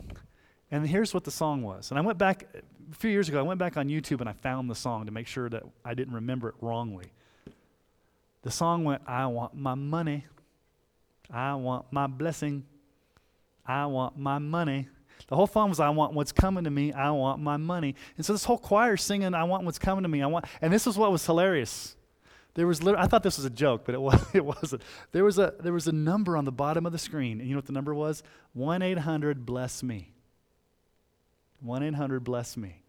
And 0.69 0.87
here's 0.87 1.15
what 1.15 1.23
the 1.23 1.31
song 1.31 1.63
was. 1.63 1.89
And 1.89 1.97
I 1.97 2.03
went 2.03 2.19
back, 2.19 2.45
a 2.91 2.95
few 2.95 3.09
years 3.09 3.27
ago, 3.27 3.39
I 3.39 3.41
went 3.41 3.57
back 3.57 3.75
on 3.75 3.87
YouTube 3.87 4.19
and 4.19 4.29
I 4.29 4.33
found 4.33 4.69
the 4.69 4.75
song 4.75 5.07
to 5.07 5.11
make 5.11 5.25
sure 5.25 5.49
that 5.49 5.63
I 5.83 5.95
didn't 5.95 6.13
remember 6.13 6.49
it 6.49 6.55
wrongly. 6.61 7.11
The 8.45 8.51
song 8.51 8.83
went, 8.83 9.01
I 9.07 9.25
want 9.25 9.55
my 9.55 9.73
money. 9.73 10.23
I 11.33 11.55
want 11.55 11.87
my 11.91 12.05
blessing. 12.05 12.63
I 13.65 13.87
want 13.87 14.19
my 14.19 14.37
money. 14.37 14.87
The 15.27 15.35
whole 15.35 15.47
song 15.47 15.69
was, 15.69 15.79
I 15.79 15.89
want 15.89 16.13
what's 16.13 16.31
coming 16.31 16.65
to 16.65 16.69
me. 16.69 16.93
I 16.93 17.09
want 17.09 17.41
my 17.41 17.57
money. 17.57 17.95
And 18.17 18.23
so 18.23 18.33
this 18.33 18.43
whole 18.43 18.59
choir 18.59 18.97
singing, 18.97 19.33
I 19.33 19.45
want 19.45 19.65
what's 19.65 19.79
coming 19.79 20.03
to 20.03 20.09
me. 20.09 20.21
I 20.21 20.27
want, 20.27 20.45
and 20.61 20.71
this 20.71 20.85
is 20.85 20.95
what 20.95 21.11
was 21.11 21.25
hilarious. 21.25 21.95
There 22.53 22.67
was, 22.67 22.85
I 22.85 23.07
thought 23.07 23.23
this 23.23 23.37
was 23.37 23.45
a 23.45 23.49
joke, 23.49 23.81
but 23.83 23.95
it, 23.95 24.01
was, 24.01 24.23
it 24.35 24.45
wasn't. 24.45 24.83
There 25.11 25.23
was, 25.23 25.39
a, 25.39 25.55
there 25.59 25.73
was 25.73 25.87
a 25.87 25.91
number 25.91 26.37
on 26.37 26.45
the 26.45 26.51
bottom 26.51 26.85
of 26.85 26.91
the 26.91 26.99
screen. 26.99 27.39
And 27.39 27.49
you 27.49 27.55
know 27.55 27.57
what 27.57 27.65
the 27.65 27.73
number 27.73 27.95
was? 27.95 28.21
1 28.53 28.83
800 28.83 29.43
bless 29.43 29.81
me. 29.81 30.13
1 31.61 31.81
800 31.81 32.23
bless 32.23 32.55
me. 32.55 32.83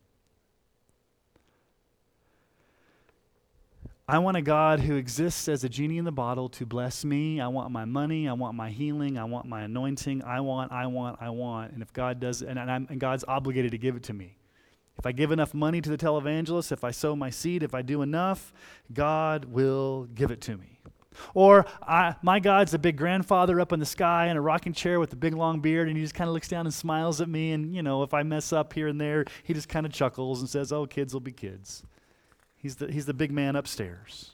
I 4.08 4.20
want 4.20 4.36
a 4.36 4.42
God 4.42 4.78
who 4.78 4.94
exists 4.94 5.48
as 5.48 5.64
a 5.64 5.68
genie 5.68 5.98
in 5.98 6.04
the 6.04 6.12
bottle 6.12 6.48
to 6.50 6.64
bless 6.64 7.04
me. 7.04 7.40
I 7.40 7.48
want 7.48 7.72
my 7.72 7.84
money. 7.84 8.28
I 8.28 8.34
want 8.34 8.54
my 8.54 8.70
healing. 8.70 9.18
I 9.18 9.24
want 9.24 9.46
my 9.46 9.62
anointing. 9.62 10.22
I 10.22 10.38
want, 10.40 10.70
I 10.70 10.86
want, 10.86 11.18
I 11.20 11.30
want. 11.30 11.72
And 11.72 11.82
if 11.82 11.92
God 11.92 12.20
does, 12.20 12.40
and, 12.40 12.56
and, 12.56 12.88
and 12.88 13.00
God's 13.00 13.24
obligated 13.26 13.72
to 13.72 13.78
give 13.78 13.96
it 13.96 14.04
to 14.04 14.12
me. 14.12 14.36
If 14.96 15.06
I 15.06 15.10
give 15.10 15.32
enough 15.32 15.54
money 15.54 15.80
to 15.80 15.90
the 15.90 15.98
televangelist, 15.98 16.70
if 16.70 16.84
I 16.84 16.92
sow 16.92 17.16
my 17.16 17.30
seed, 17.30 17.64
if 17.64 17.74
I 17.74 17.82
do 17.82 18.00
enough, 18.00 18.52
God 18.92 19.46
will 19.46 20.04
give 20.14 20.30
it 20.30 20.40
to 20.42 20.56
me. 20.56 20.78
Or 21.34 21.66
I, 21.82 22.14
my 22.22 22.38
God's 22.38 22.74
a 22.74 22.78
big 22.78 22.96
grandfather 22.96 23.60
up 23.60 23.72
in 23.72 23.80
the 23.80 23.86
sky 23.86 24.28
in 24.28 24.36
a 24.36 24.40
rocking 24.40 24.72
chair 24.72 25.00
with 25.00 25.12
a 25.14 25.16
big 25.16 25.34
long 25.34 25.58
beard, 25.58 25.88
and 25.88 25.96
he 25.96 26.02
just 26.04 26.14
kind 26.14 26.28
of 26.28 26.34
looks 26.34 26.48
down 26.48 26.64
and 26.64 26.74
smiles 26.74 27.20
at 27.20 27.28
me. 27.28 27.50
And, 27.50 27.74
you 27.74 27.82
know, 27.82 28.04
if 28.04 28.14
I 28.14 28.22
mess 28.22 28.52
up 28.52 28.72
here 28.72 28.86
and 28.86 29.00
there, 29.00 29.24
he 29.42 29.52
just 29.52 29.68
kind 29.68 29.84
of 29.84 29.92
chuckles 29.92 30.40
and 30.40 30.48
says, 30.48 30.72
Oh, 30.72 30.86
kids 30.86 31.12
will 31.12 31.20
be 31.20 31.32
kids. 31.32 31.82
He's 32.56 32.76
the, 32.76 32.90
he's 32.90 33.06
the 33.06 33.14
big 33.14 33.30
man 33.30 33.56
upstairs. 33.56 34.32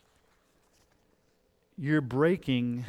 You're 1.77 2.01
breaking 2.01 2.85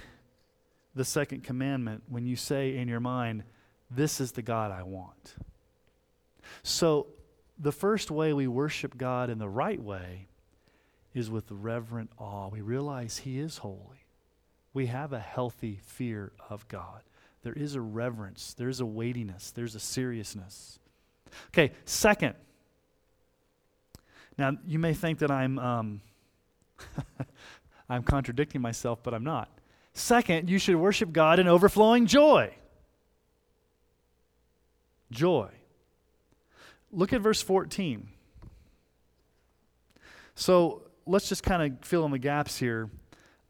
the 0.96 1.06
second 1.06 1.44
commandment 1.44 2.04
when 2.08 2.26
you 2.26 2.36
say 2.36 2.78
in 2.78 2.88
your 2.88 3.00
mind, 3.00 3.44
This 3.90 4.22
is 4.22 4.34
the 4.34 4.42
God 4.42 4.72
I 4.72 4.84
want. 4.84 5.36
So, 6.62 7.08
the 7.58 7.72
first 7.72 8.12
way 8.12 8.34
we 8.34 8.48
worship 8.48 8.98
God 8.98 9.30
in 9.30 9.38
the 9.38 9.50
right 9.50 9.82
way 9.82 10.28
is 11.14 11.30
with 11.30 11.52
reverent 11.52 12.10
awe. 12.18 12.50
We 12.50 12.62
realize 12.62 13.20
He 13.20 13.40
is 13.40 13.58
holy. 13.60 14.06
We 14.74 14.88
have 14.88 15.14
a 15.14 15.20
healthy 15.20 15.80
fear 15.86 16.32
of 16.50 16.68
God. 16.68 17.02
There 17.44 17.54
is 17.54 17.76
a 17.76 17.82
reverence, 17.82 18.54
there's 18.54 18.80
a 18.80 18.86
weightiness, 18.86 19.52
there's 19.52 19.76
a 19.76 19.80
seriousness. 19.80 20.80
Okay, 21.50 21.74
second. 21.86 22.36
Now, 24.38 24.58
you 24.66 24.80
may 24.80 24.94
think 24.94 25.20
that 25.20 25.32
I'm, 25.32 25.60
um, 25.60 26.02
I'm 27.90 28.04
contradicting 28.04 28.62
myself, 28.62 29.00
but 29.04 29.14
I'm 29.14 29.24
not. 29.24 29.50
Second, 29.94 30.50
you 30.50 30.58
should 30.58 30.76
worship 30.76 31.12
God 31.12 31.40
in 31.40 31.48
overflowing 31.48 32.08
joy. 32.08 32.54
Joy. 35.12 35.50
Look 36.92 37.14
at 37.14 37.22
verse 37.22 37.42
14. 37.42 38.08
So 40.36 40.84
let's 41.06 41.30
just 41.30 41.44
kind 41.44 41.62
of 41.62 41.86
fill 41.86 42.06
in 42.06 42.12
the 42.12 42.20
gaps 42.20 42.58
here. 42.58 42.90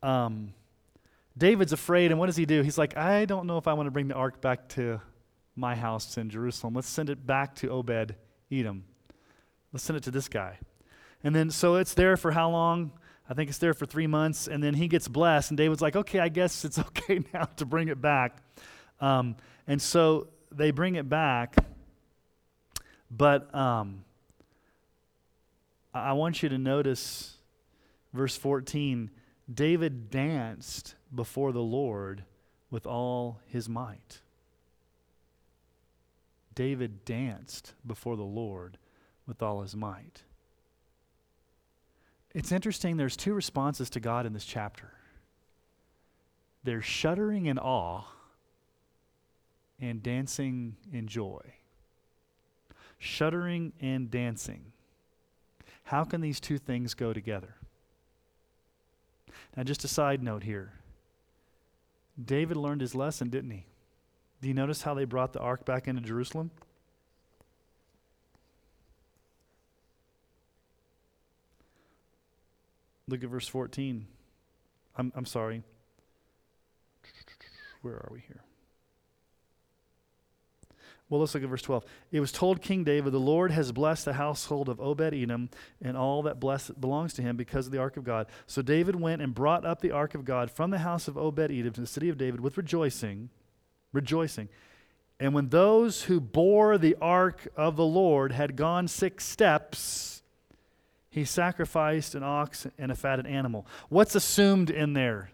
Um, 0.01 0.53
David's 1.37 1.73
afraid, 1.73 2.11
and 2.11 2.19
what 2.19 2.27
does 2.27 2.35
he 2.35 2.45
do? 2.45 2.61
He's 2.61 2.77
like, 2.77 2.97
I 2.97 3.25
don't 3.25 3.47
know 3.47 3.57
if 3.57 3.67
I 3.67 3.73
want 3.73 3.87
to 3.87 3.91
bring 3.91 4.07
the 4.07 4.13
ark 4.15 4.41
back 4.41 4.67
to 4.69 5.01
my 5.55 5.75
house 5.75 6.17
in 6.17 6.29
Jerusalem. 6.29 6.73
Let's 6.73 6.89
send 6.89 7.09
it 7.09 7.25
back 7.25 7.55
to 7.55 7.69
Obed 7.69 8.15
Edom. 8.51 8.83
Let's 9.71 9.83
send 9.83 9.97
it 9.97 10.03
to 10.03 10.11
this 10.11 10.27
guy. 10.27 10.59
And 11.23 11.33
then, 11.35 11.49
so 11.49 11.75
it's 11.75 11.93
there 11.93 12.17
for 12.17 12.31
how 12.31 12.49
long? 12.49 12.91
I 13.29 13.33
think 13.33 13.49
it's 13.49 13.59
there 13.59 13.73
for 13.73 13.85
three 13.85 14.07
months. 14.07 14.47
And 14.47 14.61
then 14.61 14.73
he 14.73 14.87
gets 14.87 15.07
blessed, 15.07 15.51
and 15.51 15.57
David's 15.57 15.81
like, 15.81 15.95
okay, 15.95 16.19
I 16.19 16.29
guess 16.29 16.65
it's 16.65 16.79
okay 16.87 17.23
now 17.33 17.45
to 17.57 17.65
bring 17.65 17.87
it 17.87 18.01
back. 18.01 18.37
Um, 18.99 19.35
and 19.67 19.81
so 19.81 20.27
they 20.51 20.71
bring 20.71 20.95
it 20.95 21.09
back. 21.09 21.55
But 23.09 23.53
um, 23.53 24.03
I 25.93 26.13
want 26.13 26.41
you 26.41 26.49
to 26.49 26.57
notice 26.57 27.37
verse 28.13 28.35
14 28.35 29.11
David 29.53 30.09
danced 30.09 30.95
before 31.13 31.51
the 31.51 31.61
Lord 31.61 32.23
with 32.71 32.87
all 32.87 33.41
his 33.45 33.67
might. 33.67 34.21
David 36.55 37.03
danced 37.03 37.73
before 37.85 38.15
the 38.15 38.23
Lord 38.23 38.77
with 39.27 39.41
all 39.43 39.61
his 39.61 39.75
might. 39.75 40.23
It's 42.33 42.51
interesting, 42.51 42.97
there's 42.97 43.15
two 43.15 43.33
responses 43.33 43.89
to 43.91 43.99
God 43.99 44.25
in 44.25 44.33
this 44.33 44.45
chapter 44.45 44.91
they're 46.63 46.81
shuddering 46.81 47.45
in 47.47 47.59
awe 47.59 48.05
and 49.81 50.01
dancing 50.01 50.77
in 50.93 51.07
joy. 51.07 51.41
Shuddering 52.99 53.73
and 53.81 54.09
dancing. 54.09 54.71
How 55.83 56.05
can 56.05 56.21
these 56.21 56.39
two 56.39 56.57
things 56.57 56.93
go 56.93 57.11
together? 57.11 57.55
Now, 59.57 59.63
just 59.63 59.83
a 59.83 59.89
side 59.89 60.23
note 60.23 60.43
here 60.43 60.71
David 62.23 62.55
learned 62.55 62.81
his 62.81 62.95
lesson, 62.95 63.29
didn't 63.29 63.51
he? 63.51 63.65
Do 64.41 64.47
you 64.47 64.53
notice 64.53 64.83
how 64.83 64.93
they 64.93 65.05
brought 65.05 65.33
the 65.33 65.39
ark 65.39 65.65
back 65.65 65.87
into 65.87 66.01
Jerusalem? 66.01 66.51
Look 73.07 73.23
at 73.23 73.29
verse 73.29 73.47
14. 73.47 74.07
I'm, 74.95 75.11
I'm 75.15 75.25
sorry. 75.25 75.63
Where 77.81 77.95
are 77.95 78.09
we 78.11 78.23
here? 78.27 78.43
Well, 81.09 81.19
let's 81.19 81.35
look 81.35 81.43
at 81.43 81.49
verse 81.49 81.61
12. 81.61 81.85
It 82.11 82.19
was 82.21 82.31
told 82.31 82.61
King 82.61 82.83
David, 82.83 83.11
The 83.11 83.19
Lord 83.19 83.51
has 83.51 83.71
blessed 83.71 84.05
the 84.05 84.13
household 84.13 84.67
of 84.67 84.79
Obed 84.79 85.13
Edom 85.13 85.49
and 85.79 85.95
all 85.95 86.23
that 86.23 86.39
blessed 86.39 86.79
belongs 86.79 87.13
to 87.13 87.21
him 87.21 87.37
because 87.37 87.67
of 87.67 87.71
the 87.71 87.77
ark 87.77 87.97
of 87.97 88.03
God. 88.03 88.27
So 88.47 88.61
David 88.61 88.95
went 88.95 89.21
and 89.21 89.31
brought 89.35 89.65
up 89.65 89.81
the 89.81 89.91
ark 89.91 90.15
of 90.15 90.25
God 90.25 90.49
from 90.49 90.71
the 90.71 90.79
house 90.79 91.07
of 91.07 91.15
Obed 91.15 91.51
Edom 91.51 91.73
to 91.73 91.81
the 91.81 91.87
city 91.87 92.09
of 92.09 92.17
David 92.17 92.39
with 92.39 92.57
rejoicing. 92.57 93.29
Rejoicing. 93.91 94.49
And 95.19 95.35
when 95.35 95.49
those 95.49 96.03
who 96.03 96.19
bore 96.19 96.79
the 96.79 96.95
ark 96.99 97.47
of 97.55 97.75
the 97.75 97.85
Lord 97.85 98.31
had 98.31 98.55
gone 98.55 98.87
six 98.87 99.23
steps, 99.25 100.22
he 101.13 101.25
sacrificed 101.25 102.15
an 102.15 102.23
ox 102.23 102.65
and 102.79 102.91
a 102.91 102.95
fatted 102.95 103.27
animal. 103.27 103.67
What's 103.87 104.15
assumed 104.15 104.71
in 104.71 104.93
there? 104.93 105.29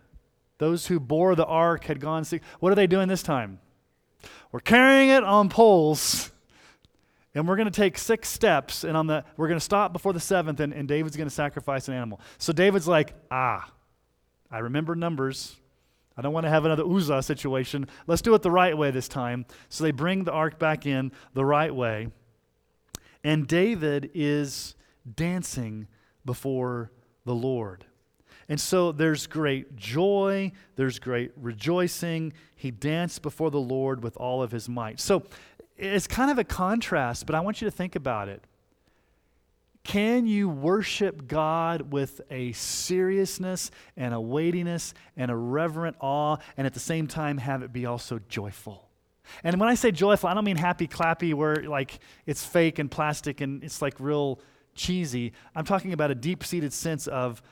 Those 0.58 0.88
who 0.88 1.00
bore 1.00 1.36
the 1.36 1.46
ark 1.46 1.86
had 1.86 2.02
gone 2.02 2.26
six. 2.26 2.46
What 2.60 2.74
are 2.74 2.76
they 2.76 2.86
doing 2.86 3.08
this 3.08 3.24
time? 3.24 3.60
We're 4.52 4.60
carrying 4.60 5.08
it 5.08 5.24
on 5.24 5.48
poles, 5.48 6.32
and 7.34 7.48
we're 7.48 7.56
going 7.56 7.72
to 7.72 7.72
take 7.72 7.98
six 7.98 8.28
steps, 8.28 8.84
and 8.84 8.98
on 8.98 9.08
the 9.08 9.24
we're 9.38 9.48
going 9.48 9.60
to 9.60 9.64
stop 9.64 9.94
before 9.94 10.12
the 10.12 10.20
seventh, 10.20 10.60
and, 10.60 10.74
and 10.74 10.86
David's 10.86 11.16
going 11.16 11.30
to 11.30 11.34
sacrifice 11.34 11.88
an 11.88 11.94
animal. 11.94 12.20
So 12.40 12.52
David's 12.52 12.88
like, 12.88 13.14
ah, 13.32 13.72
I 14.52 14.60
remember 14.60 14.96
numbers. 14.96 15.56
I 16.18 16.22
don't 16.22 16.34
want 16.34 16.46
to 16.46 16.50
have 16.50 16.66
another 16.66 16.84
Uzzah 16.84 17.24
situation. 17.24 17.88
Let's 18.06 18.22
do 18.22 18.34
it 18.34 18.42
the 18.42 18.52
right 18.52 18.78
way 18.78 18.92
this 18.92 19.08
time. 19.08 19.46
So 19.70 19.86
they 19.86 19.92
bring 19.92 20.26
the 20.26 20.34
ark 20.34 20.60
back 20.60 20.86
in 20.86 21.14
the 21.34 21.46
right 21.46 21.74
way. 21.74 22.10
And 23.24 23.48
David 23.48 24.12
is 24.14 24.76
dancing 25.16 25.88
before 26.26 26.92
the 27.26 27.36
Lord. 27.36 27.86
And 28.48 28.60
so 28.60 28.92
there's 28.92 29.28
great 29.28 29.76
joy, 29.76 30.52
there's 30.76 30.98
great 30.98 31.32
rejoicing. 31.36 32.34
He 32.56 32.72
danced 32.72 33.22
before 33.22 33.52
the 33.52 33.60
Lord 33.60 34.04
with 34.04 34.18
all 34.18 34.42
of 34.42 34.52
his 34.52 34.68
might. 34.68 35.00
So 35.00 35.24
it's 35.78 36.08
kind 36.08 36.32
of 36.32 36.40
a 36.40 36.44
contrast, 36.44 37.26
but 37.26 37.36
I 37.36 37.42
want 37.42 37.62
you 37.62 37.66
to 37.68 37.72
think 37.72 37.96
about 37.96 38.28
it. 38.28 38.44
Can 39.84 40.28
you 40.28 40.50
worship 40.50 41.28
God 41.28 41.94
with 41.94 42.22
a 42.30 42.52
seriousness 42.52 43.72
and 43.96 44.14
a 44.14 44.20
weightiness 44.20 44.94
and 45.16 45.32
a 45.32 45.36
reverent 45.36 45.96
awe, 46.00 46.38
and 46.58 46.68
at 46.68 46.74
the 46.74 46.80
same 46.80 47.08
time 47.08 47.38
have 47.38 47.64
it 47.64 47.72
be 47.72 47.86
also 47.86 48.20
joyful? 48.28 48.90
And 49.44 49.60
when 49.60 49.70
I 49.70 49.76
say 49.76 49.92
joyful, 49.92 50.28
I 50.28 50.34
don't 50.34 50.44
mean 50.44 50.58
happy 50.58 50.88
clappy 50.88 51.34
where 51.34 51.56
like 51.64 52.00
it's 52.26 52.44
fake 52.44 52.80
and 52.80 52.90
plastic 52.90 53.42
and 53.42 53.64
it's 53.64 53.82
like 53.82 54.00
real 54.00 54.40
cheesy. 54.80 55.34
I'm 55.54 55.66
talking 55.66 55.94
about 55.94 56.10
a 56.10 56.16
deep 56.16 56.44
seated 56.44 56.74
sense 56.74 57.06
of 57.06 57.44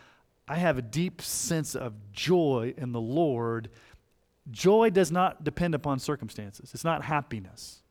I 0.47 0.55
have 0.55 0.77
a 0.77 0.81
deep 0.81 1.21
sense 1.21 1.75
of 1.75 1.93
joy 2.13 2.73
in 2.77 2.93
the 2.93 3.01
Lord. 3.01 3.69
Joy 4.49 4.89
does 4.89 5.11
not 5.11 5.43
depend 5.43 5.75
upon 5.75 5.99
circumstances, 5.99 6.71
it's 6.73 6.85
not 6.85 7.03
happiness. 7.03 7.83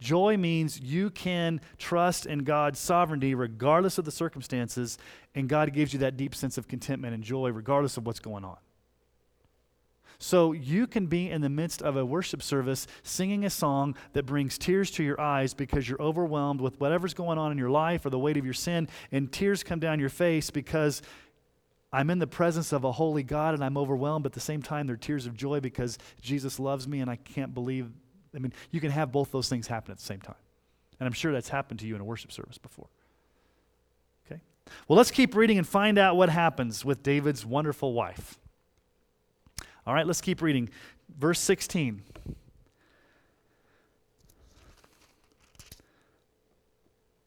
Joy 0.00 0.38
means 0.38 0.80
you 0.80 1.10
can 1.10 1.60
trust 1.76 2.24
in 2.24 2.40
God's 2.40 2.78
sovereignty 2.78 3.34
regardless 3.34 3.98
of 3.98 4.06
the 4.06 4.10
circumstances, 4.10 4.96
and 5.34 5.46
God 5.46 5.74
gives 5.74 5.92
you 5.92 5.98
that 6.00 6.16
deep 6.16 6.34
sense 6.34 6.56
of 6.56 6.66
contentment 6.66 7.14
and 7.14 7.22
joy 7.22 7.50
regardless 7.50 7.98
of 7.98 8.06
what's 8.06 8.18
going 8.18 8.44
on. 8.44 8.56
So 10.22 10.52
you 10.52 10.86
can 10.86 11.06
be 11.06 11.30
in 11.30 11.40
the 11.40 11.48
midst 11.48 11.80
of 11.80 11.96
a 11.96 12.04
worship 12.04 12.42
service 12.42 12.86
singing 13.02 13.46
a 13.46 13.50
song 13.50 13.96
that 14.12 14.26
brings 14.26 14.58
tears 14.58 14.90
to 14.92 15.02
your 15.02 15.18
eyes 15.18 15.54
because 15.54 15.88
you're 15.88 16.00
overwhelmed 16.00 16.60
with 16.60 16.78
whatever's 16.78 17.14
going 17.14 17.38
on 17.38 17.50
in 17.50 17.56
your 17.56 17.70
life 17.70 18.04
or 18.04 18.10
the 18.10 18.18
weight 18.18 18.36
of 18.36 18.44
your 18.44 18.52
sin, 18.52 18.86
and 19.10 19.32
tears 19.32 19.62
come 19.62 19.80
down 19.80 19.98
your 19.98 20.10
face 20.10 20.50
because 20.50 21.00
I'm 21.90 22.10
in 22.10 22.18
the 22.18 22.26
presence 22.26 22.70
of 22.72 22.84
a 22.84 22.92
holy 22.92 23.22
God 23.22 23.54
and 23.54 23.64
I'm 23.64 23.78
overwhelmed, 23.78 24.24
but 24.24 24.32
at 24.32 24.34
the 24.34 24.40
same 24.40 24.60
time, 24.60 24.86
they're 24.86 24.96
tears 24.98 25.24
of 25.24 25.34
joy 25.34 25.58
because 25.58 25.96
Jesus 26.20 26.60
loves 26.60 26.86
me 26.86 27.00
and 27.00 27.10
I 27.10 27.16
can't 27.16 27.54
believe. 27.54 27.90
I 28.36 28.40
mean, 28.40 28.52
you 28.70 28.78
can 28.78 28.90
have 28.90 29.10
both 29.10 29.32
those 29.32 29.48
things 29.48 29.68
happen 29.68 29.90
at 29.90 29.96
the 29.96 30.04
same 30.04 30.20
time. 30.20 30.36
And 31.00 31.06
I'm 31.06 31.14
sure 31.14 31.32
that's 31.32 31.48
happened 31.48 31.80
to 31.80 31.86
you 31.86 31.94
in 31.94 32.02
a 32.02 32.04
worship 32.04 32.30
service 32.30 32.58
before. 32.58 32.88
Okay? 34.26 34.42
Well, 34.86 34.98
let's 34.98 35.10
keep 35.10 35.34
reading 35.34 35.56
and 35.56 35.66
find 35.66 35.98
out 35.98 36.18
what 36.18 36.28
happens 36.28 36.84
with 36.84 37.02
David's 37.02 37.46
wonderful 37.46 37.94
wife. 37.94 38.38
All 39.90 39.96
right, 39.96 40.06
let's 40.06 40.20
keep 40.20 40.40
reading. 40.40 40.70
Verse 41.18 41.40
16. 41.40 42.02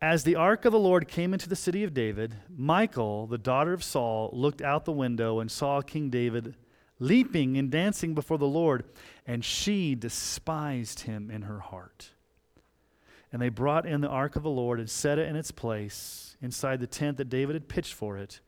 As 0.01 0.23
the 0.23 0.35
ark 0.35 0.63
of 0.63 0.71
the 0.71 0.79
Lord 0.79 1.09
came 1.09 1.33
into 1.33 1.49
the 1.49 1.57
city 1.57 1.83
of 1.83 1.93
David, 1.93 2.35
Michal, 2.49 3.27
the 3.27 3.37
daughter 3.37 3.73
of 3.73 3.83
Saul, 3.83 4.29
looked 4.31 4.61
out 4.61 4.85
the 4.85 4.93
window 4.93 5.41
and 5.41 5.51
saw 5.51 5.81
King 5.81 6.09
David 6.09 6.55
leaping 6.99 7.57
and 7.57 7.69
dancing 7.69 8.13
before 8.15 8.37
the 8.37 8.47
Lord, 8.47 8.85
and 9.27 9.43
she 9.43 9.93
despised 9.93 11.01
him 11.01 11.29
in 11.29 11.41
her 11.41 11.59
heart. 11.59 12.11
And 13.33 13.41
they 13.41 13.49
brought 13.49 13.85
in 13.85 13.99
the 13.99 14.07
ark 14.07 14.37
of 14.37 14.43
the 14.43 14.49
Lord 14.49 14.79
and 14.79 14.89
set 14.89 15.19
it 15.19 15.27
in 15.27 15.35
its 15.35 15.51
place 15.51 16.37
inside 16.41 16.79
the 16.79 16.87
tent 16.87 17.17
that 17.17 17.27
David 17.27 17.55
had 17.55 17.67
pitched 17.67 17.93
for 17.93 18.17
it. 18.17 18.39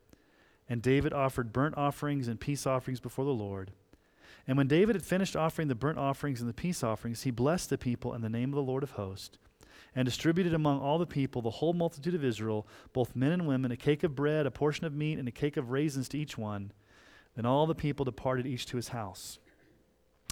And 0.69 0.81
David 0.81 1.11
offered 1.11 1.51
burnt 1.51 1.77
offerings 1.77 2.29
and 2.29 2.39
peace 2.39 2.65
offerings 2.65 3.01
before 3.01 3.25
the 3.25 3.31
Lord. 3.31 3.71
And 4.47 4.57
when 4.57 4.67
David 4.67 4.95
had 4.95 5.03
finished 5.03 5.35
offering 5.35 5.67
the 5.67 5.75
burnt 5.75 5.97
offerings 5.97 6.39
and 6.39 6.49
the 6.49 6.53
peace 6.53 6.83
offerings, 6.83 7.23
he 7.23 7.31
blessed 7.31 7.69
the 7.69 7.77
people 7.77 8.13
in 8.13 8.21
the 8.21 8.29
name 8.29 8.49
of 8.49 8.55
the 8.55 8.61
Lord 8.61 8.83
of 8.83 8.91
hosts 8.91 9.37
and 9.95 10.05
distributed 10.05 10.53
among 10.53 10.79
all 10.79 10.97
the 10.97 11.05
people, 11.05 11.41
the 11.41 11.49
whole 11.49 11.73
multitude 11.73 12.13
of 12.13 12.23
Israel, 12.23 12.67
both 12.91 13.15
men 13.15 13.31
and 13.31 13.47
women, 13.47 13.71
a 13.71 13.77
cake 13.77 14.03
of 14.03 14.15
bread, 14.15 14.45
a 14.45 14.51
portion 14.51 14.85
of 14.85 14.93
meat, 14.93 15.17
and 15.17 15.27
a 15.27 15.31
cake 15.31 15.55
of 15.55 15.71
raisins 15.71 16.09
to 16.09 16.19
each 16.19 16.37
one. 16.37 16.73
Then 17.35 17.45
all 17.45 17.65
the 17.65 17.73
people 17.73 18.03
departed 18.03 18.45
each 18.45 18.65
to 18.67 18.77
his 18.77 18.89
house. 18.89 19.39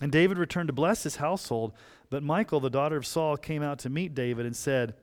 And 0.01 0.11
David 0.11 0.37
returned 0.37 0.67
to 0.67 0.73
bless 0.73 1.03
his 1.03 1.17
household, 1.17 1.71
but 2.09 2.23
Michal, 2.23 2.59
the 2.59 2.69
daughter 2.69 2.97
of 2.97 3.05
Saul, 3.05 3.37
came 3.37 3.63
out 3.63 3.79
to 3.79 3.89
meet 3.89 4.13
David 4.13 4.45
and 4.45 4.55
said, 4.55 4.95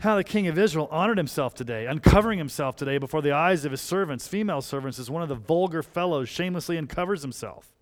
how 0.00 0.16
the 0.16 0.24
king 0.24 0.48
of 0.48 0.58
Israel 0.58 0.88
honored 0.90 1.18
himself 1.18 1.54
today, 1.54 1.86
uncovering 1.86 2.38
himself 2.38 2.74
today 2.74 2.96
before 2.96 3.20
the 3.20 3.32
eyes 3.32 3.64
of 3.64 3.70
his 3.70 3.82
servants, 3.82 4.26
female 4.26 4.62
servants, 4.62 4.98
as 4.98 5.10
one 5.10 5.22
of 5.22 5.28
the 5.28 5.34
vulgar 5.34 5.82
fellows 5.82 6.28
shamelessly 6.28 6.78
uncovers 6.78 7.22
himself. 7.22 7.74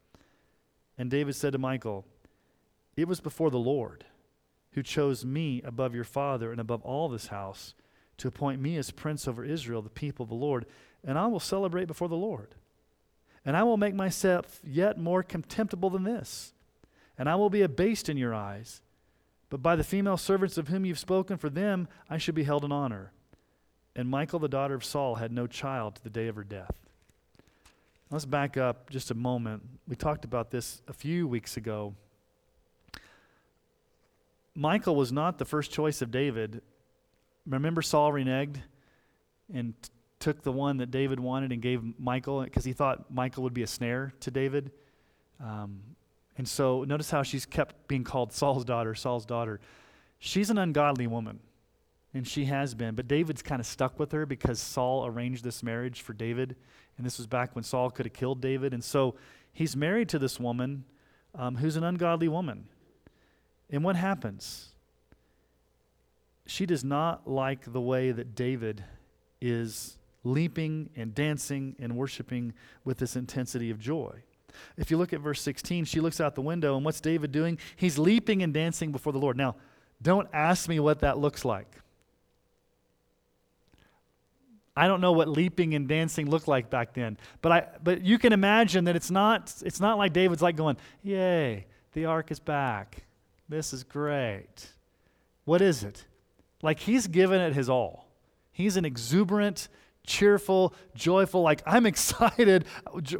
And 0.98 1.10
David 1.10 1.36
said 1.36 1.52
to 1.52 1.58
Michal, 1.58 2.04
It 2.96 3.06
was 3.06 3.20
before 3.20 3.50
the 3.50 3.58
Lord 3.58 4.04
who 4.72 4.82
chose 4.82 5.24
me 5.24 5.62
above 5.64 5.94
your 5.94 6.04
father 6.04 6.50
and 6.50 6.60
above 6.60 6.82
all 6.82 7.08
this 7.08 7.28
house 7.28 7.74
to 8.18 8.28
appoint 8.28 8.60
me 8.60 8.76
as 8.76 8.90
prince 8.90 9.28
over 9.28 9.44
Israel, 9.44 9.80
the 9.80 9.88
people 9.88 10.24
of 10.24 10.28
the 10.28 10.34
Lord, 10.34 10.66
and 11.04 11.16
I 11.16 11.28
will 11.28 11.40
celebrate 11.40 11.86
before 11.86 12.08
the 12.08 12.16
Lord. 12.16 12.56
And 13.44 13.56
I 13.56 13.62
will 13.62 13.76
make 13.76 13.94
myself 13.94 14.60
yet 14.64 14.98
more 14.98 15.22
contemptible 15.22 15.90
than 15.90 16.02
this, 16.02 16.52
and 17.16 17.28
I 17.28 17.36
will 17.36 17.48
be 17.48 17.62
abased 17.62 18.08
in 18.08 18.16
your 18.16 18.34
eyes. 18.34 18.82
But 19.50 19.62
by 19.62 19.76
the 19.76 19.84
female 19.84 20.16
servants 20.16 20.58
of 20.58 20.68
whom 20.68 20.84
you've 20.84 20.98
spoken, 20.98 21.38
for 21.38 21.48
them 21.48 21.88
I 22.08 22.18
should 22.18 22.34
be 22.34 22.44
held 22.44 22.64
in 22.64 22.72
honor. 22.72 23.12
And 23.96 24.10
Michal, 24.10 24.38
the 24.38 24.48
daughter 24.48 24.74
of 24.74 24.84
Saul, 24.84 25.16
had 25.16 25.32
no 25.32 25.46
child 25.46 25.96
to 25.96 26.04
the 26.04 26.10
day 26.10 26.28
of 26.28 26.36
her 26.36 26.44
death. 26.44 26.70
Let's 28.10 28.24
back 28.24 28.56
up 28.56 28.90
just 28.90 29.10
a 29.10 29.14
moment. 29.14 29.62
We 29.86 29.96
talked 29.96 30.24
about 30.24 30.50
this 30.50 30.80
a 30.88 30.92
few 30.92 31.26
weeks 31.26 31.56
ago. 31.56 31.94
Michal 34.54 34.96
was 34.96 35.12
not 35.12 35.38
the 35.38 35.44
first 35.44 35.70
choice 35.70 36.00
of 36.00 36.10
David. 36.10 36.62
Remember 37.46 37.82
Saul 37.82 38.12
reneged 38.12 38.56
and 39.52 39.74
t- 39.82 39.90
took 40.20 40.42
the 40.42 40.52
one 40.52 40.78
that 40.78 40.90
David 40.90 41.20
wanted 41.20 41.52
and 41.52 41.62
gave 41.62 41.82
Michal 41.98 42.42
because 42.42 42.64
he 42.64 42.72
thought 42.72 43.10
Michal 43.12 43.42
would 43.44 43.54
be 43.54 43.62
a 43.62 43.66
snare 43.66 44.12
to 44.20 44.30
David. 44.30 44.72
Um, 45.40 45.80
and 46.38 46.48
so 46.48 46.84
notice 46.84 47.10
how 47.10 47.24
she's 47.24 47.44
kept 47.44 47.88
being 47.88 48.04
called 48.04 48.32
Saul's 48.32 48.64
daughter, 48.64 48.94
Saul's 48.94 49.26
daughter. 49.26 49.60
She's 50.20 50.50
an 50.50 50.58
ungodly 50.58 51.08
woman, 51.08 51.40
and 52.14 52.26
she 52.26 52.44
has 52.46 52.74
been. 52.74 52.94
But 52.94 53.08
David's 53.08 53.42
kind 53.42 53.60
of 53.60 53.66
stuck 53.66 53.98
with 53.98 54.12
her 54.12 54.24
because 54.24 54.60
Saul 54.60 55.04
arranged 55.04 55.42
this 55.44 55.64
marriage 55.64 56.00
for 56.00 56.12
David. 56.12 56.54
And 56.96 57.04
this 57.04 57.18
was 57.18 57.26
back 57.26 57.54
when 57.54 57.64
Saul 57.64 57.90
could 57.90 58.06
have 58.06 58.12
killed 58.12 58.40
David. 58.40 58.72
And 58.72 58.82
so 58.82 59.16
he's 59.52 59.76
married 59.76 60.08
to 60.10 60.18
this 60.18 60.38
woman 60.38 60.84
um, 61.34 61.56
who's 61.56 61.76
an 61.76 61.84
ungodly 61.84 62.28
woman. 62.28 62.68
And 63.68 63.82
what 63.82 63.96
happens? 63.96 64.68
She 66.46 66.66
does 66.66 66.84
not 66.84 67.28
like 67.28 67.72
the 67.72 67.80
way 67.80 68.12
that 68.12 68.34
David 68.34 68.84
is 69.40 69.98
leaping 70.24 70.90
and 70.96 71.14
dancing 71.14 71.76
and 71.78 71.96
worshiping 71.96 72.54
with 72.84 72.98
this 72.98 73.16
intensity 73.16 73.70
of 73.70 73.78
joy. 73.78 74.22
If 74.76 74.90
you 74.90 74.96
look 74.96 75.12
at 75.12 75.20
verse 75.20 75.40
16, 75.40 75.84
she 75.84 76.00
looks 76.00 76.20
out 76.20 76.34
the 76.34 76.42
window, 76.42 76.76
and 76.76 76.84
what's 76.84 77.00
David 77.00 77.32
doing? 77.32 77.58
He's 77.76 77.98
leaping 77.98 78.42
and 78.42 78.52
dancing 78.52 78.92
before 78.92 79.12
the 79.12 79.18
Lord. 79.18 79.36
Now, 79.36 79.56
don't 80.00 80.28
ask 80.32 80.68
me 80.68 80.80
what 80.80 81.00
that 81.00 81.18
looks 81.18 81.44
like. 81.44 81.66
I 84.76 84.86
don't 84.86 85.00
know 85.00 85.10
what 85.10 85.28
leaping 85.28 85.74
and 85.74 85.88
dancing 85.88 86.30
looked 86.30 86.46
like 86.46 86.70
back 86.70 86.94
then, 86.94 87.18
but 87.42 87.50
I 87.50 87.66
but 87.82 88.02
you 88.02 88.16
can 88.16 88.32
imagine 88.32 88.84
that 88.84 88.94
it's 88.94 89.10
not 89.10 89.52
it's 89.64 89.80
not 89.80 89.98
like 89.98 90.12
David's 90.12 90.40
like 90.40 90.54
going, 90.54 90.76
"Yay, 91.02 91.66
the 91.94 92.04
ark 92.04 92.30
is 92.30 92.38
back. 92.38 93.02
This 93.48 93.72
is 93.72 93.82
great." 93.82 94.68
What 95.44 95.62
is 95.62 95.82
it? 95.82 96.04
Like 96.62 96.78
he's 96.78 97.08
given 97.08 97.40
it 97.40 97.54
his 97.54 97.68
all. 97.68 98.06
He's 98.52 98.76
an 98.76 98.84
exuberant, 98.84 99.68
cheerful, 100.08 100.74
joyful, 100.94 101.42
like, 101.42 101.62
I'm 101.64 101.86
excited. 101.92 102.64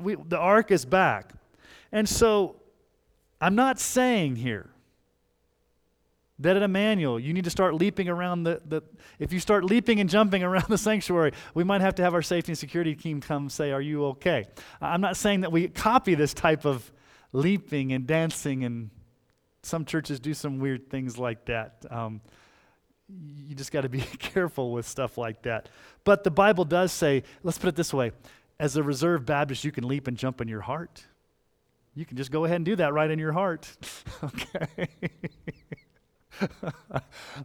We, 0.00 0.16
the 0.16 0.38
ark 0.38 0.72
is 0.72 0.84
back. 0.84 1.32
And 1.92 2.08
so 2.08 2.56
I'm 3.40 3.54
not 3.54 3.78
saying 3.78 4.36
here 4.36 4.70
that 6.40 6.56
at 6.56 6.62
Emmanuel, 6.62 7.18
you 7.18 7.32
need 7.32 7.44
to 7.44 7.50
start 7.50 7.74
leaping 7.74 8.08
around 8.08 8.44
the, 8.44 8.60
the. 8.66 8.82
If 9.18 9.32
you 9.32 9.40
start 9.40 9.64
leaping 9.64 10.00
and 10.00 10.08
jumping 10.08 10.42
around 10.42 10.66
the 10.68 10.78
sanctuary, 10.78 11.32
we 11.54 11.64
might 11.64 11.80
have 11.80 11.94
to 11.96 12.02
have 12.02 12.14
our 12.14 12.22
safety 12.22 12.52
and 12.52 12.58
security 12.58 12.94
team 12.94 13.20
come 13.20 13.48
say, 13.48 13.72
Are 13.72 13.80
you 13.80 14.06
okay? 14.06 14.46
I'm 14.80 15.00
not 15.00 15.16
saying 15.16 15.40
that 15.40 15.52
we 15.52 15.68
copy 15.68 16.14
this 16.14 16.34
type 16.34 16.64
of 16.64 16.90
leaping 17.32 17.92
and 17.92 18.06
dancing, 18.06 18.64
and 18.64 18.90
some 19.62 19.84
churches 19.84 20.20
do 20.20 20.32
some 20.32 20.58
weird 20.60 20.90
things 20.90 21.18
like 21.18 21.44
that. 21.46 21.84
Um, 21.90 22.20
you 23.08 23.54
just 23.54 23.72
got 23.72 23.82
to 23.82 23.88
be 23.88 24.00
careful 24.18 24.72
with 24.72 24.86
stuff 24.86 25.18
like 25.18 25.42
that. 25.42 25.68
But 26.04 26.24
the 26.24 26.30
Bible 26.30 26.64
does 26.64 26.92
say, 26.92 27.22
let's 27.42 27.58
put 27.58 27.68
it 27.68 27.76
this 27.76 27.92
way 27.92 28.12
as 28.60 28.76
a 28.76 28.82
reserved 28.82 29.26
Baptist, 29.26 29.64
you 29.64 29.72
can 29.72 29.86
leap 29.86 30.08
and 30.08 30.16
jump 30.16 30.40
in 30.40 30.48
your 30.48 30.60
heart. 30.60 31.04
You 31.94 32.04
can 32.04 32.16
just 32.16 32.30
go 32.30 32.44
ahead 32.44 32.56
and 32.56 32.64
do 32.64 32.76
that 32.76 32.92
right 32.92 33.10
in 33.10 33.18
your 33.18 33.32
heart. 33.32 33.68
okay. 34.24 34.88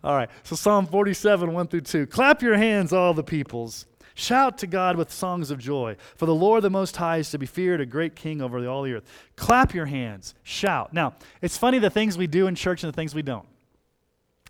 all 0.03 0.16
right. 0.16 0.30
So 0.43 0.55
Psalm 0.55 0.86
47, 0.86 1.53
1 1.53 1.68
through 1.68 1.82
2. 1.82 2.07
Clap 2.07 2.41
your 2.41 2.57
hands, 2.57 2.93
all 2.93 3.14
the 3.14 3.24
peoples. 3.24 3.86
Shout 4.16 4.59
to 4.59 4.68
God 4.68 4.95
with 4.95 5.11
songs 5.11 5.49
of 5.49 5.57
joy. 5.57 5.97
For 6.16 6.28
the 6.28 6.36
Lord 6.36 6.64
the 6.64 6.70
Most 6.70 6.97
High 6.97 7.18
is 7.18 7.32
to 7.32 7.39
be 7.39 7.47
feared, 7.47 7.82
a 7.82 7.86
great 7.86 8.16
king 8.16 8.41
over 8.41 8.68
all 8.68 8.84
the 8.84 8.93
earth. 8.93 9.03
Clap 9.36 9.74
your 9.74 9.88
hands. 9.88 10.36
Shout. 10.43 10.93
Now, 10.93 11.16
it's 11.41 11.57
funny 11.57 11.80
the 11.80 11.89
things 11.89 12.16
we 12.16 12.28
do 12.28 12.45
in 12.45 12.53
church 12.53 12.84
and 12.84 12.93
the 12.93 12.95
things 12.95 13.16
we 13.16 13.24
don't. 13.24 13.47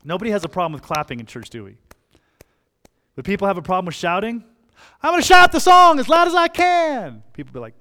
Nobody 0.03 0.31
has 0.31 0.43
a 0.43 0.49
problem 0.49 0.73
with 0.73 0.81
clapping 0.81 1.19
in 1.19 1.25
church, 1.25 1.49
do 1.49 1.63
we? 1.63 1.77
But 3.15 3.25
people 3.25 3.47
have 3.47 3.57
a 3.57 3.61
problem 3.61 3.85
with 3.85 3.95
shouting. 3.95 4.43
I'm 5.01 5.11
going 5.11 5.21
to 5.21 5.27
shout 5.27 5.51
the 5.51 5.59
song 5.59 5.99
as 5.99 6.09
loud 6.09 6.27
as 6.27 6.35
I 6.35 6.47
can. 6.47 7.23
People 7.33 7.53
be 7.53 7.59
like, 7.59 7.75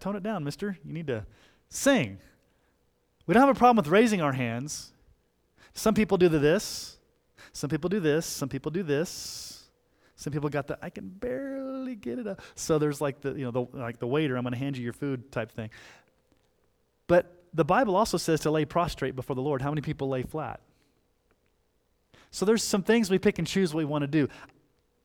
tone 0.00 0.16
it 0.16 0.22
down, 0.22 0.42
mister. 0.44 0.76
You 0.84 0.92
need 0.92 1.06
to 1.08 1.26
sing. 1.68 2.18
We 3.26 3.34
don't 3.34 3.42
have 3.42 3.54
a 3.54 3.58
problem 3.58 3.76
with 3.76 3.88
raising 3.88 4.20
our 4.20 4.32
hands. 4.32 4.92
Some 5.74 5.94
people 5.94 6.18
do 6.18 6.28
this. 6.28 6.96
Some 7.52 7.70
people 7.70 7.88
do 7.88 8.00
this. 8.00 8.26
Some 8.26 8.48
people 8.48 8.70
do 8.70 8.82
this. 8.82 9.68
Some 10.16 10.32
people 10.32 10.48
got 10.48 10.66
the 10.66 10.78
I 10.80 10.90
can 10.90 11.08
barely 11.08 11.96
get 11.96 12.18
it 12.18 12.26
up. 12.26 12.40
So 12.54 12.78
there's 12.78 13.00
like 13.00 13.20
the 13.20 13.32
you 13.32 13.44
know 13.44 13.50
the 13.50 13.76
like 13.76 13.98
the 13.98 14.06
waiter, 14.06 14.36
I'm 14.36 14.44
going 14.44 14.52
to 14.52 14.58
hand 14.58 14.76
you 14.76 14.84
your 14.84 14.92
food 14.92 15.32
type 15.32 15.50
thing. 15.50 15.70
But 17.08 17.42
the 17.52 17.64
Bible 17.64 17.96
also 17.96 18.16
says 18.18 18.40
to 18.40 18.50
lay 18.50 18.64
prostrate 18.64 19.16
before 19.16 19.34
the 19.34 19.42
Lord. 19.42 19.62
How 19.62 19.70
many 19.70 19.80
people 19.80 20.08
lay 20.08 20.22
flat? 20.22 20.60
So 22.32 22.44
there's 22.44 22.64
some 22.64 22.82
things 22.82 23.10
we 23.10 23.18
pick 23.18 23.38
and 23.38 23.46
choose 23.46 23.72
what 23.72 23.78
we 23.78 23.84
want 23.84 24.02
to 24.02 24.08
do. 24.08 24.26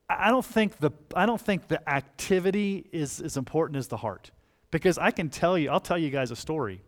I 0.08 0.30
don't 0.30 0.44
think 0.44 0.78
the, 0.78 0.90
I 1.14 1.26
don't 1.26 1.40
think 1.40 1.68
the 1.68 1.86
activity 1.88 2.88
is 2.90 3.20
as 3.20 3.36
important 3.36 3.76
as 3.76 3.86
the 3.86 3.98
heart. 3.98 4.30
Because 4.70 4.98
I 4.98 5.10
can 5.10 5.28
tell 5.28 5.56
you, 5.56 5.70
I'll 5.70 5.78
tell 5.78 5.98
you 5.98 6.10
guys 6.10 6.30
a 6.30 6.36
story. 6.36 6.80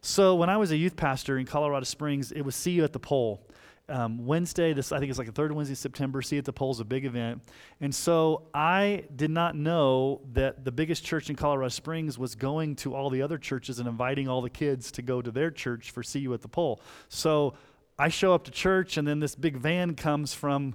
So 0.00 0.34
when 0.34 0.50
I 0.50 0.56
was 0.56 0.72
a 0.72 0.76
youth 0.76 0.96
pastor 0.96 1.38
in 1.38 1.46
Colorado 1.46 1.84
Springs, 1.84 2.32
it 2.32 2.42
was 2.42 2.56
See 2.56 2.72
You 2.72 2.84
at 2.84 2.92
the 2.92 2.98
Pole. 2.98 3.46
Um, 3.88 4.26
Wednesday, 4.26 4.72
this 4.72 4.90
I 4.90 4.98
think 4.98 5.10
it's 5.10 5.18
like 5.18 5.26
the 5.26 5.32
third 5.32 5.52
Wednesday 5.52 5.74
of 5.74 5.78
September. 5.78 6.22
See 6.22 6.36
you 6.36 6.40
at 6.40 6.44
the 6.44 6.52
Pole 6.52 6.70
is 6.70 6.80
a 6.80 6.84
big 6.84 7.04
event, 7.04 7.42
and 7.80 7.92
so 7.92 8.44
I 8.54 9.04
did 9.14 9.30
not 9.30 9.56
know 9.56 10.22
that 10.32 10.64
the 10.64 10.70
biggest 10.70 11.04
church 11.04 11.30
in 11.30 11.36
Colorado 11.36 11.68
Springs 11.68 12.16
was 12.16 12.36
going 12.36 12.76
to 12.76 12.94
all 12.94 13.10
the 13.10 13.22
other 13.22 13.38
churches 13.38 13.80
and 13.80 13.88
inviting 13.88 14.28
all 14.28 14.40
the 14.40 14.50
kids 14.50 14.92
to 14.92 15.02
go 15.02 15.20
to 15.20 15.30
their 15.32 15.50
church 15.50 15.90
for 15.90 16.02
See 16.04 16.20
You 16.20 16.32
at 16.32 16.42
the 16.42 16.48
Pole. 16.48 16.80
So 17.08 17.54
I 17.98 18.08
show 18.08 18.34
up 18.34 18.44
to 18.44 18.50
church, 18.50 18.96
and 18.96 19.06
then 19.06 19.20
this 19.20 19.34
big 19.34 19.56
van 19.56 19.94
comes 19.94 20.34
from 20.34 20.74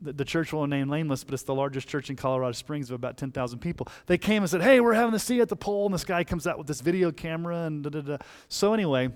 the, 0.00 0.12
the 0.12 0.24
church 0.24 0.52
will 0.52 0.66
name 0.66 0.88
nameless, 0.88 1.24
but 1.24 1.34
it's 1.34 1.42
the 1.42 1.54
largest 1.54 1.88
church 1.88 2.10
in 2.10 2.16
Colorado 2.16 2.52
Springs 2.52 2.90
of 2.90 2.94
about 2.94 3.16
10,000 3.16 3.58
people. 3.58 3.88
They 4.06 4.18
came 4.18 4.42
and 4.42 4.50
said, 4.50 4.62
Hey, 4.62 4.80
we're 4.80 4.94
having 4.94 5.12
the 5.12 5.18
see 5.18 5.40
at 5.40 5.48
the 5.48 5.56
pole. 5.56 5.86
And 5.86 5.94
this 5.94 6.04
guy 6.04 6.24
comes 6.24 6.46
out 6.46 6.58
with 6.58 6.66
this 6.66 6.80
video 6.80 7.10
camera 7.10 7.62
and 7.62 7.82
da 7.82 7.90
da 7.90 8.00
da. 8.00 8.16
So, 8.48 8.74
anyway, 8.74 9.10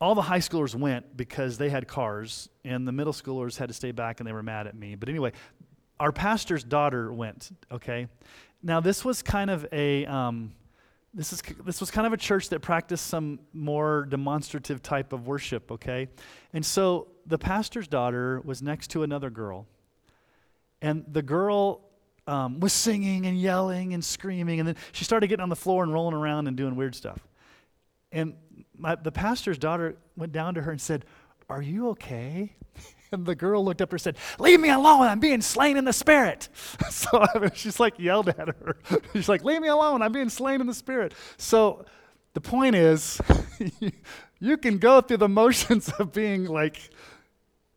all 0.00 0.14
the 0.14 0.22
high 0.22 0.40
schoolers 0.40 0.74
went 0.74 1.16
because 1.16 1.58
they 1.58 1.70
had 1.70 1.86
cars, 1.86 2.48
and 2.64 2.86
the 2.88 2.92
middle 2.92 3.12
schoolers 3.12 3.56
had 3.56 3.68
to 3.68 3.74
stay 3.74 3.92
back 3.92 4.18
and 4.18 4.26
they 4.26 4.32
were 4.32 4.42
mad 4.42 4.66
at 4.66 4.74
me. 4.74 4.96
But 4.96 5.08
anyway, 5.08 5.32
our 6.00 6.10
pastor's 6.10 6.64
daughter 6.64 7.12
went, 7.12 7.50
okay? 7.70 8.08
Now, 8.62 8.80
this 8.80 9.04
was 9.04 9.22
kind 9.22 9.50
of 9.50 9.66
a. 9.72 10.04
Um, 10.06 10.52
this, 11.14 11.32
is, 11.32 11.42
this 11.64 11.80
was 11.80 11.90
kind 11.90 12.06
of 12.06 12.12
a 12.12 12.16
church 12.16 12.48
that 12.50 12.60
practiced 12.60 13.06
some 13.06 13.40
more 13.52 14.06
demonstrative 14.08 14.82
type 14.82 15.12
of 15.12 15.26
worship, 15.26 15.70
okay? 15.72 16.08
And 16.52 16.64
so 16.64 17.08
the 17.26 17.38
pastor's 17.38 17.86
daughter 17.86 18.40
was 18.44 18.62
next 18.62 18.90
to 18.92 19.02
another 19.02 19.30
girl. 19.30 19.66
And 20.80 21.04
the 21.06 21.22
girl 21.22 21.82
um, 22.26 22.60
was 22.60 22.72
singing 22.72 23.26
and 23.26 23.38
yelling 23.38 23.94
and 23.94 24.04
screaming. 24.04 24.58
And 24.60 24.68
then 24.68 24.76
she 24.92 25.04
started 25.04 25.26
getting 25.26 25.42
on 25.42 25.48
the 25.48 25.56
floor 25.56 25.82
and 25.82 25.92
rolling 25.92 26.14
around 26.14 26.46
and 26.46 26.56
doing 26.56 26.76
weird 26.76 26.94
stuff. 26.94 27.20
And 28.10 28.34
my, 28.76 28.94
the 28.94 29.12
pastor's 29.12 29.58
daughter 29.58 29.96
went 30.16 30.32
down 30.32 30.54
to 30.54 30.62
her 30.62 30.70
and 30.70 30.80
said, 30.80 31.04
Are 31.48 31.62
you 31.62 31.90
okay? 31.90 32.54
And 33.22 33.26
the 33.26 33.34
girl 33.34 33.62
looked 33.62 33.82
up 33.82 33.92
and 33.92 34.00
said, 34.00 34.16
Leave 34.38 34.58
me 34.58 34.70
alone. 34.70 35.06
I'm 35.06 35.20
being 35.20 35.42
slain 35.42 35.76
in 35.76 35.84
the 35.84 35.92
spirit. 35.92 36.48
So 36.90 37.24
I 37.34 37.38
mean, 37.38 37.50
she's 37.54 37.80
like 37.80 37.98
yelled 37.98 38.28
at 38.28 38.48
her. 38.48 38.76
She's 39.12 39.28
like, 39.28 39.44
Leave 39.44 39.60
me 39.60 39.68
alone. 39.68 40.02
I'm 40.02 40.12
being 40.12 40.28
slain 40.28 40.60
in 40.60 40.66
the 40.66 40.74
spirit. 40.74 41.14
So 41.36 41.84
the 42.34 42.40
point 42.40 42.74
is, 42.74 43.20
you 44.40 44.56
can 44.56 44.78
go 44.78 45.00
through 45.00 45.18
the 45.18 45.28
motions 45.28 45.88
of 45.90 46.12
being 46.12 46.44
like 46.46 46.90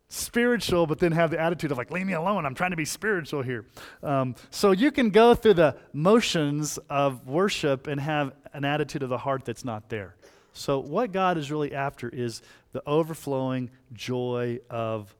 spiritual, 0.08 0.86
but 0.86 0.98
then 0.98 1.12
have 1.12 1.30
the 1.30 1.38
attitude 1.38 1.72
of 1.72 1.78
like, 1.78 1.90
Leave 1.90 2.06
me 2.06 2.14
alone. 2.14 2.46
I'm 2.46 2.54
trying 2.54 2.70
to 2.70 2.76
be 2.76 2.84
spiritual 2.84 3.42
here. 3.42 3.66
Um, 4.02 4.34
so 4.50 4.70
you 4.70 4.90
can 4.90 5.10
go 5.10 5.34
through 5.34 5.54
the 5.54 5.76
motions 5.92 6.78
of 6.88 7.26
worship 7.26 7.86
and 7.86 8.00
have 8.00 8.32
an 8.52 8.64
attitude 8.64 9.02
of 9.02 9.08
the 9.08 9.18
heart 9.18 9.44
that's 9.44 9.64
not 9.64 9.88
there. 9.88 10.14
So, 10.52 10.78
what 10.78 11.12
God 11.12 11.36
is 11.36 11.50
really 11.50 11.74
after 11.74 12.08
is 12.08 12.40
the 12.72 12.82
overflowing 12.86 13.70
joy 13.92 14.60
of 14.70 15.14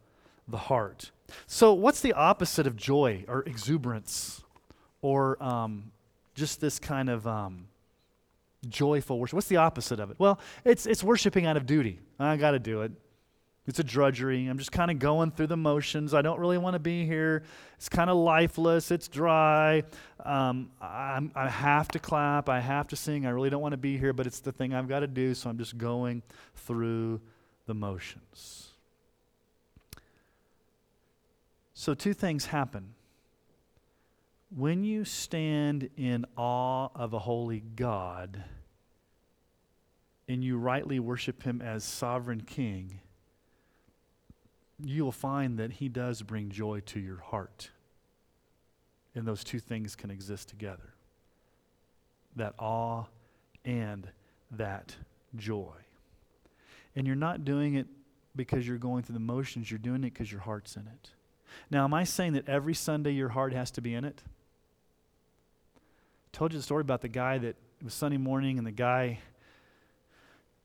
the 0.49 0.57
heart. 0.57 1.11
So, 1.47 1.73
what's 1.73 2.01
the 2.01 2.13
opposite 2.13 2.67
of 2.67 2.77
joy 2.77 3.25
or 3.29 3.43
exuberance 3.43 4.43
or 5.03 5.43
um, 5.43 5.91
just 6.35 6.61
this 6.61 6.79
kind 6.79 7.09
of 7.09 7.27
um, 7.27 7.67
joyful 8.69 9.19
worship? 9.19 9.35
What's 9.35 9.49
the 9.49 9.57
opposite 9.57 10.01
of 10.01 10.11
it? 10.11 10.17
Well, 10.19 10.39
it's, 10.65 10.87
it's 10.87 11.03
worshiping 11.03 11.47
out 11.47 11.57
of 11.57 11.67
duty. 11.67 11.99
I 12.19 12.37
got 12.37 12.53
to 12.53 12.59
do 12.59 12.83
it. 12.83 12.93
It's 13.67 13.81
a 13.81 13.85
drudgery. 13.85 14.47
I'm 14.47 14.59
just 14.59 14.71
kind 14.71 14.93
of 14.93 15.01
going 15.01 15.33
through 15.33 15.49
the 15.49 15.57
motions. 15.57 16.15
I 16.15 16.23
don't 16.23 16.39
really 16.39 16.59
want 16.59 16.75
to 16.75 16.79
be 16.79 17.05
here. 17.05 17.43
It's 17.77 17.89
kind 17.89 18.09
of 18.09 18.17
lifeless. 18.17 18.93
It's 18.93 19.09
dry. 19.09 19.83
Um, 20.25 20.71
i 20.81 21.49
have 21.49 21.89
to 21.89 21.99
clap. 21.99 22.49
I 22.49 22.61
have 22.61 22.87
to 22.89 22.97
sing. 22.97 23.27
I 23.27 23.31
really 23.31 23.51
don't 23.51 23.63
want 23.63 23.73
to 23.73 23.79
be 23.79 23.99
here, 23.99 24.13
but 24.13 24.27
it's 24.27 24.39
the 24.39 24.53
thing 24.53 24.73
I've 24.73 24.89
got 24.89 25.01
to 25.01 25.09
do, 25.09 25.35
so 25.35 25.51
I'm 25.51 25.59
just 25.59 25.77
going 25.77 26.23
through 26.55 27.21
the 27.67 27.75
motions. 27.75 28.66
So, 31.79 31.93
two 31.93 32.15
things 32.15 32.47
happen. 32.47 32.95
When 34.49 34.83
you 34.83 35.05
stand 35.05 35.91
in 35.99 36.25
awe 36.35 36.89
of 36.95 37.13
a 37.13 37.19
holy 37.19 37.61
God 37.61 38.43
and 40.27 40.43
you 40.43 40.57
rightly 40.57 40.99
worship 40.99 41.43
Him 41.43 41.61
as 41.61 41.85
sovereign 41.85 42.41
King, 42.41 43.01
you 44.83 45.05
will 45.05 45.13
find 45.13 45.59
that 45.59 45.73
He 45.73 45.91
does 45.91 46.23
bring 46.23 46.49
joy 46.49 46.81
to 46.87 46.99
your 46.99 47.19
heart. 47.19 47.69
And 49.15 49.27
those 49.27 49.45
two 49.45 49.59
things 49.59 49.95
can 49.95 50.11
exist 50.11 50.49
together 50.49 50.95
that 52.37 52.55
awe 52.59 53.05
and 53.67 54.09
that 54.53 54.97
joy. 55.37 55.75
And 56.95 57.07
you're 57.07 57.17
not 57.17 57.45
doing 57.45 57.75
it 57.75 57.87
because 58.35 58.67
you're 58.67 58.79
going 58.79 59.03
through 59.03 59.15
the 59.15 59.21
motions, 59.21 59.71
you're 59.71 59.77
doing 59.77 60.05
it 60.05 60.15
because 60.15 60.33
your 60.33 60.41
heart's 60.41 60.77
in 60.77 60.87
it. 60.87 61.11
Now, 61.71 61.85
am 61.85 61.95
I 61.95 62.05
saying 62.05 62.35
that 62.35 62.49
every 62.49 62.75
Sunday 62.75 63.13
your 63.13 63.31
heart 63.31 63.53
has 63.53 63.71
to 63.73 63.81
be 63.81 63.95
in 63.95 64.05
it? 64.05 64.23
I 65.77 66.37
told 66.37 66.53
you 66.53 66.59
the 66.59 66.63
story 66.63 66.83
about 66.83 67.01
the 67.01 67.09
guy 67.09 67.39
that 67.39 67.49
it 67.49 67.85
was 67.85 67.95
Sunday 67.95 68.19
morning 68.19 68.59
and 68.59 68.67
the 68.67 68.73
guy 68.73 69.21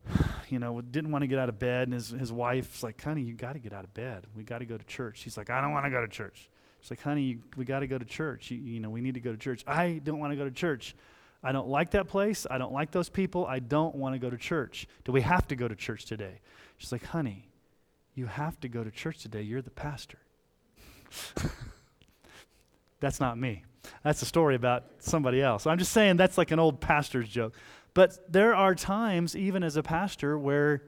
you 0.50 0.60
know, 0.60 0.82
didn't 0.82 1.12
want 1.12 1.24
to 1.24 1.28
get 1.28 1.40
out 1.40 1.50
of 1.50 1.60
bed, 1.60 1.84
and 1.88 1.94
his, 1.94 2.10
his 2.10 2.32
wife's 2.32 2.84
like, 2.84 3.02
honey, 3.02 3.22
you 3.22 3.34
got 3.34 3.54
to 3.54 3.60
get 3.60 3.74
out 3.74 3.84
of 3.84 3.94
bed. 3.94 4.26
We 4.36 4.44
got 4.44 4.60
to 4.60 4.66
go 4.66 4.78
to 4.78 4.84
church. 4.86 5.22
He's 5.24 5.38
like, 5.38 5.50
I 5.50 5.62
don't 5.62 5.72
want 5.72 5.86
to 5.86 5.92
go 5.92 6.02
to 6.02 6.08
church. 6.08 6.50
She's 6.82 6.92
like, 6.92 7.02
honey, 7.02 7.22
you, 7.22 7.40
we 7.56 7.66
got 7.66 7.80
to 7.80 7.88
go 7.88 7.98
to 7.98 8.06
church. 8.06 8.52
You, 8.52 8.58
you 8.58 8.80
know, 8.80 8.90
we 8.90 9.02
need 9.02 9.14
to 9.14 9.20
go 9.20 9.32
to 9.32 9.38
church. 9.38 9.64
I 9.68 10.02
don't 10.04 10.20
want 10.20 10.32
to 10.32 10.38
go 10.38 10.46
to 10.46 10.52
church. 10.52 10.96
I 11.44 11.52
don't 11.52 11.68
like 11.68 11.92
that 11.92 12.08
place. 12.08 12.46
I 12.50 12.58
don't 12.58 12.74
like 12.74 12.92
those 12.92 13.10
people. 13.10 13.46
I 13.46 13.60
don't 13.60 13.96
want 13.96 14.14
to 14.16 14.20
go 14.20 14.30
to 14.30 14.38
church. 14.38 14.88
Do 15.06 15.12
we 15.12 15.22
have 15.22 15.48
to 15.48 15.56
go 15.56 15.68
to 15.68 15.76
church 15.76 16.06
today? 16.06 16.40
She's 16.78 16.92
like, 16.92 17.06
honey, 17.06 17.50
you 18.16 18.26
have 18.26 18.60
to 18.62 18.68
go 18.68 18.84
to 18.84 18.92
church 18.92 19.20
today. 19.20 19.42
You're 19.42 19.62
the 19.62 19.72
pastor. 19.72 20.20
that's 23.00 23.20
not 23.20 23.38
me. 23.38 23.64
That's 24.04 24.22
a 24.22 24.26
story 24.26 24.56
about 24.56 24.86
somebody 25.00 25.42
else. 25.42 25.68
I'm 25.68 25.78
just 25.78 25.92
saying 25.92 26.18
that's 26.18 26.38
like 26.38 26.52
an 26.52 26.60
old 26.60 26.80
pastor's 26.80 27.30
joke. 27.30 27.56
But 27.94 28.32
there 28.32 28.56
are 28.56 28.74
times, 28.74 29.36
even 29.36 29.64
as 29.64 29.76
a 29.76 29.84
pastor, 29.84 30.38
where 30.38 30.84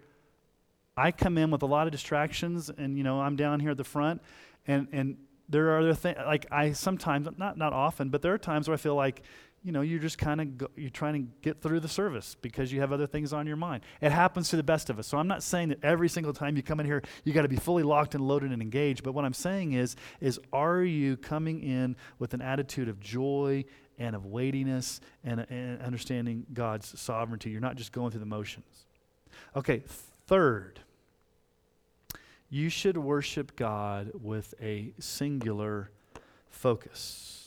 I 0.95 1.11
come 1.11 1.37
in 1.37 1.51
with 1.51 1.61
a 1.63 1.65
lot 1.65 1.87
of 1.87 1.91
distractions, 1.91 2.69
and 2.69 2.97
you 2.97 3.03
know 3.03 3.19
I'm 3.19 3.35
down 3.35 3.59
here 3.59 3.71
at 3.71 3.77
the 3.77 3.83
front, 3.83 4.21
and 4.67 4.87
and 4.91 5.17
there 5.49 5.71
are 5.71 5.79
other 5.79 5.93
things 5.93 6.17
like 6.25 6.45
I 6.51 6.71
sometimes 6.71 7.27
not 7.37 7.57
not 7.57 7.73
often, 7.73 8.09
but 8.09 8.21
there 8.21 8.33
are 8.33 8.37
times 8.37 8.67
where 8.67 8.73
I 8.73 8.77
feel 8.77 8.95
like 8.95 9.21
you 9.63 9.71
know 9.71 9.81
you're 9.81 9.99
just 9.99 10.17
kind 10.17 10.41
of 10.41 10.69
you're 10.75 10.89
trying 10.89 11.13
to 11.13 11.31
get 11.41 11.61
through 11.61 11.79
the 11.79 11.87
service 11.87 12.35
because 12.41 12.71
you 12.71 12.81
have 12.81 12.91
other 12.91 13.07
things 13.07 13.33
on 13.33 13.47
your 13.47 13.55
mind. 13.55 13.83
It 14.01 14.11
happens 14.11 14.49
to 14.49 14.57
the 14.57 14.63
best 14.63 14.89
of 14.89 14.99
us. 14.99 15.07
So 15.07 15.17
I'm 15.17 15.27
not 15.27 15.41
saying 15.41 15.69
that 15.69 15.83
every 15.83 16.09
single 16.09 16.33
time 16.33 16.55
you 16.55 16.63
come 16.63 16.79
in 16.79 16.85
here 16.85 17.01
you 17.23 17.33
got 17.33 17.43
to 17.43 17.47
be 17.47 17.55
fully 17.55 17.83
locked 17.83 18.13
and 18.15 18.27
loaded 18.27 18.51
and 18.51 18.61
engaged. 18.61 19.03
But 19.03 19.13
what 19.13 19.25
I'm 19.25 19.33
saying 19.33 19.73
is 19.73 19.95
is 20.19 20.39
are 20.51 20.83
you 20.83 21.17
coming 21.17 21.61
in 21.61 21.95
with 22.19 22.33
an 22.33 22.41
attitude 22.41 22.89
of 22.89 22.99
joy 22.99 23.65
and 23.97 24.15
of 24.15 24.25
weightiness 24.25 24.99
and, 25.23 25.45
and 25.49 25.81
understanding 25.81 26.45
God's 26.53 26.99
sovereignty. 26.99 27.49
You're 27.49 27.61
not 27.61 27.75
just 27.75 27.91
going 27.91 28.11
through 28.11 28.21
the 28.21 28.25
motions. 28.25 28.85
Okay, 29.55 29.83
third, 30.27 30.79
you 32.49 32.69
should 32.69 32.97
worship 32.97 33.55
God 33.55 34.11
with 34.13 34.53
a 34.61 34.93
singular 34.99 35.91
focus. 36.49 37.42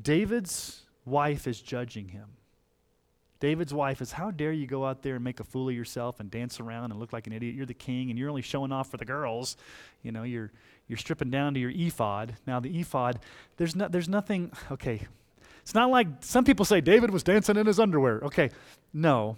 David's 0.00 0.82
wife 1.04 1.46
is 1.46 1.60
judging 1.60 2.08
him. 2.08 2.28
David's 3.40 3.72
wife 3.72 4.02
is, 4.02 4.12
How 4.12 4.30
dare 4.30 4.52
you 4.52 4.66
go 4.66 4.84
out 4.84 5.02
there 5.02 5.14
and 5.14 5.24
make 5.24 5.40
a 5.40 5.44
fool 5.44 5.68
of 5.68 5.74
yourself 5.74 6.20
and 6.20 6.30
dance 6.30 6.58
around 6.58 6.90
and 6.90 6.98
look 6.98 7.12
like 7.12 7.26
an 7.26 7.32
idiot? 7.32 7.54
You're 7.54 7.66
the 7.66 7.74
king 7.74 8.10
and 8.10 8.18
you're 8.18 8.28
only 8.28 8.42
showing 8.42 8.72
off 8.72 8.90
for 8.90 8.96
the 8.96 9.04
girls. 9.04 9.56
You 10.02 10.12
know, 10.12 10.24
you're, 10.24 10.50
you're 10.88 10.96
stripping 10.96 11.30
down 11.30 11.54
to 11.54 11.60
your 11.60 11.70
ephod. 11.70 12.36
Now, 12.46 12.58
the 12.58 12.80
ephod, 12.80 13.20
there's, 13.56 13.76
no, 13.76 13.88
there's 13.88 14.08
nothing, 14.08 14.50
okay. 14.72 15.06
It's 15.62 15.74
not 15.74 15.90
like 15.90 16.08
some 16.20 16.44
people 16.44 16.64
say 16.64 16.80
David 16.80 17.10
was 17.10 17.22
dancing 17.22 17.56
in 17.56 17.66
his 17.66 17.78
underwear. 17.78 18.20
Okay, 18.24 18.50
no. 18.92 19.36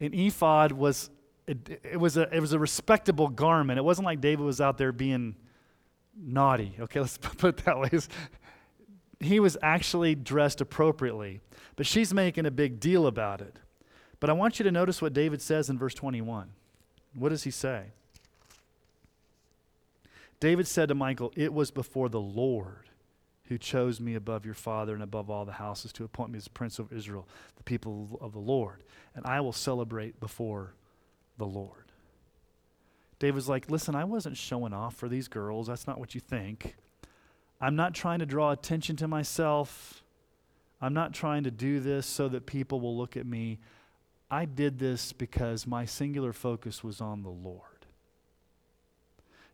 An 0.00 0.12
ephod 0.12 0.72
was, 0.72 1.10
it, 1.46 1.80
it, 1.84 2.00
was, 2.00 2.16
a, 2.16 2.34
it 2.34 2.40
was 2.40 2.52
a 2.52 2.58
respectable 2.58 3.28
garment. 3.28 3.78
It 3.78 3.84
wasn't 3.84 4.06
like 4.06 4.20
David 4.20 4.44
was 4.44 4.60
out 4.60 4.78
there 4.78 4.90
being 4.90 5.36
naughty. 6.18 6.74
Okay, 6.80 7.00
let's 7.02 7.18
put 7.18 7.44
it 7.44 7.64
that 7.64 7.78
way. 7.78 7.90
He 9.20 9.40
was 9.40 9.56
actually 9.62 10.14
dressed 10.14 10.60
appropriately, 10.60 11.40
but 11.74 11.86
she's 11.86 12.12
making 12.12 12.46
a 12.46 12.50
big 12.50 12.80
deal 12.80 13.06
about 13.06 13.40
it. 13.40 13.58
But 14.20 14.30
I 14.30 14.34
want 14.34 14.58
you 14.58 14.64
to 14.64 14.72
notice 14.72 15.00
what 15.00 15.12
David 15.12 15.40
says 15.42 15.70
in 15.70 15.78
verse 15.78 15.94
21. 15.94 16.50
What 17.14 17.30
does 17.30 17.44
he 17.44 17.50
say? 17.50 17.86
David 20.40 20.66
said 20.66 20.88
to 20.88 20.94
Michal, 20.94 21.32
It 21.34 21.52
was 21.52 21.70
before 21.70 22.08
the 22.08 22.20
Lord 22.20 22.90
who 23.44 23.58
chose 23.58 24.00
me 24.00 24.14
above 24.14 24.44
your 24.44 24.54
father 24.54 24.92
and 24.94 25.02
above 25.02 25.30
all 25.30 25.44
the 25.44 25.52
houses 25.52 25.92
to 25.92 26.04
appoint 26.04 26.30
me 26.30 26.36
as 26.36 26.48
prince 26.48 26.78
of 26.78 26.92
Israel, 26.92 27.28
the 27.56 27.62
people 27.62 28.18
of 28.20 28.32
the 28.32 28.38
Lord, 28.38 28.82
and 29.14 29.24
I 29.24 29.40
will 29.40 29.52
celebrate 29.52 30.18
before 30.18 30.74
the 31.38 31.46
Lord. 31.46 31.84
David's 33.18 33.48
like, 33.48 33.70
Listen, 33.70 33.94
I 33.94 34.04
wasn't 34.04 34.36
showing 34.36 34.72
off 34.72 34.94
for 34.94 35.08
these 35.08 35.28
girls. 35.28 35.68
That's 35.68 35.86
not 35.86 35.98
what 35.98 36.14
you 36.14 36.20
think. 36.20 36.74
I'm 37.60 37.76
not 37.76 37.94
trying 37.94 38.18
to 38.18 38.26
draw 38.26 38.52
attention 38.52 38.96
to 38.96 39.08
myself. 39.08 40.02
I'm 40.80 40.92
not 40.92 41.14
trying 41.14 41.44
to 41.44 41.50
do 41.50 41.80
this 41.80 42.06
so 42.06 42.28
that 42.28 42.46
people 42.46 42.80
will 42.80 42.96
look 42.96 43.16
at 43.16 43.26
me. 43.26 43.58
I 44.30 44.44
did 44.44 44.78
this 44.78 45.12
because 45.12 45.66
my 45.66 45.84
singular 45.84 46.32
focus 46.32 46.84
was 46.84 47.00
on 47.00 47.22
the 47.22 47.30
Lord. 47.30 47.62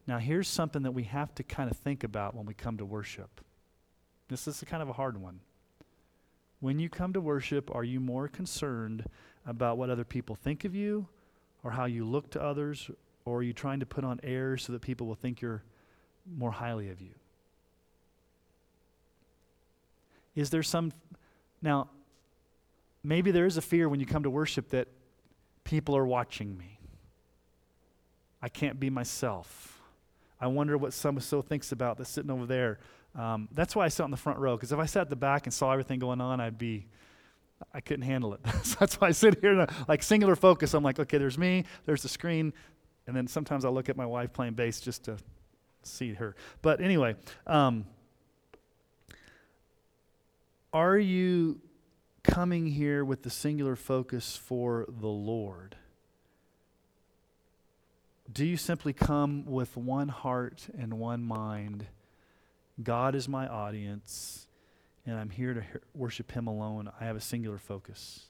Now, 0.07 0.19
here's 0.19 0.49
something 0.49 0.83
that 0.83 0.93
we 0.93 1.05
have 1.05 1.33
to 1.37 1.45
kind 1.45 1.71
of 1.71 1.77
think 1.77 2.03
about 2.03 2.35
when 2.35 2.45
we 2.45 2.55
come 2.55 2.77
to 2.79 2.85
worship. 2.85 3.41
This 4.29 4.49
is 4.49 4.65
kind 4.67 4.83
of 4.83 4.89
a 4.89 4.95
hard 4.95 5.21
one. 5.21 5.41
When 6.59 6.79
you 6.79 6.89
come 6.89 7.13
to 7.13 7.21
worship, 7.21 7.73
are 7.75 7.85
you 7.85 8.01
more 8.01 8.29
concerned 8.29 9.05
about 9.47 9.79
what 9.79 9.91
other 9.91 10.05
people 10.05 10.35
think 10.35 10.65
of 10.65 10.75
you 10.75 11.07
or 11.63 11.71
how 11.71 11.85
you 11.85 12.05
look 12.05 12.31
to 12.31 12.43
others, 12.43 12.91
or 13.25 13.39
are 13.39 13.43
you 13.43 13.53
trying 13.53 13.81
to 13.81 13.87
put 13.87 14.05
on 14.05 14.19
airs 14.25 14.65
so 14.65 14.73
that 14.73 14.83
people 14.83 15.07
will 15.07 15.15
think 15.15 15.41
you're 15.41 15.63
more 16.37 16.51
highly 16.51 16.89
of 16.91 17.01
you? 17.01 17.15
Is 20.35 20.51
there 20.51 20.63
some. 20.63 20.93
Now, 21.61 21.91
maybe 23.05 23.31
there 23.31 23.47
is 23.47 23.57
a 23.57 23.63
fear 23.63 23.89
when 23.89 24.01
you 24.01 24.07
come 24.07 24.23
to 24.23 24.31
worship 24.31 24.71
that 24.71 24.89
people 25.65 25.97
are 25.97 26.07
watching 26.07 26.57
me. 26.57 26.79
I 28.41 28.49
can't 28.49 28.81
be 28.81 28.91
myself. 28.91 29.81
I 30.41 30.49
wonder 30.49 30.77
what 30.77 30.93
some 30.93 31.21
so 31.21 31.43
thinks 31.43 31.71
about 31.71 31.99
that's 31.99 32.11
sitting 32.11 32.31
over 32.31 32.47
there. 32.47 32.81
Um, 33.15 33.49
that's 33.53 33.77
why 33.77 33.85
I 33.85 33.89
sit 33.89 34.05
in 34.05 34.11
the 34.11 34.17
front 34.17 34.39
row, 34.39 34.57
because 34.57 34.73
if 34.73 34.79
I 34.79 34.87
sat 34.87 35.03
at 35.03 35.11
the 35.11 35.17
back 35.17 35.47
and 35.47 35.55
saw 35.55 35.71
everything 35.71 35.99
going 35.99 36.21
on, 36.21 36.41
I'd 36.41 36.59
be, 36.59 36.87
I 37.73 37.81
couldn't 37.81 38.05
handle 38.05 38.35
it. 38.35 38.41
so 38.65 38.77
that's 38.81 39.01
why 39.01 39.09
I 39.09 39.13
sit 39.13 39.41
here, 39.41 39.61
in 39.61 39.67
like 39.87 40.03
singular 40.03 40.35
focus. 40.35 40.75
I'm 40.75 40.83
like, 40.83 40.99
okay, 40.99 41.19
there's 41.19 41.39
me, 41.39 41.65
there's 41.85 42.03
the 42.03 42.09
screen, 42.09 42.53
and 43.07 43.15
then 43.15 43.29
sometimes 43.29 43.65
I'll 43.65 43.73
look 43.73 43.89
at 43.89 43.97
my 43.97 44.07
wife 44.07 44.33
playing 44.33 44.55
bass 44.55 44.81
just 44.81 45.05
to 45.05 45.19
see 45.83 46.15
her. 46.15 46.35
But 46.63 46.81
anyway, 46.81 47.15
um, 47.47 47.85
are 50.73 50.99
you 50.99 51.61
coming 52.23 52.67
here 52.67 53.05
with 53.05 53.23
the 53.23 53.31
singular 53.31 53.77
focus 53.77 54.37
for 54.37 54.87
the 54.89 55.09
Lord? 55.09 55.77
Do 58.33 58.47
you 58.47 58.57
simply 58.57 58.93
come 58.93 59.45
with 59.45 59.77
one 59.77 60.09
heart 60.09 60.69
and 60.77 60.99
one 60.99 61.23
mind? 61.23 61.87
God 62.83 63.15
is 63.15 63.29
my 63.29 63.47
audience, 63.47 64.47
and 65.05 65.19
I'm 65.19 65.31
here 65.31 65.53
to 65.53 65.63
worship 65.95 66.33
Him 66.33 66.47
alone. 66.47 66.91
I 66.99 67.05
have 67.05 67.17
a 67.17 67.21
singular 67.21 67.59
focus. 67.59 68.27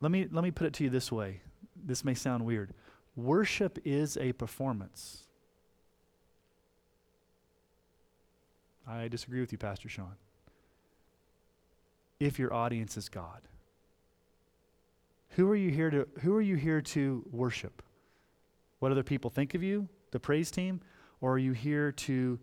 Let 0.00 0.12
me, 0.12 0.28
let 0.30 0.44
me 0.44 0.50
put 0.50 0.66
it 0.66 0.72
to 0.74 0.84
you 0.84 0.90
this 0.90 1.10
way. 1.10 1.40
This 1.84 2.04
may 2.04 2.14
sound 2.14 2.44
weird. 2.44 2.74
Worship 3.16 3.78
is 3.84 4.16
a 4.16 4.32
performance. 4.32 5.26
I 8.86 9.08
disagree 9.08 9.40
with 9.40 9.52
you, 9.52 9.58
Pastor 9.58 9.88
Sean. 9.88 10.16
If 12.18 12.38
your 12.38 12.52
audience 12.52 12.96
is 12.96 13.08
God. 13.08 13.42
Who 15.30 15.48
are 15.48 15.56
you 15.56 15.70
here 15.70 15.90
to 15.90 16.06
who 16.20 16.34
are 16.34 16.42
you 16.42 16.56
here 16.56 16.80
to 16.80 17.24
worship? 17.30 17.82
What 18.80 18.92
other 18.92 19.02
people 19.02 19.30
think 19.30 19.54
of 19.54 19.62
you, 19.62 19.88
the 20.10 20.20
praise 20.20 20.50
team, 20.50 20.80
or 21.20 21.34
are 21.34 21.38
you 21.38 21.52
here 21.52 21.92
to 21.92 22.38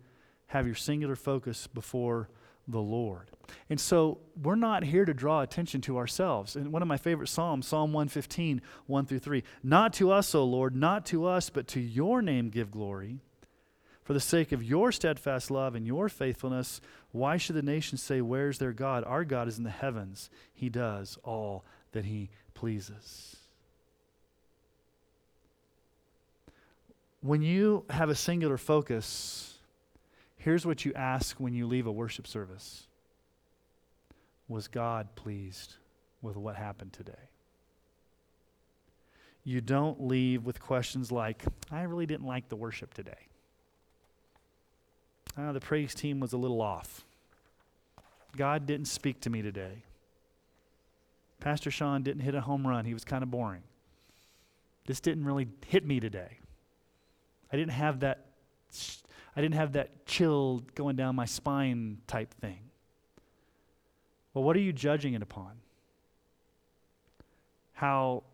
have 0.48 0.66
your 0.66 0.74
singular 0.74 1.14
focus 1.14 1.66
before 1.66 2.28
the 2.66 2.80
Lord? 2.80 3.30
And 3.68 3.78
so 3.78 4.18
we're 4.42 4.56
not 4.56 4.84
here 4.84 5.04
to 5.04 5.14
draw 5.14 5.42
attention 5.42 5.80
to 5.82 5.98
ourselves. 5.98 6.56
And 6.56 6.72
one 6.72 6.82
of 6.82 6.88
my 6.88 6.96
favorite 6.96 7.28
Psalms, 7.28 7.66
Psalm 7.66 7.92
115, 7.92 8.60
1 8.86 9.06
through 9.06 9.18
3. 9.18 9.44
Not 9.62 9.92
to 9.94 10.10
us, 10.10 10.34
O 10.34 10.44
Lord, 10.44 10.74
not 10.74 11.06
to 11.06 11.26
us, 11.26 11.50
but 11.50 11.68
to 11.68 11.80
your 11.80 12.22
name 12.22 12.48
give 12.48 12.70
glory. 12.70 13.20
For 14.10 14.14
the 14.14 14.18
sake 14.18 14.50
of 14.50 14.64
your 14.64 14.90
steadfast 14.90 15.52
love 15.52 15.76
and 15.76 15.86
your 15.86 16.08
faithfulness, 16.08 16.80
why 17.12 17.36
should 17.36 17.54
the 17.54 17.62
nations 17.62 18.02
say, 18.02 18.20
Where's 18.20 18.58
their 18.58 18.72
God? 18.72 19.04
Our 19.04 19.24
God 19.24 19.46
is 19.46 19.56
in 19.56 19.62
the 19.62 19.70
heavens. 19.70 20.30
He 20.52 20.68
does 20.68 21.16
all 21.22 21.64
that 21.92 22.06
he 22.06 22.28
pleases. 22.52 23.36
When 27.20 27.40
you 27.40 27.84
have 27.88 28.10
a 28.10 28.16
singular 28.16 28.58
focus, 28.58 29.58
here's 30.38 30.66
what 30.66 30.84
you 30.84 30.92
ask 30.94 31.38
when 31.38 31.54
you 31.54 31.68
leave 31.68 31.86
a 31.86 31.92
worship 31.92 32.26
service 32.26 32.88
Was 34.48 34.66
God 34.66 35.14
pleased 35.14 35.76
with 36.20 36.36
what 36.36 36.56
happened 36.56 36.92
today? 36.92 37.30
You 39.44 39.60
don't 39.60 40.08
leave 40.08 40.44
with 40.44 40.60
questions 40.60 41.12
like, 41.12 41.44
I 41.70 41.82
really 41.82 42.06
didn't 42.06 42.26
like 42.26 42.48
the 42.48 42.56
worship 42.56 42.92
today. 42.92 43.29
Uh, 45.36 45.52
the 45.52 45.60
praise 45.60 45.94
team 45.94 46.20
was 46.20 46.32
a 46.32 46.36
little 46.36 46.60
off. 46.60 47.04
God 48.36 48.66
didn't 48.66 48.86
speak 48.86 49.20
to 49.22 49.30
me 49.30 49.42
today. 49.42 49.84
Pastor 51.40 51.70
Sean 51.70 52.02
didn't 52.02 52.22
hit 52.22 52.34
a 52.34 52.40
home 52.40 52.66
run. 52.66 52.84
He 52.84 52.94
was 52.94 53.04
kind 53.04 53.22
of 53.22 53.30
boring. 53.30 53.62
This 54.86 55.00
didn't 55.00 55.24
really 55.24 55.48
hit 55.66 55.86
me 55.86 56.00
today. 56.00 56.38
I 57.52 57.56
didn't 57.56 57.72
have 57.72 58.00
that 58.00 58.26
I 59.36 59.40
didn't 59.40 59.54
have 59.54 59.72
that 59.72 60.06
chill 60.06 60.62
going 60.74 60.96
down 60.96 61.16
my 61.16 61.24
spine 61.24 61.98
type 62.06 62.34
thing. 62.34 62.58
Well, 64.34 64.44
what 64.44 64.56
are 64.56 64.60
you 64.60 64.72
judging 64.72 65.14
it 65.14 65.22
upon? 65.22 65.52
How 67.72 68.24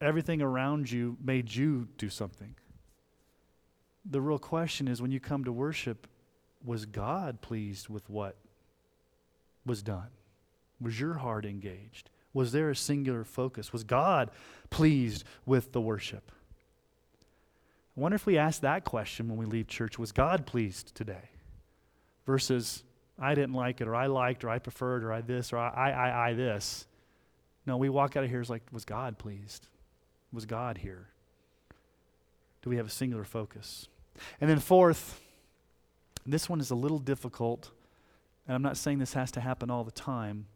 everything 0.00 0.42
around 0.42 0.90
you 0.90 1.16
made 1.22 1.54
you 1.54 1.88
do 1.98 2.08
something. 2.08 2.54
The 4.08 4.20
real 4.20 4.38
question 4.38 4.88
is 4.88 5.02
when 5.02 5.10
you 5.10 5.20
come 5.20 5.44
to 5.44 5.52
worship, 5.52 6.06
was 6.64 6.86
God 6.86 7.40
pleased 7.40 7.88
with 7.88 8.08
what 8.08 8.36
was 9.64 9.82
done? 9.82 10.08
Was 10.80 10.98
your 10.98 11.14
heart 11.14 11.44
engaged? 11.44 12.10
Was 12.32 12.52
there 12.52 12.70
a 12.70 12.76
singular 12.76 13.24
focus? 13.24 13.72
Was 13.72 13.84
God 13.84 14.30
pleased 14.70 15.24
with 15.44 15.72
the 15.72 15.80
worship? 15.80 16.30
I 17.96 18.00
wonder 18.00 18.16
if 18.16 18.24
we 18.24 18.38
ask 18.38 18.60
that 18.62 18.84
question 18.84 19.28
when 19.28 19.36
we 19.36 19.46
leave 19.46 19.66
church 19.66 19.98
was 19.98 20.12
God 20.12 20.46
pleased 20.46 20.94
today? 20.94 21.30
Versus, 22.24 22.84
I 23.18 23.34
didn't 23.34 23.54
like 23.54 23.80
it, 23.80 23.88
or 23.88 23.96
I 23.96 24.06
liked, 24.06 24.44
or 24.44 24.48
I 24.48 24.58
preferred, 24.58 25.02
or 25.02 25.12
I 25.12 25.20
this, 25.20 25.52
or 25.52 25.58
I, 25.58 25.68
I, 25.68 25.90
I, 25.90 26.28
I 26.28 26.32
this. 26.34 26.86
No, 27.66 27.76
we 27.76 27.88
walk 27.88 28.16
out 28.16 28.24
of 28.24 28.30
here 28.30 28.40
as 28.40 28.48
like, 28.48 28.62
was 28.72 28.84
God 28.84 29.18
pleased? 29.18 29.66
Was 30.32 30.46
God 30.46 30.78
here? 30.78 31.08
Do 32.62 32.70
we 32.70 32.76
have 32.76 32.86
a 32.86 32.90
singular 32.90 33.24
focus? 33.24 33.88
And 34.40 34.48
then, 34.48 34.60
fourth, 34.60 35.20
this 36.26 36.48
one 36.48 36.60
is 36.60 36.70
a 36.70 36.74
little 36.74 36.98
difficult, 36.98 37.70
and 38.46 38.54
I'm 38.54 38.62
not 38.62 38.76
saying 38.76 38.98
this 38.98 39.14
has 39.14 39.30
to 39.32 39.40
happen 39.40 39.70
all 39.70 39.84
the 39.84 39.90
time, 39.90 40.46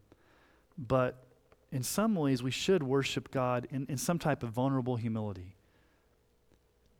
but 0.77 1.23
in 1.71 1.83
some 1.83 2.15
ways 2.15 2.43
we 2.43 2.51
should 2.51 2.83
worship 2.83 3.31
God 3.31 3.67
in, 3.71 3.85
in 3.89 3.97
some 3.97 4.19
type 4.19 4.43
of 4.43 4.49
vulnerable 4.49 4.95
humility. 4.95 5.55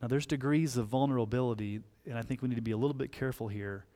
Now, 0.02 0.08
there's 0.08 0.26
degrees 0.26 0.76
of 0.76 0.88
vulnerability, 0.88 1.80
and 2.04 2.18
I 2.18 2.22
think 2.22 2.42
we 2.42 2.48
need 2.48 2.56
to 2.56 2.60
be 2.60 2.72
a 2.72 2.76
little 2.76 2.94
bit 2.94 3.12
careful 3.12 3.48
here. 3.48 3.86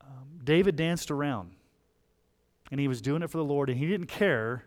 Um, 0.00 0.40
David 0.44 0.76
danced 0.76 1.10
around, 1.10 1.50
and 2.70 2.78
he 2.78 2.86
was 2.86 3.00
doing 3.00 3.22
it 3.22 3.30
for 3.30 3.38
the 3.38 3.44
Lord, 3.44 3.68
and 3.68 3.78
he 3.78 3.86
didn't 3.86 4.06
care 4.06 4.64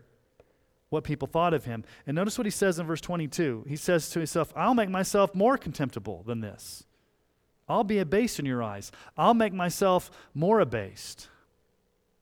what 0.90 1.04
people 1.04 1.26
thought 1.26 1.54
of 1.54 1.64
him. 1.64 1.84
And 2.06 2.14
notice 2.14 2.38
what 2.38 2.46
he 2.46 2.50
says 2.50 2.78
in 2.78 2.86
verse 2.86 3.00
22. 3.00 3.64
He 3.66 3.76
says 3.76 4.10
to 4.10 4.20
himself, 4.20 4.52
I'll 4.54 4.74
make 4.74 4.90
myself 4.90 5.34
more 5.34 5.56
contemptible 5.56 6.22
than 6.26 6.40
this. 6.40 6.84
I'll 7.68 7.84
be 7.84 7.98
abased 7.98 8.38
in 8.38 8.46
your 8.46 8.62
eyes. 8.62 8.92
I'll 9.16 9.34
make 9.34 9.52
myself 9.52 10.10
more 10.34 10.60
abased, 10.60 11.28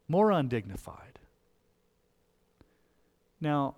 more 0.09 0.31
undignified. 0.31 1.19
Now, 3.41 3.75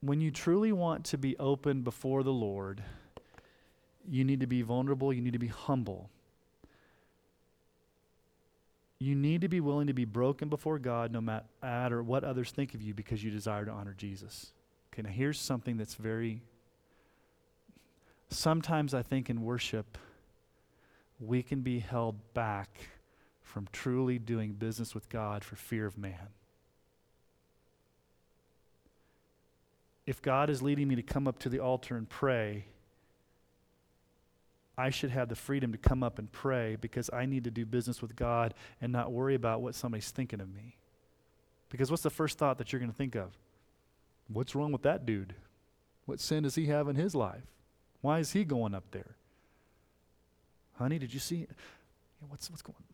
when 0.00 0.20
you 0.20 0.30
truly 0.30 0.72
want 0.72 1.04
to 1.06 1.18
be 1.18 1.36
open 1.38 1.82
before 1.82 2.22
the 2.22 2.32
Lord, 2.32 2.82
you 4.08 4.24
need 4.24 4.40
to 4.40 4.46
be 4.46 4.62
vulnerable, 4.62 5.12
you 5.12 5.20
need 5.20 5.34
to 5.34 5.38
be 5.38 5.48
humble. 5.48 6.08
You 9.00 9.14
need 9.14 9.42
to 9.42 9.48
be 9.48 9.60
willing 9.60 9.86
to 9.86 9.92
be 9.92 10.04
broken 10.04 10.48
before 10.48 10.78
God 10.78 11.12
no 11.12 11.20
matter 11.20 12.02
what 12.02 12.24
others 12.24 12.50
think 12.50 12.74
of 12.74 12.82
you 12.82 12.94
because 12.94 13.22
you 13.22 13.30
desire 13.30 13.64
to 13.64 13.70
honor 13.70 13.94
Jesus. 13.96 14.52
Okay, 14.92 15.02
now 15.02 15.10
here's 15.10 15.38
something 15.38 15.76
that's 15.76 15.94
very 15.94 16.42
Sometimes 18.30 18.94
I 18.94 19.02
think 19.02 19.30
in 19.30 19.42
worship, 19.42 19.98
we 21.20 21.42
can 21.42 21.60
be 21.60 21.78
held 21.78 22.16
back 22.34 22.70
from 23.42 23.66
truly 23.72 24.18
doing 24.18 24.52
business 24.52 24.94
with 24.94 25.08
God 25.08 25.42
for 25.42 25.56
fear 25.56 25.86
of 25.86 25.96
man. 25.96 26.28
If 30.06 30.22
God 30.22 30.50
is 30.50 30.62
leading 30.62 30.88
me 30.88 30.96
to 30.96 31.02
come 31.02 31.26
up 31.26 31.38
to 31.40 31.48
the 31.48 31.58
altar 31.58 31.96
and 31.96 32.08
pray, 32.08 32.66
I 34.76 34.90
should 34.90 35.10
have 35.10 35.28
the 35.28 35.34
freedom 35.34 35.72
to 35.72 35.78
come 35.78 36.02
up 36.02 36.18
and 36.18 36.30
pray 36.30 36.76
because 36.76 37.10
I 37.12 37.26
need 37.26 37.44
to 37.44 37.50
do 37.50 37.66
business 37.66 38.00
with 38.00 38.14
God 38.14 38.54
and 38.80 38.92
not 38.92 39.10
worry 39.10 39.34
about 39.34 39.60
what 39.60 39.74
somebody's 39.74 40.10
thinking 40.10 40.40
of 40.40 40.54
me. 40.54 40.76
Because 41.68 41.90
what's 41.90 42.02
the 42.02 42.10
first 42.10 42.38
thought 42.38 42.58
that 42.58 42.72
you're 42.72 42.80
going 42.80 42.90
to 42.90 42.96
think 42.96 43.16
of? 43.16 43.36
What's 44.28 44.54
wrong 44.54 44.72
with 44.72 44.82
that 44.82 45.04
dude? 45.04 45.34
What 46.06 46.20
sin 46.20 46.44
does 46.44 46.54
he 46.54 46.66
have 46.66 46.88
in 46.88 46.96
his 46.96 47.14
life? 47.14 47.57
Why 48.00 48.18
is 48.18 48.32
he 48.32 48.44
going 48.44 48.74
up 48.74 48.84
there? 48.90 49.16
Honey, 50.78 50.98
did 50.98 51.12
you 51.12 51.20
see? 51.20 51.46
What's, 52.28 52.50
what's 52.50 52.62
going 52.62 52.76
on? 52.76 52.84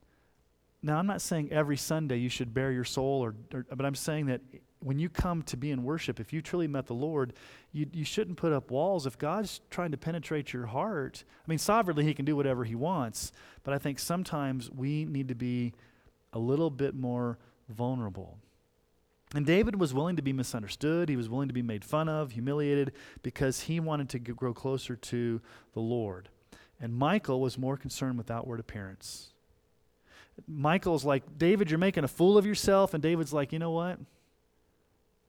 Now, 0.82 0.98
I'm 0.98 1.06
not 1.06 1.22
saying 1.22 1.50
every 1.50 1.78
Sunday 1.78 2.18
you 2.18 2.28
should 2.28 2.52
bare 2.52 2.70
your 2.70 2.84
soul, 2.84 3.24
or, 3.24 3.34
or, 3.54 3.64
but 3.74 3.86
I'm 3.86 3.94
saying 3.94 4.26
that 4.26 4.42
when 4.80 4.98
you 4.98 5.08
come 5.08 5.42
to 5.44 5.56
be 5.56 5.70
in 5.70 5.82
worship, 5.82 6.20
if 6.20 6.30
you 6.30 6.42
truly 6.42 6.68
met 6.68 6.86
the 6.86 6.94
Lord, 6.94 7.32
you, 7.72 7.86
you 7.90 8.04
shouldn't 8.04 8.36
put 8.36 8.52
up 8.52 8.70
walls. 8.70 9.06
If 9.06 9.16
God's 9.16 9.62
trying 9.70 9.92
to 9.92 9.96
penetrate 9.96 10.52
your 10.52 10.66
heart, 10.66 11.24
I 11.26 11.48
mean, 11.48 11.58
sovereignly, 11.58 12.04
He 12.04 12.12
can 12.12 12.26
do 12.26 12.36
whatever 12.36 12.64
He 12.64 12.74
wants, 12.74 13.32
but 13.62 13.72
I 13.72 13.78
think 13.78 13.98
sometimes 13.98 14.70
we 14.70 15.06
need 15.06 15.28
to 15.28 15.34
be 15.34 15.72
a 16.34 16.38
little 16.38 16.68
bit 16.68 16.94
more 16.94 17.38
vulnerable. 17.70 18.36
And 19.34 19.44
David 19.44 19.80
was 19.80 19.92
willing 19.92 20.14
to 20.14 20.22
be 20.22 20.32
misunderstood. 20.32 21.08
He 21.08 21.16
was 21.16 21.28
willing 21.28 21.48
to 21.48 21.54
be 21.54 21.62
made 21.62 21.84
fun 21.84 22.08
of, 22.08 22.32
humiliated, 22.32 22.92
because 23.22 23.62
he 23.62 23.80
wanted 23.80 24.08
to 24.10 24.18
grow 24.20 24.54
closer 24.54 24.94
to 24.94 25.40
the 25.72 25.80
Lord. 25.80 26.28
And 26.80 26.96
Michal 26.96 27.40
was 27.40 27.58
more 27.58 27.76
concerned 27.76 28.16
with 28.16 28.30
outward 28.30 28.60
appearance. 28.60 29.32
Michal's 30.46 31.04
like, 31.04 31.36
David, 31.36 31.70
you're 31.70 31.78
making 31.78 32.04
a 32.04 32.08
fool 32.08 32.38
of 32.38 32.46
yourself. 32.46 32.94
And 32.94 33.02
David's 33.02 33.32
like, 33.32 33.52
you 33.52 33.58
know 33.58 33.72
what? 33.72 33.98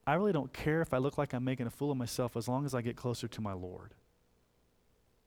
I 0.05 0.13
really 0.13 0.33
don't 0.33 0.53
care 0.53 0.81
if 0.81 0.93
I 0.93 0.99
look 0.99 1.17
like 1.17 1.33
I'm 1.33 1.43
making 1.43 1.65
a 1.65 1.71
fool 1.71 1.91
of 1.91 1.97
myself 1.97 2.37
as 2.37 2.47
long 2.47 2.65
as 2.65 2.75
I 2.75 2.81
get 2.81 2.95
closer 2.95 3.27
to 3.27 3.41
my 3.41 3.53
Lord. 3.53 3.95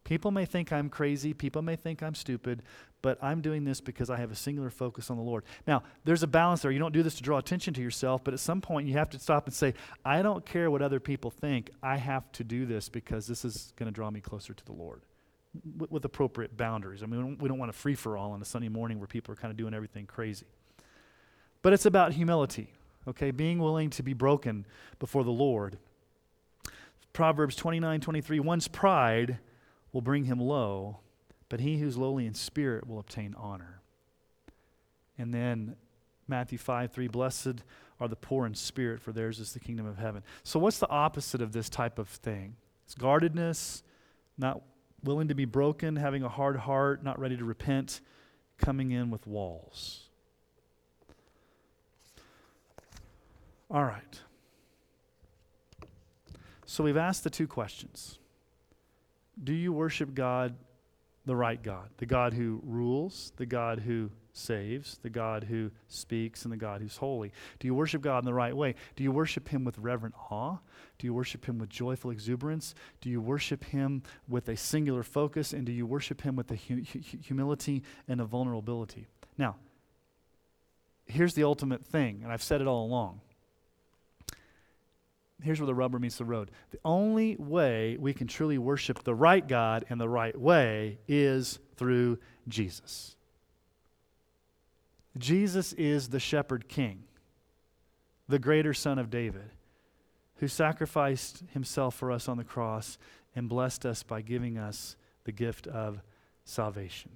People 0.04 0.30
may 0.30 0.46
think 0.46 0.72
I'm 0.72 0.88
crazy, 0.88 1.34
people 1.34 1.60
may 1.60 1.76
think 1.76 2.02
I'm 2.02 2.14
stupid, 2.14 2.62
but 3.02 3.18
I'm 3.22 3.40
doing 3.40 3.64
this 3.64 3.80
because 3.80 4.10
I 4.10 4.16
have 4.16 4.30
a 4.30 4.34
singular 4.34 4.70
focus 4.70 5.10
on 5.10 5.16
the 5.16 5.22
Lord. 5.22 5.44
Now, 5.66 5.82
there's 6.04 6.22
a 6.22 6.26
balance 6.26 6.62
there. 6.62 6.70
You 6.70 6.78
don't 6.78 6.92
do 6.92 7.02
this 7.02 7.16
to 7.16 7.22
draw 7.22 7.38
attention 7.38 7.74
to 7.74 7.82
yourself, 7.82 8.24
but 8.24 8.34
at 8.34 8.40
some 8.40 8.60
point 8.60 8.88
you 8.88 8.94
have 8.94 9.10
to 9.10 9.18
stop 9.18 9.46
and 9.46 9.54
say, 9.54 9.74
I 10.04 10.22
don't 10.22 10.44
care 10.46 10.70
what 10.70 10.82
other 10.82 10.98
people 10.98 11.30
think. 11.30 11.70
I 11.82 11.98
have 11.98 12.30
to 12.32 12.44
do 12.44 12.64
this 12.66 12.88
because 12.88 13.26
this 13.26 13.44
is 13.44 13.72
going 13.76 13.86
to 13.86 13.92
draw 13.92 14.10
me 14.10 14.20
closer 14.20 14.54
to 14.54 14.64
the 14.64 14.72
Lord 14.72 15.02
with, 15.76 15.90
with 15.90 16.04
appropriate 16.04 16.56
boundaries. 16.56 17.02
I 17.02 17.06
mean, 17.06 17.18
we 17.18 17.22
don't, 17.22 17.42
we 17.42 17.48
don't 17.48 17.58
want 17.58 17.70
a 17.70 17.74
free 17.74 17.94
for 17.94 18.16
all 18.16 18.32
on 18.32 18.42
a 18.42 18.44
Sunday 18.44 18.68
morning 18.68 18.98
where 18.98 19.06
people 19.06 19.32
are 19.32 19.36
kind 19.36 19.50
of 19.50 19.56
doing 19.56 19.74
everything 19.74 20.06
crazy. 20.06 20.46
But 21.62 21.72
it's 21.72 21.86
about 21.86 22.12
humility, 22.12 22.72
okay? 23.06 23.30
Being 23.30 23.58
willing 23.58 23.90
to 23.90 24.02
be 24.02 24.12
broken 24.12 24.66
before 24.98 25.24
the 25.24 25.30
Lord. 25.30 25.78
Proverbs 27.12 27.56
29 27.56 28.00
23, 28.00 28.40
one's 28.40 28.68
pride 28.68 29.38
will 29.92 30.02
bring 30.02 30.24
him 30.24 30.40
low, 30.40 30.98
but 31.48 31.60
he 31.60 31.78
who's 31.78 31.96
lowly 31.96 32.26
in 32.26 32.34
spirit 32.34 32.86
will 32.86 32.98
obtain 32.98 33.34
honor. 33.36 33.80
And 35.16 35.32
then 35.32 35.76
Matthew 36.26 36.58
5 36.58 36.92
3, 36.92 37.08
blessed 37.08 37.62
are 38.00 38.08
the 38.08 38.16
poor 38.16 38.46
in 38.46 38.54
spirit, 38.54 39.00
for 39.00 39.12
theirs 39.12 39.40
is 39.40 39.52
the 39.52 39.60
kingdom 39.60 39.86
of 39.86 39.98
heaven. 39.98 40.22
So, 40.44 40.58
what's 40.58 40.78
the 40.78 40.88
opposite 40.88 41.40
of 41.40 41.52
this 41.52 41.68
type 41.68 41.98
of 41.98 42.08
thing? 42.08 42.56
It's 42.84 42.94
guardedness, 42.94 43.82
not 44.36 44.62
willing 45.02 45.28
to 45.28 45.34
be 45.34 45.44
broken, 45.44 45.96
having 45.96 46.22
a 46.22 46.28
hard 46.28 46.56
heart, 46.56 47.02
not 47.02 47.18
ready 47.18 47.36
to 47.36 47.44
repent, 47.44 48.00
coming 48.56 48.90
in 48.90 49.10
with 49.10 49.26
walls. 49.26 50.08
All 53.70 53.84
right. 53.84 54.20
So 56.64 56.84
we've 56.84 56.96
asked 56.96 57.24
the 57.24 57.30
two 57.30 57.46
questions 57.46 58.18
Do 59.42 59.52
you 59.52 59.72
worship 59.72 60.14
God, 60.14 60.56
the 61.26 61.36
right 61.36 61.62
God, 61.62 61.90
the 61.98 62.06
God 62.06 62.32
who 62.32 62.60
rules, 62.64 63.32
the 63.36 63.46
God 63.46 63.80
who 63.80 64.10
saves, 64.32 64.98
the 65.02 65.10
God 65.10 65.44
who 65.44 65.70
speaks, 65.88 66.44
and 66.44 66.52
the 66.52 66.56
God 66.56 66.80
who's 66.80 66.96
holy? 66.96 67.32
Do 67.58 67.66
you 67.66 67.74
worship 67.74 68.02
God 68.02 68.20
in 68.20 68.24
the 68.24 68.34
right 68.34 68.56
way? 68.56 68.74
Do 68.96 69.04
you 69.04 69.12
worship 69.12 69.48
Him 69.48 69.64
with 69.64 69.78
reverent 69.78 70.14
awe? 70.30 70.58
Do 70.98 71.06
you 71.06 71.14
worship 71.14 71.44
Him 71.44 71.58
with 71.58 71.68
joyful 71.68 72.10
exuberance? 72.10 72.74
Do 73.00 73.10
you 73.10 73.20
worship 73.20 73.64
Him 73.64 74.02
with 74.28 74.48
a 74.48 74.56
singular 74.56 75.02
focus? 75.02 75.52
And 75.52 75.64
do 75.64 75.72
you 75.72 75.86
worship 75.86 76.22
Him 76.22 76.34
with 76.34 76.50
a 76.50 76.56
hu- 76.56 76.82
hu- 76.82 77.18
humility 77.22 77.82
and 78.08 78.20
a 78.20 78.24
vulnerability? 78.24 79.06
Now, 79.36 79.56
here's 81.06 81.34
the 81.34 81.44
ultimate 81.44 81.84
thing, 81.84 82.20
and 82.22 82.32
I've 82.32 82.42
said 82.42 82.60
it 82.60 82.66
all 82.66 82.86
along. 82.86 83.20
Here's 85.42 85.60
where 85.60 85.66
the 85.66 85.74
rubber 85.74 85.98
meets 85.98 86.18
the 86.18 86.24
road. 86.24 86.50
The 86.70 86.80
only 86.84 87.36
way 87.36 87.96
we 87.98 88.12
can 88.12 88.26
truly 88.26 88.58
worship 88.58 89.04
the 89.04 89.14
right 89.14 89.46
God 89.46 89.84
in 89.88 89.98
the 89.98 90.08
right 90.08 90.38
way 90.38 90.98
is 91.06 91.60
through 91.76 92.18
Jesus. 92.48 93.14
Jesus 95.16 95.72
is 95.74 96.08
the 96.08 96.20
shepherd 96.20 96.68
king, 96.68 97.04
the 98.28 98.38
greater 98.38 98.74
son 98.74 98.98
of 98.98 99.10
David, 99.10 99.50
who 100.36 100.48
sacrificed 100.48 101.44
himself 101.52 101.94
for 101.94 102.10
us 102.10 102.28
on 102.28 102.36
the 102.36 102.44
cross 102.44 102.98
and 103.34 103.48
blessed 103.48 103.86
us 103.86 104.02
by 104.02 104.20
giving 104.20 104.58
us 104.58 104.96
the 105.24 105.32
gift 105.32 105.66
of 105.66 106.00
salvation. 106.44 107.12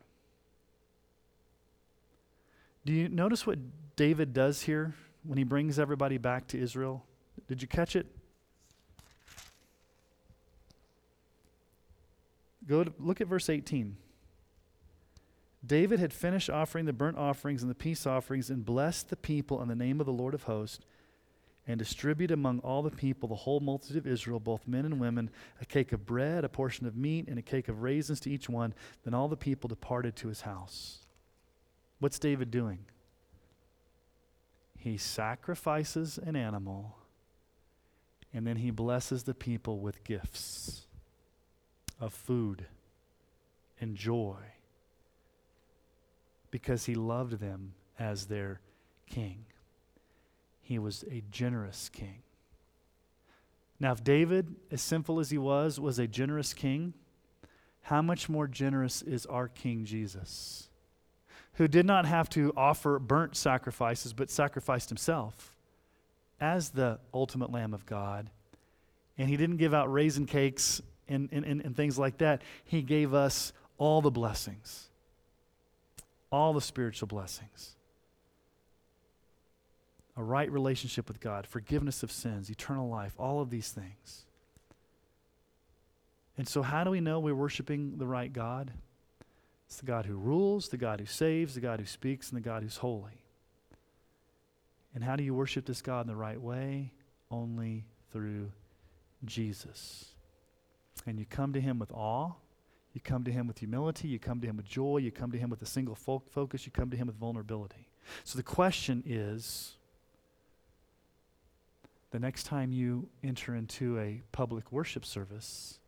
Do 2.84 2.92
you 2.92 3.08
notice 3.08 3.46
what 3.46 3.58
David 3.96 4.32
does 4.32 4.62
here 4.62 4.94
when 5.24 5.38
he 5.38 5.44
brings 5.44 5.78
everybody 5.78 6.18
back 6.18 6.48
to 6.48 6.58
Israel? 6.60 7.04
Did 7.48 7.62
you 7.62 7.68
catch 7.68 7.96
it? 7.96 8.06
Go 12.66 12.84
to, 12.84 12.92
look 12.98 13.20
at 13.20 13.26
verse 13.26 13.48
18. 13.48 13.96
David 15.64 16.00
had 16.00 16.12
finished 16.12 16.50
offering 16.50 16.86
the 16.86 16.92
burnt 16.92 17.18
offerings 17.18 17.62
and 17.62 17.70
the 17.70 17.74
peace 17.74 18.06
offerings 18.06 18.50
and 18.50 18.64
blessed 18.64 19.10
the 19.10 19.16
people 19.16 19.62
in 19.62 19.68
the 19.68 19.74
name 19.74 20.00
of 20.00 20.06
the 20.06 20.12
Lord 20.12 20.34
of 20.34 20.44
hosts 20.44 20.84
and 21.66 21.78
distributed 21.78 22.34
among 22.34 22.58
all 22.60 22.82
the 22.82 22.90
people, 22.90 23.28
the 23.28 23.34
whole 23.36 23.60
multitude 23.60 23.96
of 23.96 24.06
Israel, 24.06 24.40
both 24.40 24.66
men 24.66 24.84
and 24.84 24.98
women, 24.98 25.30
a 25.60 25.64
cake 25.64 25.92
of 25.92 26.04
bread, 26.04 26.44
a 26.44 26.48
portion 26.48 26.86
of 26.86 26.96
meat, 26.96 27.28
and 27.28 27.38
a 27.38 27.42
cake 27.42 27.68
of 27.68 27.82
raisins 27.82 28.18
to 28.20 28.30
each 28.30 28.48
one. 28.48 28.74
Then 29.04 29.14
all 29.14 29.28
the 29.28 29.36
people 29.36 29.68
departed 29.68 30.16
to 30.16 30.28
his 30.28 30.40
house. 30.40 31.06
What's 32.00 32.18
David 32.18 32.50
doing? 32.50 32.80
He 34.76 34.96
sacrifices 34.96 36.18
an 36.18 36.34
animal 36.34 36.96
and 38.34 38.46
then 38.46 38.56
he 38.56 38.70
blesses 38.70 39.24
the 39.24 39.34
people 39.34 39.78
with 39.78 40.04
gifts 40.04 40.86
of 42.00 42.12
food 42.12 42.66
and 43.80 43.96
joy 43.96 44.36
because 46.50 46.86
he 46.86 46.94
loved 46.94 47.40
them 47.40 47.74
as 47.98 48.26
their 48.26 48.60
king. 49.08 49.44
He 50.60 50.78
was 50.78 51.04
a 51.10 51.22
generous 51.30 51.88
king. 51.88 52.22
Now, 53.80 53.92
if 53.92 54.04
David, 54.04 54.54
as 54.70 54.80
sinful 54.80 55.18
as 55.18 55.30
he 55.30 55.38
was, 55.38 55.80
was 55.80 55.98
a 55.98 56.06
generous 56.06 56.54
king, 56.54 56.94
how 57.82 58.00
much 58.00 58.28
more 58.28 58.46
generous 58.46 59.02
is 59.02 59.26
our 59.26 59.48
King 59.48 59.84
Jesus? 59.84 60.68
who 61.54 61.68
did 61.68 61.86
not 61.86 62.06
have 62.06 62.28
to 62.30 62.52
offer 62.56 62.98
burnt 62.98 63.36
sacrifices, 63.36 64.12
but 64.12 64.30
sacrificed 64.30 64.88
himself 64.88 65.51
as 66.42 66.70
the 66.70 66.98
ultimate 67.14 67.52
Lamb 67.52 67.72
of 67.72 67.86
God. 67.86 68.28
And 69.16 69.30
he 69.30 69.36
didn't 69.36 69.58
give 69.58 69.72
out 69.72 69.90
raisin 69.90 70.26
cakes 70.26 70.82
and, 71.08 71.28
and, 71.30 71.44
and, 71.44 71.60
and 71.60 71.76
things 71.76 71.96
like 71.96 72.18
that. 72.18 72.42
He 72.64 72.82
gave 72.82 73.14
us 73.14 73.52
all 73.78 74.02
the 74.02 74.10
blessings, 74.10 74.90
all 76.32 76.52
the 76.52 76.60
spiritual 76.60 77.06
blessings. 77.06 77.76
A 80.16 80.22
right 80.22 80.50
relationship 80.50 81.06
with 81.06 81.20
God, 81.20 81.46
forgiveness 81.46 82.02
of 82.02 82.10
sins, 82.10 82.50
eternal 82.50 82.88
life, 82.88 83.14
all 83.18 83.40
of 83.40 83.48
these 83.48 83.70
things. 83.70 84.26
And 86.36 86.48
so, 86.48 86.60
how 86.60 86.82
do 86.82 86.90
we 86.90 87.00
know 87.00 87.20
we're 87.20 87.34
worshiping 87.34 87.98
the 87.98 88.06
right 88.06 88.30
God? 88.30 88.72
It's 89.66 89.76
the 89.76 89.86
God 89.86 90.06
who 90.06 90.16
rules, 90.16 90.68
the 90.68 90.76
God 90.76 91.00
who 91.00 91.06
saves, 91.06 91.54
the 91.54 91.60
God 91.60 91.80
who 91.80 91.86
speaks, 91.86 92.30
and 92.30 92.36
the 92.36 92.42
God 92.42 92.62
who's 92.62 92.78
holy. 92.78 93.21
And 94.94 95.02
how 95.02 95.16
do 95.16 95.22
you 95.22 95.34
worship 95.34 95.66
this 95.66 95.82
God 95.82 96.02
in 96.02 96.06
the 96.06 96.16
right 96.16 96.40
way? 96.40 96.92
Only 97.30 97.84
through 98.12 98.50
Jesus. 99.24 100.06
And 101.06 101.18
you 101.18 101.24
come 101.24 101.52
to 101.54 101.60
Him 101.60 101.78
with 101.78 101.90
awe, 101.92 102.32
you 102.92 103.00
come 103.00 103.24
to 103.24 103.32
Him 103.32 103.46
with 103.46 103.58
humility, 103.58 104.08
you 104.08 104.18
come 104.18 104.40
to 104.40 104.46
Him 104.46 104.56
with 104.56 104.66
joy, 104.66 104.98
you 104.98 105.10
come 105.10 105.32
to 105.32 105.38
Him 105.38 105.48
with 105.48 105.62
a 105.62 105.66
single 105.66 105.94
fo- 105.94 106.22
focus, 106.30 106.66
you 106.66 106.72
come 106.72 106.90
to 106.90 106.96
Him 106.96 107.06
with 107.06 107.16
vulnerability. 107.16 107.88
So 108.24 108.36
the 108.36 108.42
question 108.42 109.02
is 109.06 109.76
the 112.10 112.18
next 112.18 112.44
time 112.44 112.72
you 112.72 113.08
enter 113.24 113.54
into 113.54 113.98
a 113.98 114.20
public 114.32 114.70
worship 114.70 115.06
service, 115.06 115.78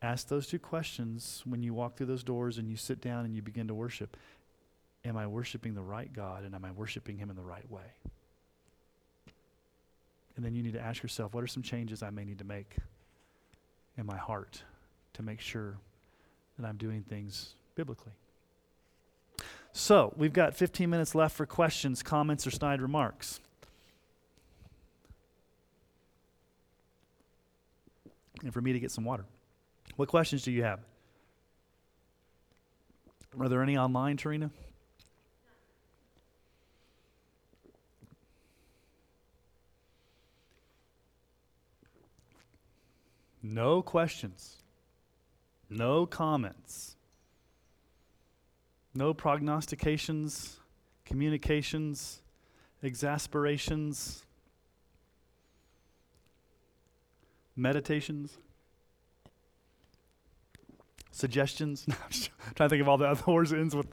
Ask 0.00 0.28
those 0.28 0.46
two 0.46 0.60
questions 0.60 1.42
when 1.44 1.62
you 1.62 1.74
walk 1.74 1.96
through 1.96 2.06
those 2.06 2.22
doors 2.22 2.58
and 2.58 2.68
you 2.70 2.76
sit 2.76 3.00
down 3.00 3.24
and 3.24 3.34
you 3.34 3.42
begin 3.42 3.66
to 3.66 3.74
worship. 3.74 4.16
Am 5.08 5.16
I 5.16 5.26
worshiping 5.26 5.74
the 5.74 5.82
right 5.82 6.12
God 6.12 6.44
and 6.44 6.54
am 6.54 6.66
I 6.66 6.70
worshiping 6.70 7.16
Him 7.16 7.30
in 7.30 7.36
the 7.36 7.42
right 7.42 7.68
way? 7.70 7.80
And 10.36 10.44
then 10.44 10.54
you 10.54 10.62
need 10.62 10.74
to 10.74 10.80
ask 10.80 11.02
yourself 11.02 11.32
what 11.32 11.42
are 11.42 11.48
some 11.48 11.62
changes 11.62 12.02
I 12.02 12.10
may 12.10 12.26
need 12.26 12.38
to 12.38 12.44
make 12.44 12.76
in 13.96 14.04
my 14.04 14.18
heart 14.18 14.62
to 15.14 15.22
make 15.22 15.40
sure 15.40 15.78
that 16.58 16.66
I'm 16.66 16.76
doing 16.76 17.02
things 17.02 17.54
biblically? 17.74 18.12
So, 19.72 20.12
we've 20.16 20.32
got 20.32 20.54
15 20.54 20.90
minutes 20.90 21.14
left 21.14 21.36
for 21.36 21.46
questions, 21.46 22.02
comments, 22.02 22.46
or 22.46 22.50
snide 22.50 22.82
remarks. 22.82 23.40
And 28.42 28.52
for 28.52 28.60
me 28.60 28.72
to 28.72 28.80
get 28.80 28.90
some 28.90 29.04
water. 29.04 29.24
What 29.96 30.08
questions 30.08 30.42
do 30.42 30.52
you 30.52 30.64
have? 30.64 30.80
Are 33.38 33.48
there 33.48 33.62
any 33.62 33.76
online, 33.76 34.16
Tarina? 34.16 34.50
No 43.50 43.80
questions. 43.80 44.56
No 45.70 46.04
comments. 46.04 46.96
No 48.94 49.14
prognostications, 49.14 50.60
communications, 51.06 52.20
exasperations, 52.82 54.26
meditations 57.56 58.36
suggestions. 61.10 61.84
I'm 61.88 62.54
trying 62.54 62.68
to 62.68 62.68
think 62.68 62.82
of 62.82 62.88
all 62.88 62.98
the 62.98 63.06
other 63.06 63.32
words 63.32 63.50
that 63.50 63.58
ends 63.58 63.74
with, 63.74 63.88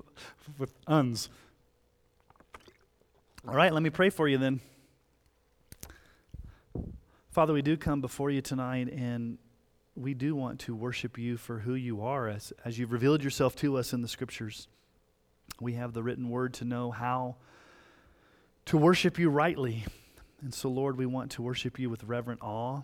with 0.60 0.74
uns. 0.86 1.30
All 3.48 3.56
right, 3.56 3.74
let 3.74 3.82
me 3.82 3.90
pray 3.90 4.10
for 4.10 4.28
you 4.28 4.38
then. 4.38 4.60
Father, 7.32 7.54
we 7.54 7.62
do 7.62 7.78
come 7.78 8.00
before 8.00 8.30
you 8.30 8.42
tonight 8.42 8.92
and 8.92 9.38
we 9.96 10.14
do 10.14 10.36
want 10.36 10.60
to 10.62 10.76
worship 10.76 11.18
you 11.18 11.38
for 11.38 11.60
who 11.60 11.74
you 11.74 12.02
are 12.02 12.28
as, 12.28 12.52
as 12.64 12.78
you've 12.78 12.92
revealed 12.92 13.24
yourself 13.24 13.56
to 13.58 13.78
us 13.78 13.94
in 13.94 14.02
the 14.02 14.08
scriptures. 14.08 14.68
We 15.60 15.74
have 15.74 15.94
the 15.94 16.04
written 16.04 16.30
word 16.30 16.54
to 16.56 16.66
know 16.66 16.92
how 16.92 17.36
to 18.66 18.78
worship 18.78 19.18
you 19.18 19.30
rightly. 19.30 19.86
And 20.42 20.54
so, 20.54 20.70
Lord, 20.70 20.98
we 20.98 21.06
want 21.06 21.32
to 21.32 21.42
worship 21.42 21.80
you 21.80 21.90
with 21.90 22.04
reverent 22.04 22.42
awe 22.42 22.82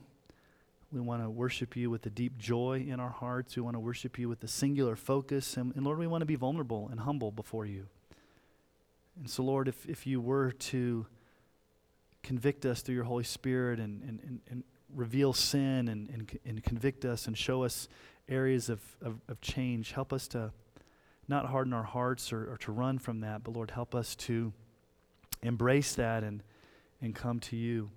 we 0.92 1.00
want 1.00 1.24
to 1.24 1.30
worship 1.30 1.78
you 1.78 1.90
with 1.90 2.06
a 2.06 2.10
deep 2.10 2.38
joy 2.38 2.86
in 2.88 3.00
our 3.00 3.10
hearts. 3.10 3.56
We 3.56 3.62
want 3.62 3.76
to 3.76 3.80
worship 3.80 4.20
you 4.20 4.28
with 4.28 4.44
a 4.44 4.48
singular 4.48 4.98
focus. 4.98 5.56
And, 5.56 5.74
and, 5.76 5.86
Lord, 5.86 5.98
we 5.98 6.08
want 6.08 6.22
to 6.22 6.26
be 6.26 6.36
vulnerable 6.36 6.90
and 6.92 7.00
humble 7.00 7.32
before 7.32 7.66
you. 7.66 7.88
And 9.18 9.30
so, 9.30 9.44
Lord, 9.44 9.70
if, 9.70 9.86
if 9.86 10.06
you 10.06 10.20
were 10.20 10.52
to 10.52 11.06
convict 12.24 12.66
us 12.66 12.82
through 12.82 12.96
your 12.96 13.06
Holy 13.06 13.24
Spirit 13.24 13.80
and, 13.80 14.02
and, 14.04 14.20
and, 14.22 14.40
and 14.50 14.64
reveal 14.96 15.34
sin 15.34 15.88
and, 15.88 16.10
and, 16.10 16.40
and 16.46 16.64
convict 16.64 17.06
us 17.06 17.28
and 17.28 17.38
show 17.38 17.64
us 17.64 17.88
areas 18.30 18.70
of, 18.70 18.82
of, 19.02 19.20
of 19.28 19.42
change, 19.42 19.92
help 19.92 20.14
us 20.14 20.28
to 20.30 20.52
not 21.28 21.46
harden 21.48 21.74
our 21.74 21.84
hearts 21.84 22.34
or, 22.34 22.52
or 22.54 22.58
to 22.58 22.72
run 22.72 23.00
from 23.00 23.22
that, 23.22 23.44
but 23.44 23.52
Lord, 23.54 23.72
help 23.72 23.96
us 23.96 24.16
to 24.16 24.54
embrace 25.42 25.96
that 25.96 26.24
and, 26.24 26.44
and 27.02 27.16
come 27.16 27.40
to 27.42 27.56
you. 27.56 27.90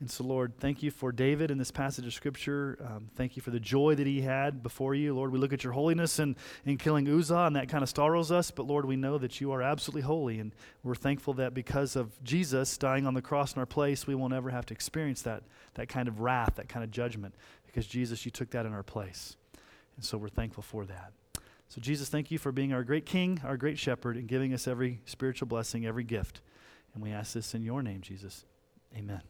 And 0.00 0.10
so, 0.10 0.24
Lord, 0.24 0.54
thank 0.58 0.82
you 0.82 0.90
for 0.90 1.12
David 1.12 1.50
in 1.50 1.58
this 1.58 1.70
passage 1.70 2.06
of 2.06 2.14
Scripture. 2.14 2.78
Um, 2.82 3.10
thank 3.16 3.36
you 3.36 3.42
for 3.42 3.50
the 3.50 3.60
joy 3.60 3.94
that 3.96 4.06
he 4.06 4.22
had 4.22 4.62
before 4.62 4.94
you. 4.94 5.14
Lord, 5.14 5.30
we 5.30 5.38
look 5.38 5.52
at 5.52 5.62
your 5.62 5.74
holiness 5.74 6.18
and 6.18 6.36
in 6.64 6.78
killing 6.78 7.06
Uzzah, 7.06 7.40
and 7.40 7.56
that 7.56 7.68
kind 7.68 7.82
of 7.82 7.88
startles 7.90 8.32
us. 8.32 8.50
But, 8.50 8.66
Lord, 8.66 8.86
we 8.86 8.96
know 8.96 9.18
that 9.18 9.42
you 9.42 9.52
are 9.52 9.60
absolutely 9.60 10.00
holy. 10.00 10.38
And 10.38 10.54
we're 10.82 10.94
thankful 10.94 11.34
that 11.34 11.52
because 11.52 11.96
of 11.96 12.22
Jesus 12.24 12.78
dying 12.78 13.06
on 13.06 13.12
the 13.12 13.20
cross 13.20 13.52
in 13.52 13.60
our 13.60 13.66
place, 13.66 14.06
we 14.06 14.14
will 14.14 14.30
never 14.30 14.48
have 14.48 14.64
to 14.66 14.74
experience 14.74 15.20
that, 15.22 15.42
that 15.74 15.90
kind 15.90 16.08
of 16.08 16.20
wrath, 16.20 16.54
that 16.54 16.70
kind 16.70 16.82
of 16.82 16.90
judgment, 16.90 17.34
because, 17.66 17.86
Jesus, 17.86 18.24
you 18.24 18.30
took 18.30 18.50
that 18.52 18.64
in 18.64 18.72
our 18.72 18.82
place. 18.82 19.36
And 19.96 20.04
so 20.04 20.16
we're 20.16 20.28
thankful 20.28 20.62
for 20.62 20.86
that. 20.86 21.12
So, 21.68 21.78
Jesus, 21.78 22.08
thank 22.08 22.30
you 22.30 22.38
for 22.38 22.52
being 22.52 22.72
our 22.72 22.84
great 22.84 23.04
King, 23.04 23.38
our 23.44 23.58
great 23.58 23.78
shepherd, 23.78 24.16
and 24.16 24.26
giving 24.26 24.54
us 24.54 24.66
every 24.66 25.02
spiritual 25.04 25.46
blessing, 25.46 25.84
every 25.84 26.04
gift. 26.04 26.40
And 26.94 27.02
we 27.02 27.10
ask 27.10 27.34
this 27.34 27.54
in 27.54 27.62
your 27.62 27.82
name, 27.82 28.00
Jesus. 28.00 28.46
Amen. 28.96 29.20